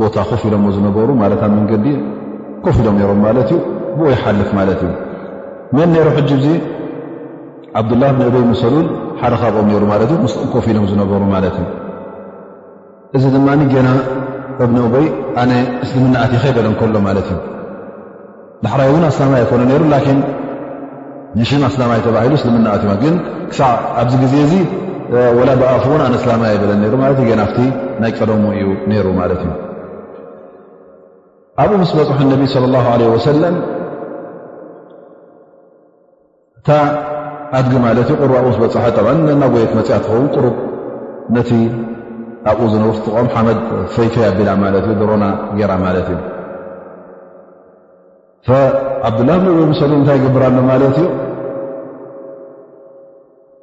ቦታ 0.00 0.16
ኮፍ 0.30 0.42
ኢሎምዎ 0.48 0.70
ዝነበሩ 0.76 1.08
ማለት 1.22 1.38
ብ 1.44 1.48
መንገዲ 1.58 1.86
ኮፍ 2.64 2.76
ኢሎም 2.82 2.96
ነሮም 3.00 3.20
ማለት 3.26 3.48
እዩ 3.54 3.58
ብኡ 3.96 4.06
ይሓልፍ 4.14 4.50
ማለት 4.58 4.80
እዩ 4.86 4.90
መን 5.76 5.88
ነሩ 5.96 6.08
ሕጅዙ 6.18 6.46
ዓብዱላህ 7.80 8.10
ብን 8.16 8.24
ዕበይ 8.30 8.44
መሰሉን 8.52 8.86
ሓደ 9.20 9.34
ካብኦም 9.42 9.70
ሩ 9.82 9.86
ማት 9.92 10.02
ስኮፍ 10.34 10.64
ኢሎም 10.72 10.86
ዝነበሩ 10.92 11.22
ማለት 11.34 11.56
እዩ 11.64 11.68
እዚ 13.16 13.24
ድማና 13.34 13.60
እብ 14.64 14.74
በይ 14.94 15.06
ኣነ 15.42 15.52
እስልምናእትከ 15.84 16.44
ይበለ 16.50 16.66
ከሎ 16.80 16.96
ማለት 17.08 17.28
እዩ 17.32 17.38
ዳሕራይ 18.64 18.88
እውን 18.90 19.04
ኣስላማ 19.10 19.32
ኣይኮኑ 19.40 19.60
ይሩ 19.76 19.82
ን 19.92 20.18
ንሽ 21.38 21.50
ኣስላማይ 21.70 22.00
ተባሂሉ 22.06 22.34
ስልምና 22.42 22.66
እ 22.76 22.96
ግን 23.02 23.14
ክሳዕ 23.50 23.70
ኣብዚ 24.00 24.14
ግዜ 24.24 24.34
ዚ 24.50 24.54
ላ 25.48 25.52
ብኣፉ 25.60 25.84
እውን 25.88 26.02
ኣነ 26.06 26.14
ስላማ 26.24 26.42
ይበለ 26.54 26.70
እ 27.12 27.14
ቲ 27.56 27.60
ናይ 28.02 28.12
ቀለሙ 28.18 28.44
እዩ 28.58 28.66
ይሩ 28.98 29.06
ማት 29.20 29.32
እዩ 29.36 29.44
ኣብኡ 31.62 31.72
ምስ 31.80 31.90
በፅሑ 31.98 32.22
ነቢ 32.34 32.42
صለ 32.54 32.74
ሰለም 33.30 33.56
እታ 36.58 36.68
ኣድጊ 37.58 37.74
ማለት 37.86 38.08
እዩ 38.14 38.20
ብኡ 38.32 38.44
ስ 38.56 38.58
በፅሐ 38.62 38.84
ናጎየት 39.42 39.72
መፅያ 39.78 39.96
ትኸውን 40.04 40.28
ሩ 40.44 40.46
ነ 41.36 41.42
ኣብኡ 42.50 42.62
ዝነብር 42.72 42.96
ጥቀም 43.06 43.26
ሓመድ 43.34 43.58
ፈይፈይ 43.92 44.24
ኣቢና 44.30 44.50
ማለት 44.62 44.86
እ 44.92 44.94
ድሮና 45.00 45.24
ጌይራ 45.58 45.72
ማለት 45.84 46.08
እዩ 46.14 46.18
ዓብዱላ 49.08 49.30
ወይ 49.58 49.64
ምሰሊ 49.70 49.92
እንታይ 49.98 50.16
ይግብር 50.20 50.42
ሎ 50.56 50.60
ማለት 50.70 50.96
እዩ 51.02 51.06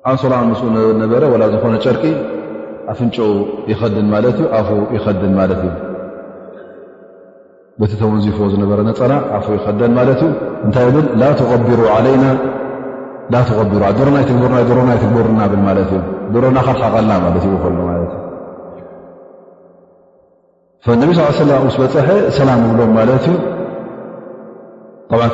ኣንሶላን 0.09 0.45
ምስ 0.53 0.61
ነበረ 1.03 1.23
ላ 1.41 1.49
ዝኮነ 1.53 1.75
ጨርቂ 1.85 2.03
ኣፍንጨ 2.93 3.17
ይኸድን 3.71 4.07
ማለት 4.15 4.37
እዩ 4.41 4.47
ኣፍ 4.59 4.69
ይኸድን 4.95 5.33
ማለት 5.41 5.59
እዩ 5.67 5.71
በቲ 7.81 7.93
ተወንዚፎዎ 8.01 8.47
ዝነበረ 8.55 8.79
ነፀና 8.89 9.13
ኣፍ 9.37 9.45
ይኸደን 9.57 9.93
ማለት 9.99 10.19
እዩ 10.25 10.31
እንታይ 10.65 10.89
ብ 10.97 11.05
ላ 11.23 11.29
ተቀቢሩ 11.43 11.79
ዓለይና 11.97 12.25
ሮና 14.01 14.57
ና 14.93 14.95
ይትግብርና 14.95 15.41
ብል 15.53 15.61
ማለት 15.69 15.91
እ 15.99 16.01
ደሮና 16.33 16.57
ካርሓቀልላ 16.67 17.11
ለት 17.35 17.45
እዩ 17.49 17.53
ከሉ 17.63 17.77
ለት 17.99 18.13
እ 18.17 18.29
ነቢ 21.01 21.09
ስ 21.17 21.75
በፀሐ 21.81 22.07
ሰላ 22.35 22.49
ይብሎም 22.59 22.91
ማት 22.97 23.09
ዩ 23.31 23.33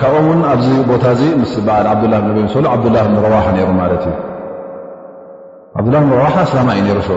ካብኦ 0.02 0.26
ን 0.38 0.42
ኣዚ 0.54 0.66
ቦታ 0.90 1.06
ዓል 1.76 2.02
ላه 2.14 2.20
ه 6.36 6.44
ሓ 6.52 6.62
ላ 6.68 6.70
እዩ 6.80 6.90
ሩ 6.98 7.02
ሰ 7.08 7.10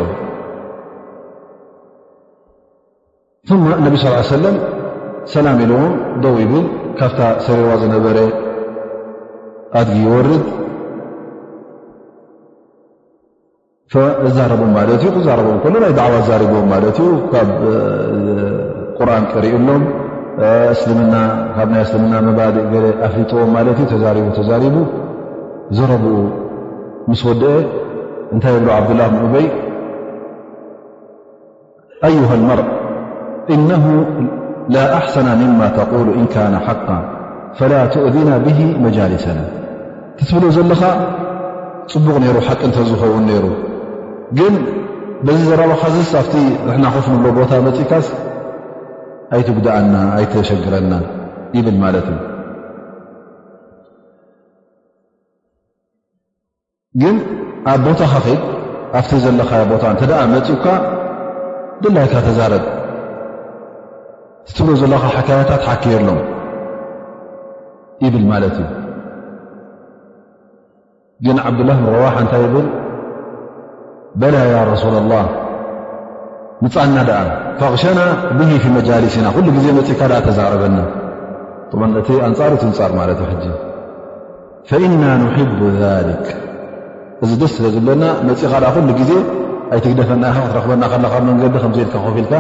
ነ 3.63 4.45
ለ 4.45 4.47
ሰላም 5.35 5.57
ኢልዎም 5.65 5.95
ደው 6.23 6.35
ብ 6.53 6.55
ካብ 7.01 7.13
ሰሪርዋ 7.47 7.73
ዝነበረ 7.83 8.19
ኣጊ 9.81 9.89
ይርድ 10.07 10.45
ዛረቦም 14.37 14.69
ማለት 14.79 14.93
እዩ 15.03 15.09
ክዛረም 15.15 15.47
ሎ 15.63 15.77
ናይ 15.85 15.93
ዳዕዋ 15.99 16.17
ዛርብዎም 16.27 16.67
ማለት 16.73 16.97
እዩ 17.05 17.09
ካብ 17.31 17.49
ቁርን 18.99 19.25
ቀሪእ 19.33 19.55
ሎም 19.69 19.83
ና 21.13 21.17
እስልምና 21.85 22.13
መባድእ 22.27 22.69
ኣፍሊጥዎም 23.07 23.51
ማለት 23.57 23.79
እ 23.83 23.87
ተ 23.93 23.97
ተሪቡ 24.37 24.77
ዘረብኡ 25.79 26.15
ምስ 27.11 27.23
ወድአ 27.29 27.51
እንታይ 28.35 28.55
ብ 28.67 28.71
ዓብዱላ 28.77 29.01
ኡበይ 29.25 29.47
ኣይሃ 32.09 32.31
መር 32.49 32.61
እነ 33.55 33.71
ላ 34.77 34.85
ኣሕሰና 34.99 35.29
ምማ 35.41 35.61
ተقሉ 35.79 36.09
እን 36.21 36.27
ካነ 36.35 36.55
ሓق 36.67 36.87
ፈላ 37.59 37.73
ትؤذና 37.95 38.31
ብ 38.45 38.49
መጃልሰና 38.85 39.41
ትብሎ 40.21 40.45
ዘለኻ 40.59 40.83
ፅቡቕ 41.95 42.17
ነሩ 42.25 42.37
ሓቂ 42.47 42.61
እንተ 42.69 42.77
ዝኸውን 42.91 43.25
ነይሩ 43.31 43.45
ግን 44.39 44.55
በዚ 45.27 45.41
ዘረባኻዝስ 45.51 46.11
ኣብቲ 46.21 46.35
ርሕና 46.67 46.85
ክፍንሎ 46.95 47.25
ቦታ 47.39 47.53
መፂእ 47.67 47.87
ካስ 47.91 48.07
ኣይትጉድኣና 49.37 49.95
ኣይተሸግረና 50.17 50.93
ይብል 51.57 51.77
ማለት 51.85 52.07
እዩ 52.13 52.19
ግን 57.03 57.17
ኣብ 57.73 57.81
ቦታ 57.89 58.01
ካኺድ 58.13 58.41
ኣብቲ 58.99 59.11
ዘለኻ 59.25 59.51
ቦታ 59.73 59.85
እተደኣ 59.97 60.21
መፂኡካ 60.35 60.65
ድላይካ 61.85 62.15
ተዛረብ 62.27 62.65
ትትብሪ 64.49 64.75
ዘለካ 64.83 65.05
ሓከያካ 65.15 65.51
ተሓከየ 65.65 65.97
ሎም 66.09 66.21
ይብል 68.05 68.25
ማለት 68.33 68.55
እዩ 68.63 68.67
ግን 71.27 71.39
ዓብዱላህ 71.49 71.79
ረዋሓ 71.97 72.15
እንታይ 72.25 72.43
ይብል 72.47 72.67
በ 74.21 74.33
ያ 74.55 74.59
ረሱላ 74.73 74.95
ላه 75.13 75.25
ምፃና 76.65 76.97
ኣ 77.21 77.33
ፋቕሸና 77.61 77.99
ብ 78.39 78.41
ፊ 78.63 78.65
መጃሊስና 78.77 79.27
ሉ 79.45 79.49
ግዜ 79.57 79.67
መፅኢካ 79.79 80.03
ተዛረበና 80.27 80.79
እቲ 82.01 82.09
ኣንፃር 82.29 82.53
እትንፃር 82.59 82.93
ማለት 83.01 83.21
እ 83.25 83.53
ፈእና 84.71 85.03
نሕب 85.25 85.51
ذልክ 85.83 86.27
እዚ 87.25 87.31
ደስ 87.43 87.53
ስለ 87.59 87.67
ዘለና 87.77 88.05
መፅእኻ 88.29 88.53
ሉ 88.89 88.91
ግዜ 89.01 89.13
ኣይትግደፈና 89.75 90.25
ኢ 90.33 90.35
ክትረክበና 90.45 90.83
ከለካ 90.93 91.15
መንገዲ 91.31 91.55
ከዘ 91.65 91.77
ኢል 91.85 91.89
ፍ 92.05 92.17
ኢልካ 92.23 92.35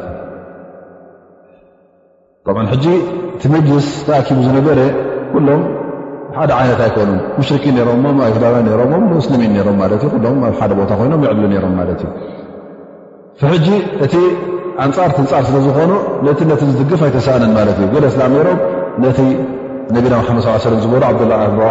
እቲ 3.36 3.44
መስ 3.72 3.88
ተኣኪቡ 4.08 4.40
ዝነበረ 4.48 4.80
ሎ 5.48 5.50
ሓደ 6.38 6.52
ዓይነት 6.60 6.80
ኣይኮኑ 6.86 7.10
ሙሽርኪን 7.40 7.78
ሮ 7.88 7.92
ኣብዳውያ 8.30 9.22
ስሊሚን 9.28 9.54
ም 9.70 9.78
ም 10.40 10.44
ኣብ 10.50 10.58
ሓደ 10.60 10.72
ቦታ 10.80 10.92
ኮይኖም 11.00 11.22
ይዕሉ 11.26 11.40
ሮም 11.64 11.74
ማለት 11.80 12.02
እዩ 12.08 12.12
ሕጂ 13.52 13.68
እቲ 14.06 14.14
ኣንፃር 14.86 15.10
ትንፃር 15.18 15.44
ስለዝኮኑ 15.50 15.92
ቲ 16.40 16.48
ነ 16.50 16.56
ዝድግፍ 16.78 17.02
ኣይተሰእነን 17.08 17.54
ማለት 17.60 17.78
እዩ 17.86 17.96
እስላም 18.12 18.36
ሮም 18.48 18.60
ነቲ 19.06 19.20
ነብና 19.96 20.16
መድ 20.38 20.74
ዝበሩ 20.86 21.04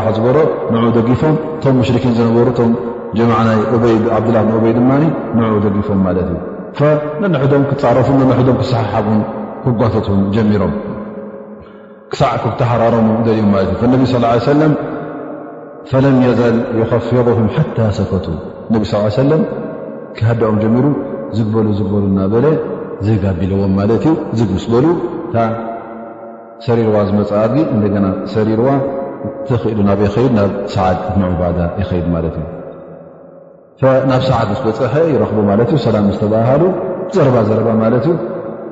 ሓ 0.07 0.13
ዝበሮ 0.19 0.37
ንኡ 0.73 0.85
ደጊፎም 0.97 1.35
ቶም 1.65 1.77
ሽኪን 1.89 2.15
ዝነበሩ 2.19 2.49
ቶም 2.61 2.73
ጀ 3.19 3.29
ላ 4.35 4.39
በይ 4.63 4.73
ድማ 4.79 4.91
ንኡ 5.37 5.53
ደጊፎም 5.67 6.01
ማለት 6.09 6.29
እዩ 6.33 6.99
ነንዶም 7.25 7.63
ክፃረፉ 7.73 8.09
ዶም 8.51 8.55
ክሰሓሓጉን 8.63 9.21
ክጓቶትን 9.65 10.19
ጀሚሮም 10.37 10.73
ክሳዕ 12.13 12.33
ብተሓራሮሙ 12.45 13.07
ደልኦም 13.27 13.51
ማለት 13.55 13.81
እ 13.87 13.89
ነቢ 13.93 14.03
ص 14.13 14.15
ለ 14.23 14.25
ለም 16.05 16.17
የዘል 16.27 16.57
ኸፊظም 16.91 17.47
ሓታ 17.57 17.79
ሰኮቱ 17.99 18.27
ነቢ 18.73 18.83
ስ 18.91 19.01
ሰለ 19.17 19.33
ክሃደኦም 20.17 20.57
ጀሚሩ 20.63 20.87
ዝግበሉ 21.39 21.67
ዝግበሉ 21.79 22.05
እናበለ 22.13 22.47
ዘይጋቢልዎም 23.09 23.73
ማለት 23.81 24.05
ዩ 24.09 24.13
ግ 24.39 24.49
ምስ 24.57 24.65
በሉ 24.75 24.87
ታ 25.35 25.45
ሰሪርዋ 26.67 26.97
ዝመፅጊ 27.09 27.55
እንደና 27.75 28.07
ሰሪርዋ 28.35 28.69
ተኽእሉ 29.49 29.79
ናብይኸይድ 29.89 30.33
ናብ 30.39 30.51
ሰዓድ 30.77 30.99
ዑባዳ 31.31 31.59
ይኸይድ 31.83 32.07
ማለት 32.15 32.37
እዩ 32.41 33.89
ናብ 34.13 34.23
ሰዓት 34.31 34.49
ስ 34.61 34.63
በፅሐ 34.67 34.95
ይረኽቡ 35.15 35.39
ማት 35.51 35.73
ሰላም 35.87 36.09
ስ 36.17 36.21
ተባሃሉ 36.25 36.65
ዘረባ 37.17 37.37
ዘረባ 37.51 37.69
ማለት 37.85 38.07
ዩ 38.11 38.15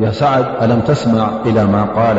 ያ 0.07 0.09
ሰዓድ 0.23 0.47
ኣለም 0.65 0.81
ተስማዕ 0.91 1.29
إ 1.49 1.69
ማ 1.75 1.77
ቃላ 1.99 2.19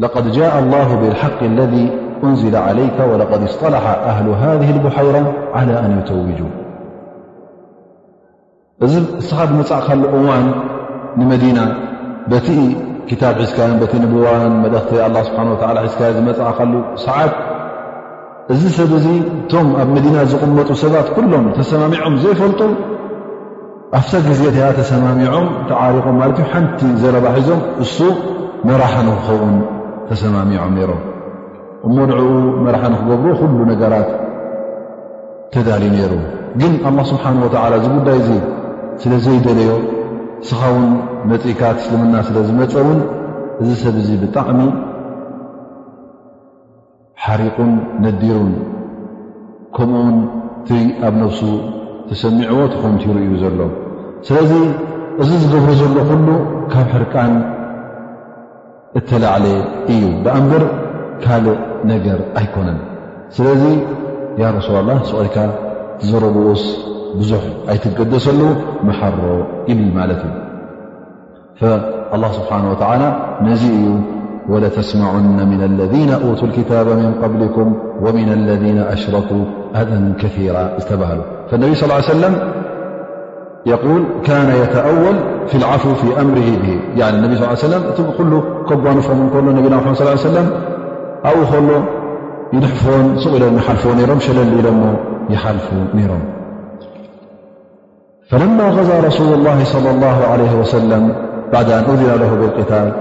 لقድ 0.00 0.30
جاء 0.30 0.58
الله 0.58 0.94
ብالحق 0.96 1.42
الذي 1.42 1.90
أንዝل 2.24 2.54
عليك 2.56 2.96
ولقድ 3.10 3.42
اصطላሓ 3.50 3.84
ኣህل 4.10 4.28
هذه 4.44 4.68
البحيራ 4.76 5.16
على 5.58 5.74
أن 5.84 5.90
يተውج 5.98 6.40
እዚ 8.84 8.92
ስኻ 9.28 9.38
ብመፅእካሉ 9.50 10.00
እዋን 10.18 10.44
ንመዲና 11.18 11.58
በቲ 12.32 12.48
ክታ 13.08 13.22
ሒዝዮ 13.40 13.66
ንዋን 14.04 14.54
ቲ 14.72 14.78
ስብሓ 14.88 15.68
ሒዝዮ 15.84 16.08
ዝመፅሉ 16.16 16.72
ሰዓት 17.06 17.32
እዚ 18.54 18.62
ሰብ 18.78 18.90
ዙ 19.04 19.06
እቶም 19.28 19.68
ኣብ 19.82 19.88
መዲና 19.96 20.16
ዝቕመጡ 20.32 20.68
ሰባት 20.82 21.06
ኩሎም 21.18 21.44
ተሰማሚዖም 21.58 22.14
ዘይፈልጡ 22.22 22.60
ኣፍታ 23.98 24.14
ጊዜ 24.28 24.42
ተሰማሚዖም 24.80 25.46
ተዓሪቆም 25.70 26.16
ማ 26.22 26.28
ሓንቲ 26.50 26.80
ዘረባሒዞም 27.04 27.62
እሱ 27.84 27.96
መራሓን 28.68 29.08
ክኸውን 29.14 29.54
ተሰማሚዖም 30.10 30.72
ነይሮም 30.78 31.02
እሞ 31.88 31.96
ንዕኡ 32.10 32.22
መርሓ 32.64 32.82
ን 32.92 32.96
ክገብርዎ 33.00 33.32
ኩሉ 33.40 33.58
ነገራት 33.72 34.08
ተዳል 35.54 35.82
ነይሩ 35.96 36.12
ግን 36.60 36.72
ኣላ 36.88 36.98
ስብሓን 37.10 37.36
ወተዓላ 37.44 37.72
እዚ 37.80 37.86
ጉዳይ 37.98 38.16
እዙ 38.22 38.30
ስለ 39.02 39.12
ዘይደለዮ 39.24 39.70
ስኻ 40.48 40.62
ውን 40.74 40.86
መፂኢካት 41.30 41.76
እስልምና 41.82 42.16
ስለ 42.28 42.36
ዝመፀ 42.48 42.74
ውን 42.88 43.00
እዚ 43.62 43.70
ሰብ 43.82 43.96
እዙ 44.02 44.08
ብጣዕሚ 44.22 44.60
ሓሪቁን 47.24 47.72
ነዲሩን 48.04 48.52
ከምኡውን 49.76 50.16
እቲ 50.60 50.70
ኣብ 51.06 51.14
ነፍሱ 51.22 51.40
ተሰሚዕዎ 52.08 52.58
ትኸምቲ 52.72 53.04
ይርእዩ 53.10 53.34
ዘሎ 53.42 53.60
ስለዚ 54.26 54.52
እዚ 55.22 55.30
ዝገብሮ 55.42 55.68
ዘሎ 55.80 55.96
ኩሉ 56.10 56.28
ካብ 56.72 56.86
ሕርቃን 56.94 57.32
اتلى 58.96 59.26
علي 59.26 59.64
ي 59.88 60.22
بأنبر 60.24 60.62
كال 61.22 61.46
نجر 61.84 62.18
أيكون 62.38 62.78
سلذي 63.36 63.74
يا 64.38 64.50
رسول 64.50 64.76
الله 64.80 64.96
ؤلك 65.18 65.36
تزر 66.00 66.18
الرؤوس 66.30 66.64
بزحل 67.18 67.52
أي 67.70 67.78
تتقدسله 67.78 68.48
محر 68.88 69.44
بلمالت 69.68 70.22
فالله 71.60 72.30
سبحانه 72.38 72.70
وتعالى 72.70 73.08
نزي 73.42 73.74
ي 73.86 73.88
ولتسمعن 74.52 75.38
من 75.52 75.60
الذين 75.70 76.10
أوتوا 76.24 76.48
الكتاب 76.48 76.86
من 76.86 77.12
قبلكم 77.22 77.66
ومن 78.02 78.28
الذين 78.32 78.78
أشركوا 78.78 79.44
أذ 79.76 80.16
كثيرا 80.22 80.76
استبله 80.78 81.20
فالنبي 81.50 81.74
صلىاله 81.74 81.94
عليه 81.94 82.04
وسلم 82.14 82.34
يول 83.66 84.04
كان 84.24 84.56
يتأول 84.62 85.14
في 85.46 85.54
العفو 85.54 85.94
في 85.94 86.20
أمره 86.20 86.42
به 86.62 87.04
عن 87.06 87.14
انبي 87.14 87.36
صلىال 87.36 87.50
ليه 87.50 87.52
وسلم 87.52 87.82
ل 87.98 88.42
كىنفم 88.68 89.46
نل 89.46 89.56
نبنا 89.56 89.76
محمد 89.76 89.94
صلىا 89.96 90.06
ليه 90.08 90.14
وسلم 90.14 90.50
أو 91.26 91.34
له 91.52 91.84
ينحفن 92.52 93.04
سق 93.24 93.34
ل 93.40 93.44
يحلفو 93.56 93.90
رم 94.12 94.20
شلل 94.20 94.50
يحلفو 95.30 95.76
نرم 95.94 96.22
فلما 98.30 98.68
غزى 98.76 98.96
رسول 99.08 99.32
الله 99.34 99.64
صلى 99.64 99.90
الله 99.90 100.16
عليه 100.32 100.52
وسلم 100.60 101.02
بعد 101.52 101.70
أن 101.70 101.84
أذن 101.84 102.20
له 102.20 102.30
بالقتال 102.40 102.92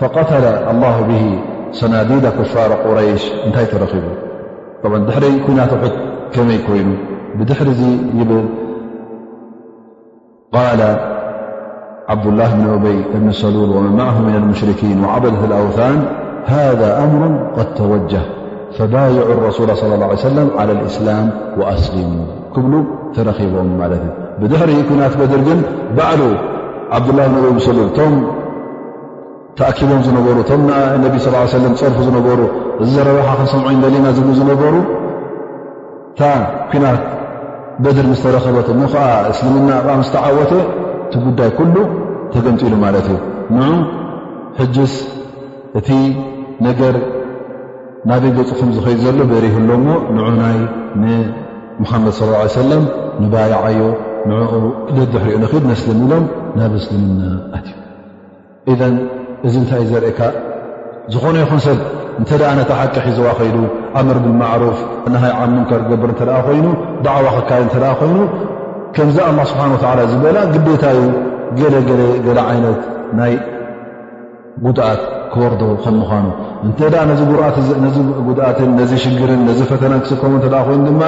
فقتل 0.00 0.44
الله 0.72 0.96
به 1.10 1.26
صناديد 1.72 2.24
كفار 2.38 2.70
قريش 2.72 3.22
نتي 3.48 3.64
ترخبو 3.66 4.12
طبعا 4.84 4.98
دحر 5.06 5.20
كينتوح 5.46 5.80
كمي 6.34 6.58
كين 6.66 6.88
بدحر 7.38 7.66
يبل 8.20 8.44
قال 10.54 10.96
عبدالله 12.08 12.54
بن 12.54 12.70
أبي 12.72 13.04
بن 13.14 13.32
سلول 13.32 13.76
وم 13.76 13.96
معه 13.96 14.18
من 14.22 14.34
المشركين 14.34 15.04
وعبدة 15.04 15.44
الأوثان 15.44 16.02
هذا 16.46 17.04
أمر 17.04 17.50
قد 17.56 17.74
توجه 17.74 18.20
فبايع 18.78 19.22
الرسول 19.22 19.76
صى 19.76 19.94
الله 19.94 20.06
عيه 20.06 20.28
لم 20.28 20.50
على 20.58 20.72
الإسلام 20.72 21.30
وأسلم 21.58 22.26
ل 22.56 22.84
تربم 23.14 23.70
بدሪ 24.42 24.70
ن 25.00 25.02
بدر 25.20 25.40
ግን 25.48 25.58
بعل 25.98 26.20
عبدالله 26.96 27.26
ن 27.28 27.36
ب 27.42 27.58
ل 27.76 27.78
ተأكቦ 29.58 29.80
ሩ 29.88 29.92
ن 29.98 30.02
صلى 31.24 31.36
اه 31.38 31.46
ه 31.46 31.46
وسم 31.46 31.66
رف 31.72 32.00
ነሩ 32.16 32.26
ረب 33.18 33.38
ሰمع 33.52 33.70
ና 33.82 33.84
نሩ 36.84 36.86
በድር 37.84 38.06
ምስ 38.12 38.20
ተረኸበት 38.24 38.68
እሞ 38.72 38.80
ከዓ 38.92 39.04
እስልምና 39.32 39.68
ዓ 39.92 39.94
ምስተዓወተ 40.00 40.52
እቲ 41.04 41.14
ጉዳይ 41.26 41.50
ኩሉ 41.58 41.74
ተገምጢሉ 42.32 42.74
ማለት 42.84 43.06
እዩ 43.12 43.18
ን 43.58 43.62
ሕጅስ 44.58 44.94
እቲ 45.78 45.88
ነገር 46.66 46.94
ናበይ 48.10 48.32
በፁኹም 48.36 48.70
ዝኸይዱ 48.76 49.00
ዘሎ 49.06 49.18
በሪህኣሎ 49.30 49.70
እሞ 49.80 49.88
ን 50.16 50.20
ናይ 50.40 50.58
ንሙሓመድ 51.02 52.12
ص 52.18 52.54
ሰለም 52.60 52.84
ንባይዓዮ 53.22 53.80
ንኡ 54.28 54.52
ክደድሕሪኦ 54.88 55.36
ንኽድ 55.44 55.64
መስልም 55.70 55.98
ኢሎም 56.06 56.24
ናብ 56.58 56.72
እስልምና 56.80 57.22
ኣትዩ 57.56 57.76
ኢዘን 58.72 58.94
እዚ 59.46 59.54
እንታይእ 59.62 59.88
ዘርእካ 59.90 60.18
ዝኾነ 61.14 61.36
ይኹን 61.42 61.60
ሰብ 61.66 61.78
እንተ 62.20 62.30
ኣ 62.50 62.52
ነታ 62.58 62.70
ሓቂ 62.80 62.94
ሒዘዋ 63.06 63.28
ኸይዱ 63.38 63.56
ኣምር 63.98 64.18
ብማዕሩፍ 64.24 64.76
ንሃይ 65.14 65.32
ዓሙም 65.42 65.62
ከ 65.70 65.72
ክገበር 65.82 66.10
እተኣ 66.14 66.30
ኮይኑ 66.46 66.66
ዳዕዋ 67.04 67.26
ክካል 67.36 67.64
ተኣ 67.74 67.84
ኮይኑ 68.00 68.18
ከምዚ 68.96 69.16
ኣላ 69.28 69.38
ስብሓን 69.50 69.72
ላ 69.98 70.04
ዝበላ 70.12 70.38
ግዴታዩ 70.54 70.98
ገለገለገለ 71.58 72.38
ዓይነት 72.50 72.80
ናይ 73.20 73.34
ጉድኣት 74.64 75.02
ክወርዶ 75.32 75.62
ከምምዃኑ 75.84 76.26
እንተኣ 76.66 76.94
ነዚ 77.84 77.98
ጉድኣትን 78.28 78.70
ነዚ 78.80 78.92
ሽግርን 79.04 79.42
ነዚ 79.48 79.60
ፈተናን 79.72 80.00
ክስከም 80.04 80.32
እተኣ 80.38 80.56
ኮይኑ 80.68 80.80
ድማ 80.90 81.02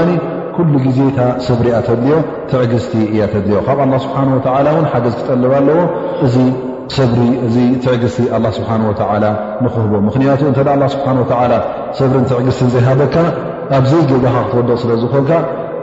ኩሉ 0.57 0.73
ግዜ 0.87 0.99
ታ 1.17 1.29
ሰብርእኣ 1.47 1.77
ተድልዮ 1.87 2.17
ትዕግዝቲ 2.49 2.93
እያ 3.13 3.21
ተድልዮ 3.33 3.59
ካብ 3.69 3.79
ኣላ 3.85 3.93
ስብሓንላ 4.07 4.67
እን 4.83 4.87
ሓገዝ 4.93 5.15
ክጠልብ 5.21 5.53
ኣለዎእ 5.59 5.87
ሰብሪ 6.97 7.21
እዚ 7.47 7.57
ትዕግቲ 7.85 8.09
ስብሓ 8.59 8.71
ላ 9.25 9.29
ንክህቦ 9.65 9.93
ምኽንያቱ 10.09 10.41
እተ 10.53 10.59
ኣ 10.75 10.87
ስብሓ 10.95 11.09
ሰብሪን 11.99 12.25
ትዕግቲን 12.31 12.69
ዘይሃበካ 12.75 13.17
ኣብዘይ 13.79 14.03
ገጋኻ 14.11 14.37
ክትወደቕ 14.47 14.77
ስለ 14.83 14.91
ዝኮንካ 15.03 15.33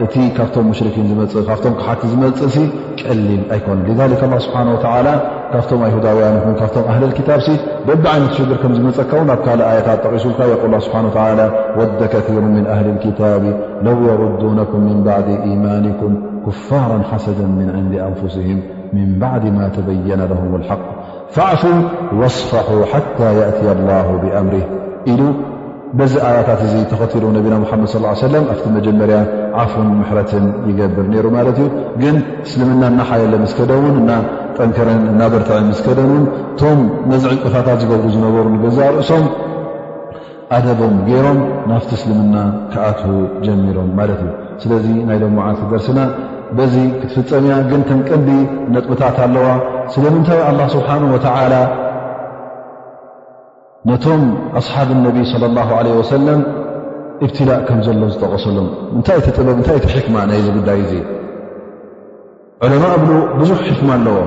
እቲ 0.06 0.16
ካብቶም 0.36 0.68
ሽኪን 0.80 1.08
ፅእ 1.32 1.44
ካፍቶም 1.48 1.74
ክሓቲ 1.80 2.02
ዝመፅእ 2.12 2.56
ቀሊል 3.02 3.42
ኣይኮኑ 3.54 4.34
ስብሓን 4.46 4.70
ካብቶም 5.52 5.82
ኣይሁዳውያንኩ 5.88 6.46
ካብቶም 6.62 6.86
ኣሊታ 6.94 7.38
ደብ 7.88 8.04
ዓይነት 8.14 8.34
ሽግር 8.38 8.58
ከም 8.64 8.74
ዝመፀካ 8.78 9.12
ብ 9.30 9.38
ካእ 9.46 9.62
ኣታት 9.70 10.00
ጠቂሱልካ 10.06 10.40
ብ 10.64 11.52
ወደ 11.82 12.02
ከሩ 12.16 12.36
ምን 12.56 12.66
ኣሊ 12.78 12.88
ታብ 13.22 13.46
ለው 13.88 13.98
የሩነኩም 14.08 14.84
ምን 14.90 15.00
ባዲ 15.08 15.30
ኢማንኩም 15.54 16.14
ኩፋራ 16.48 16.92
ሓሰደ 17.14 17.40
ምን 17.58 17.70
ንዲ 17.86 17.96
ኣንፍስህም 18.10 18.60
ን 18.98 19.10
ባድ 19.22 19.44
ማ 19.58 19.66
ተበና 19.76 20.34
ሓ 20.70 20.78
ፋዕፍ 21.36 21.62
ወصፋሑ 22.20 22.70
ሓታ 22.92 23.18
እት 23.50 23.58
ላه 23.90 24.08
ብኣምር 24.22 24.54
ኢሉ 25.12 25.22
በዚ 26.00 26.14
ኣያታት 26.28 26.62
እዚ 26.68 26.74
ተኸትሩ 26.92 27.24
ነቢና 27.38 27.54
ሓመድ 27.72 27.88
ص 27.94 28.24
ሰለ 28.26 28.34
ኣብቲ 28.54 28.64
መጀመርያ 28.78 29.18
ዓፉን 29.64 29.88
ምሕረትን 30.00 30.46
ይገብር 30.70 31.06
ነይሩ 31.14 31.26
ማለት 31.38 31.58
እዩ 31.62 31.68
ግን 32.02 32.18
እስልምና 32.46 32.84
ናሓየለ 32.98 33.34
ምስከደን 33.44 33.86
ውን 33.92 34.08
ጠንክረን 34.58 35.04
እና 35.14 35.22
በርታዐ 35.34 35.60
ምስከደንን 35.72 36.24
እቶም 36.54 36.80
ነዚ 37.12 37.24
ዕንቅፋታት 37.34 37.80
ዝገጉ 37.84 38.04
ዝነበሩ 38.16 38.46
ገዛ 38.64 38.80
ርእሶም 38.96 39.26
ኣደቦም 40.58 40.96
ገይሮም 41.10 41.40
ናብቲ 41.72 41.90
እስልምና 42.00 42.36
ክኣት 42.74 43.02
ጀሚሮም 43.46 43.90
ማለት 44.02 44.20
እዩ 44.26 44.32
ስለዚ 44.64 44.86
ናይ 45.10 45.20
ሎሞዓ 45.24 45.48
ደርስና 45.74 46.00
በዚ 46.58 46.76
ክትፍፀመያ 47.02 47.56
ግን 47.72 47.82
ከንቀዲ 47.90 48.28
ነጥብታት 48.74 49.18
ኣለዋ 49.26 49.48
ስለምንታይ 49.94 50.40
ኣላ 50.50 50.60
ስብሓን 50.76 51.04
ወተላ 51.14 51.54
ነቶም 53.90 54.24
ኣስሓብ 54.60 54.90
ነቢ 55.06 55.18
ለ 55.42 55.50
ላ 55.58 55.66
ለ 55.88 55.90
ወሰለም 56.00 56.40
እብትላእ 57.26 57.60
ከም 57.68 57.80
ዘሎ 57.86 58.02
ዝጠቐሰሉም 58.14 58.68
ታበታይ 59.08 59.80
ቲ 59.84 59.88
ሕክማ 59.96 60.16
ናይዚ 60.30 60.48
ጉዳይ 60.58 60.80
እዙ 60.86 60.94
ዑለማ 62.64 62.84
እብሉ 62.98 63.10
ብዙሕ 63.40 63.60
ሕክማ 63.70 63.90
ኣለዎ 63.98 64.18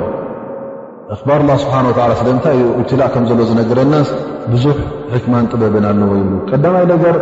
ኣኽባር 1.14 1.40
ላ 1.48 1.56
ስብሓ 1.64 1.76
ስለምንታይ 2.22 2.54
እዩ 2.58 2.66
እብትላእ 2.80 3.10
ከም 3.16 3.24
ዘሎ 3.30 3.40
ዝነገረናስ 3.50 4.08
ብዙሕ 4.52 4.78
ሕክማን 5.14 5.48
ጥበብን 5.52 5.86
ኣለዎ 5.92 6.12
ይብሉ 6.20 6.34
ቀዳማይ 6.50 6.86
ነገር 6.94 7.16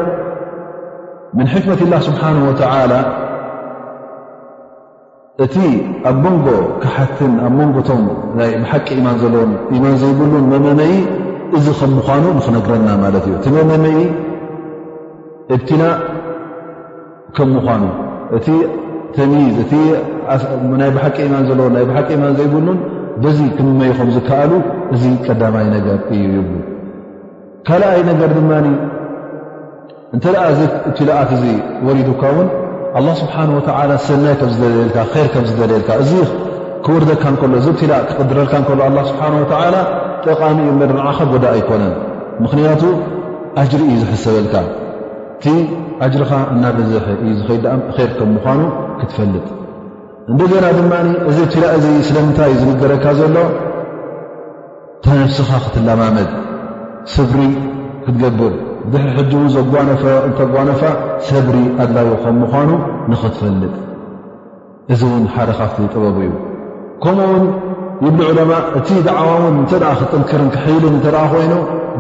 ምን 1.39 1.47
ሕክመት 1.55 1.81
ላ 1.93 1.97
ስብሓነ 2.09 2.37
ወላ 2.51 2.93
እቲ 5.45 5.57
ኣብ 6.09 6.17
መንጎ 6.25 6.47
ካሓትን 6.83 7.33
ኣብ 7.47 7.53
መንጎቶም 7.59 8.03
ይ 8.47 8.51
ብሓቂ 8.63 8.87
ኢማን 8.99 9.17
ዘለዎን 9.23 9.53
ኢማን 9.77 9.95
ዘይብሉን 10.03 10.45
መመመይ 10.53 10.93
እዚ 11.59 11.67
ከም 11.79 11.93
ምዃኑ 11.99 12.25
ንኽነግረና 12.39 12.89
ማለት 13.03 13.25
እዩ 13.29 13.35
እቲ 13.39 13.47
መመመይ 13.57 13.97
እብትላእ 15.55 15.97
ከም 17.37 17.49
ምኳኑ 17.57 17.83
እቲ 18.39 18.47
ተሚዝ 19.17 19.57
እቲይ 19.65 19.85
ብሓቂ 20.97 21.19
ማን 21.33 21.45
ዘለዎን 21.49 21.73
ናይ 21.77 21.85
ብሓቂ 21.91 22.09
ማን 22.25 22.35
ዘይብሉን 22.41 22.79
በዚ 23.25 23.39
ክምመይኹም 23.57 24.11
ዝከኣሉ 24.17 24.53
እዚ 24.95 25.03
ቀዳማይ 25.27 25.67
ነገር 25.77 25.97
እዩ 26.15 26.23
ይብሉ 26.39 26.53
ካልኣይ 27.69 28.03
ነገር 28.11 28.31
ድማኒ 28.39 28.67
እንተ 30.17 30.25
ደኣ 30.35 30.45
ዚ 30.59 30.61
እትላኣት 30.91 31.31
እዚ 31.37 31.45
ወሪዱካ 31.87 32.23
ውን 32.37 32.49
ኣላ 32.99 33.09
ስብሓን 33.23 33.51
ወተዓላ 33.57 33.91
ሰናይ 34.09 34.35
ከም 34.41 34.51
ዝደልየልካ 34.55 34.99
ር 35.25 35.27
ከም 35.35 35.45
ዝደልየልካ 35.51 35.91
እዙ 36.05 36.13
ክወርደካ 36.85 37.23
ንከሎ 37.35 37.53
እዚ 37.61 37.67
ኣብትላእ 37.73 38.01
ክቅድረልካ 38.09 38.53
ንከሎ 38.63 38.79
ኣላ 38.87 38.97
ስብሓን 39.11 39.35
ወተዓላ 39.43 39.77
ጠቓሚእኡ 40.27 40.71
መርምዓኻ 40.81 41.19
ጎዳእ 41.33 41.53
ኣይኮነን 41.57 41.93
ምኽንያቱ 42.43 42.83
ኣጅሪ 43.63 43.81
እዩ 43.91 43.97
ዝሕሰበልካ 44.03 44.55
እቲ 45.37 45.45
ኣጅሪኻ 46.07 46.33
እናበዘሒ 46.55 47.07
እዩ 47.25 47.31
ዝኸይድዳኣ 47.41 47.77
ይር 47.99 48.11
ከም 48.19 48.31
ምዃኑ 48.37 48.61
ክትፈልጥ 49.01 49.47
እንደገና 50.31 50.67
ድማ 50.79 50.93
እዚ 51.31 51.39
ኣብትላ 51.47 51.65
እዚ 51.79 51.87
ስለምንታይ 52.09 52.53
ዝንገረካ 52.63 53.05
ዘሎ 53.21 53.37
ተነፍስኻ 55.05 55.51
ክትለማመድ 55.67 56.31
ስብሪ 57.15 57.41
ክትገብር 58.05 58.53
ድሕሪ 58.93 59.09
ሕጂን 59.17 59.47
እተጓነፋ 60.29 60.83
ሰብሪ 61.29 61.57
ኣድላዮ 61.85 62.11
ከም 62.23 62.35
ምኳኑ 62.43 62.71
ንኽትፈልጥ 63.11 63.73
እዚ 64.95 65.01
እውን 65.11 65.25
ሓደ 65.35 65.51
ካፍቲ 65.59 65.79
ጥበቡ 65.95 66.17
እዩ 66.27 66.31
ከምኡውን 67.03 67.45
ይብሊ 68.05 68.21
ዑለማ 68.31 68.53
እቲ 68.79 68.89
ደዕዋውን 69.07 69.57
እተ 69.65 69.73
ክጥንክርን 70.01 70.49
ክሕልን 70.55 70.95
እተ 70.99 71.07
ኮይኑ 71.33 71.53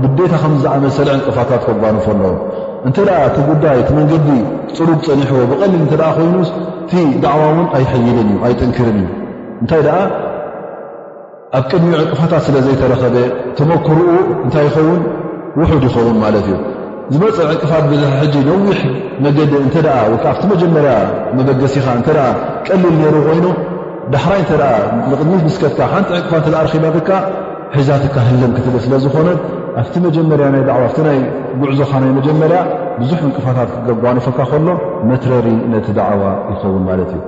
ብቤታ 0.02 0.32
ከምዝዓመ 0.42 0.84
ሰልዐን 0.98 1.20
ቅፋታት 1.26 1.62
ከጓንፈ 1.68 2.04
ኣለዎ 2.14 2.34
እንተ 2.88 2.96
ኣ 3.18 3.20
እቲ 3.28 3.36
ጉዳይ 3.50 3.76
እቲ 3.82 3.90
መንገዲ 3.98 4.28
ፅሩግ 4.76 5.00
ፀኒሕዎ 5.08 5.40
ብቐሊል 5.52 5.82
እተ 5.86 5.94
ኮይኑ 6.18 6.34
እቲ 6.84 6.92
ደዕዋውን 7.24 7.60
ኣይይልን 7.78 8.30
ኣይጥንክርን 8.46 8.96
እዩ 9.04 9.08
እንታይ 9.62 9.82
ደኣ 9.86 9.98
ኣብ 11.58 11.64
ቅድሚዕ 11.70 12.00
ቅፋታት 12.12 12.42
ስለ 12.46 12.56
ዘይተረኸበ 12.66 13.16
ተመክርኡ 13.58 14.00
እንታይ 14.44 14.64
ይኸውን 14.68 15.00
ውድ 15.58 15.84
ይኸውን 15.88 16.16
ማለት 16.24 16.44
እዩ 16.48 16.56
ዝመፅእ 17.14 17.46
ዕንቅፋት 17.52 17.84
ብዙ 17.92 18.02
ሕጂ 18.20 18.34
ነዊሕ 18.48 18.80
መገዲ 19.24 19.52
እተ 19.66 19.86
ኣብቲ 20.30 20.42
መጀመርያ 20.52 20.92
መበገሲኻ 21.38 21.86
እ 22.00 22.02
ቀሊል 22.66 22.94
ነይሩ 23.00 23.14
ኮይኑ 23.28 23.46
ዳሕራይ 24.12 24.40
እተ 24.44 24.52
ንቅድሚት 25.10 25.40
ምስከካ 25.48 25.78
ሓንቲ 25.92 26.08
ዕንቅፋት 26.18 26.44
እተ 26.60 26.76
ባትካ 26.88 27.10
ሒዛትካ 27.78 28.16
ህልም 28.28 28.52
ክትብ 28.58 28.74
ስለ 28.84 28.94
ዝኾነ 29.06 29.28
ኣብቲ 29.80 29.94
መጀመርያ 30.06 30.46
ናይ 30.54 30.62
ዕዋ 30.68 30.80
ኣ 30.88 31.04
ናይ 31.06 31.18
ጉዕዞኻ 31.62 31.90
ናይ 32.04 32.10
መጀመርያ 32.18 32.60
ብዙሕ 33.00 33.20
ዕንቅፋታት 33.26 33.70
ክጓኖፈካ 33.88 34.38
ከሎ 34.52 34.68
መትረሪ 35.10 35.48
ነቲ 35.72 35.86
ዳዕዋ 35.98 36.24
ይኸውን 36.52 36.82
ማለት 36.88 37.10
እዩ 37.16 37.20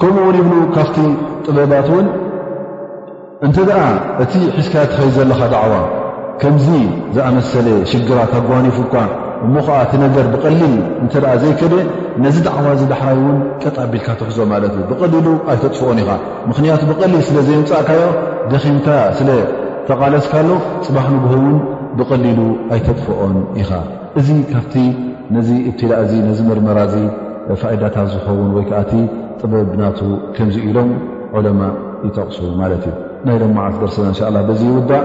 ከምኡውን 0.00 0.36
ይብሉ 0.40 0.52
ካብቲ 0.74 0.96
ጥበባት 1.46 1.88
እውን 1.92 2.06
እንተ 3.46 3.56
ደኣ 3.70 3.80
እቲ 4.24 4.32
ሒዝካ 4.58 4.74
ትኸይ 4.90 5.10
ዘለኻ 5.16 5.40
ዳዕዋ 5.54 5.74
ከምዚ 6.40 6.68
ዝኣመሰለ 7.14 7.68
ሽግራት 7.92 8.32
ኣጓኒፉኳ 8.40 8.94
እሞ 9.46 9.54
ከዓ 9.66 9.76
እቲነገር 9.86 10.26
ብቐሊል 10.32 10.74
እንተኣ 11.02 11.24
ዘይከደ 11.42 11.74
ነዚ 12.24 12.36
ዳዕዋዚ 12.46 12.80
ዳሕራይ 12.92 13.16
እውን 13.20 13.38
ቀጣቢልካ 13.62 14.06
ትሕዞ 14.20 14.38
ማለት 14.52 14.72
እዩ 14.76 14.82
ብቐሊሉ 14.92 15.26
ኣይተጥፍኦን 15.52 15.98
ኢኻ 16.02 16.10
ምኽንያቱ 16.48 16.82
ብቐሊል 16.90 17.22
ስለ 17.28 17.36
ዘይምፃእካዮ 17.48 18.02
ደኺምካ 18.52 18.88
ስለተቓለስካሎ 19.18 20.48
ፅባሕ 20.86 21.06
ንግህእውን 21.14 21.56
ብቐሊሉ 22.00 22.40
ኣይተጥፍኦን 22.76 23.34
ኢኻ 23.62 23.70
እዚ 24.20 24.28
ካብቲ 24.52 24.74
ነዚ 25.36 25.48
እቲ 25.70 25.80
ዳኣ 25.92 26.00
ነዚ 26.28 26.38
ምርመራ 26.50 26.78
እዚ 26.90 26.94
ፋኢዳታት 27.62 28.08
ዝኸውን 28.14 28.50
ወይከዓ 28.58 28.78
እቲ 28.86 28.92
ጥበብ 29.40 29.68
ናቱ 29.82 29.98
ከምዚ 30.36 30.56
ኢሎም 30.70 30.90
ዑለማ 31.36 31.60
ይጠቕሱ 32.06 32.38
ማለት 32.62 32.82
እዩ 32.90 32.94
ናይ 33.26 33.36
ድማ 33.42 33.56
ዓስደርሰብና 33.68 34.08
እንሻላ 34.12 34.36
በዚ 34.48 34.60
ይውዳእ 34.70 35.04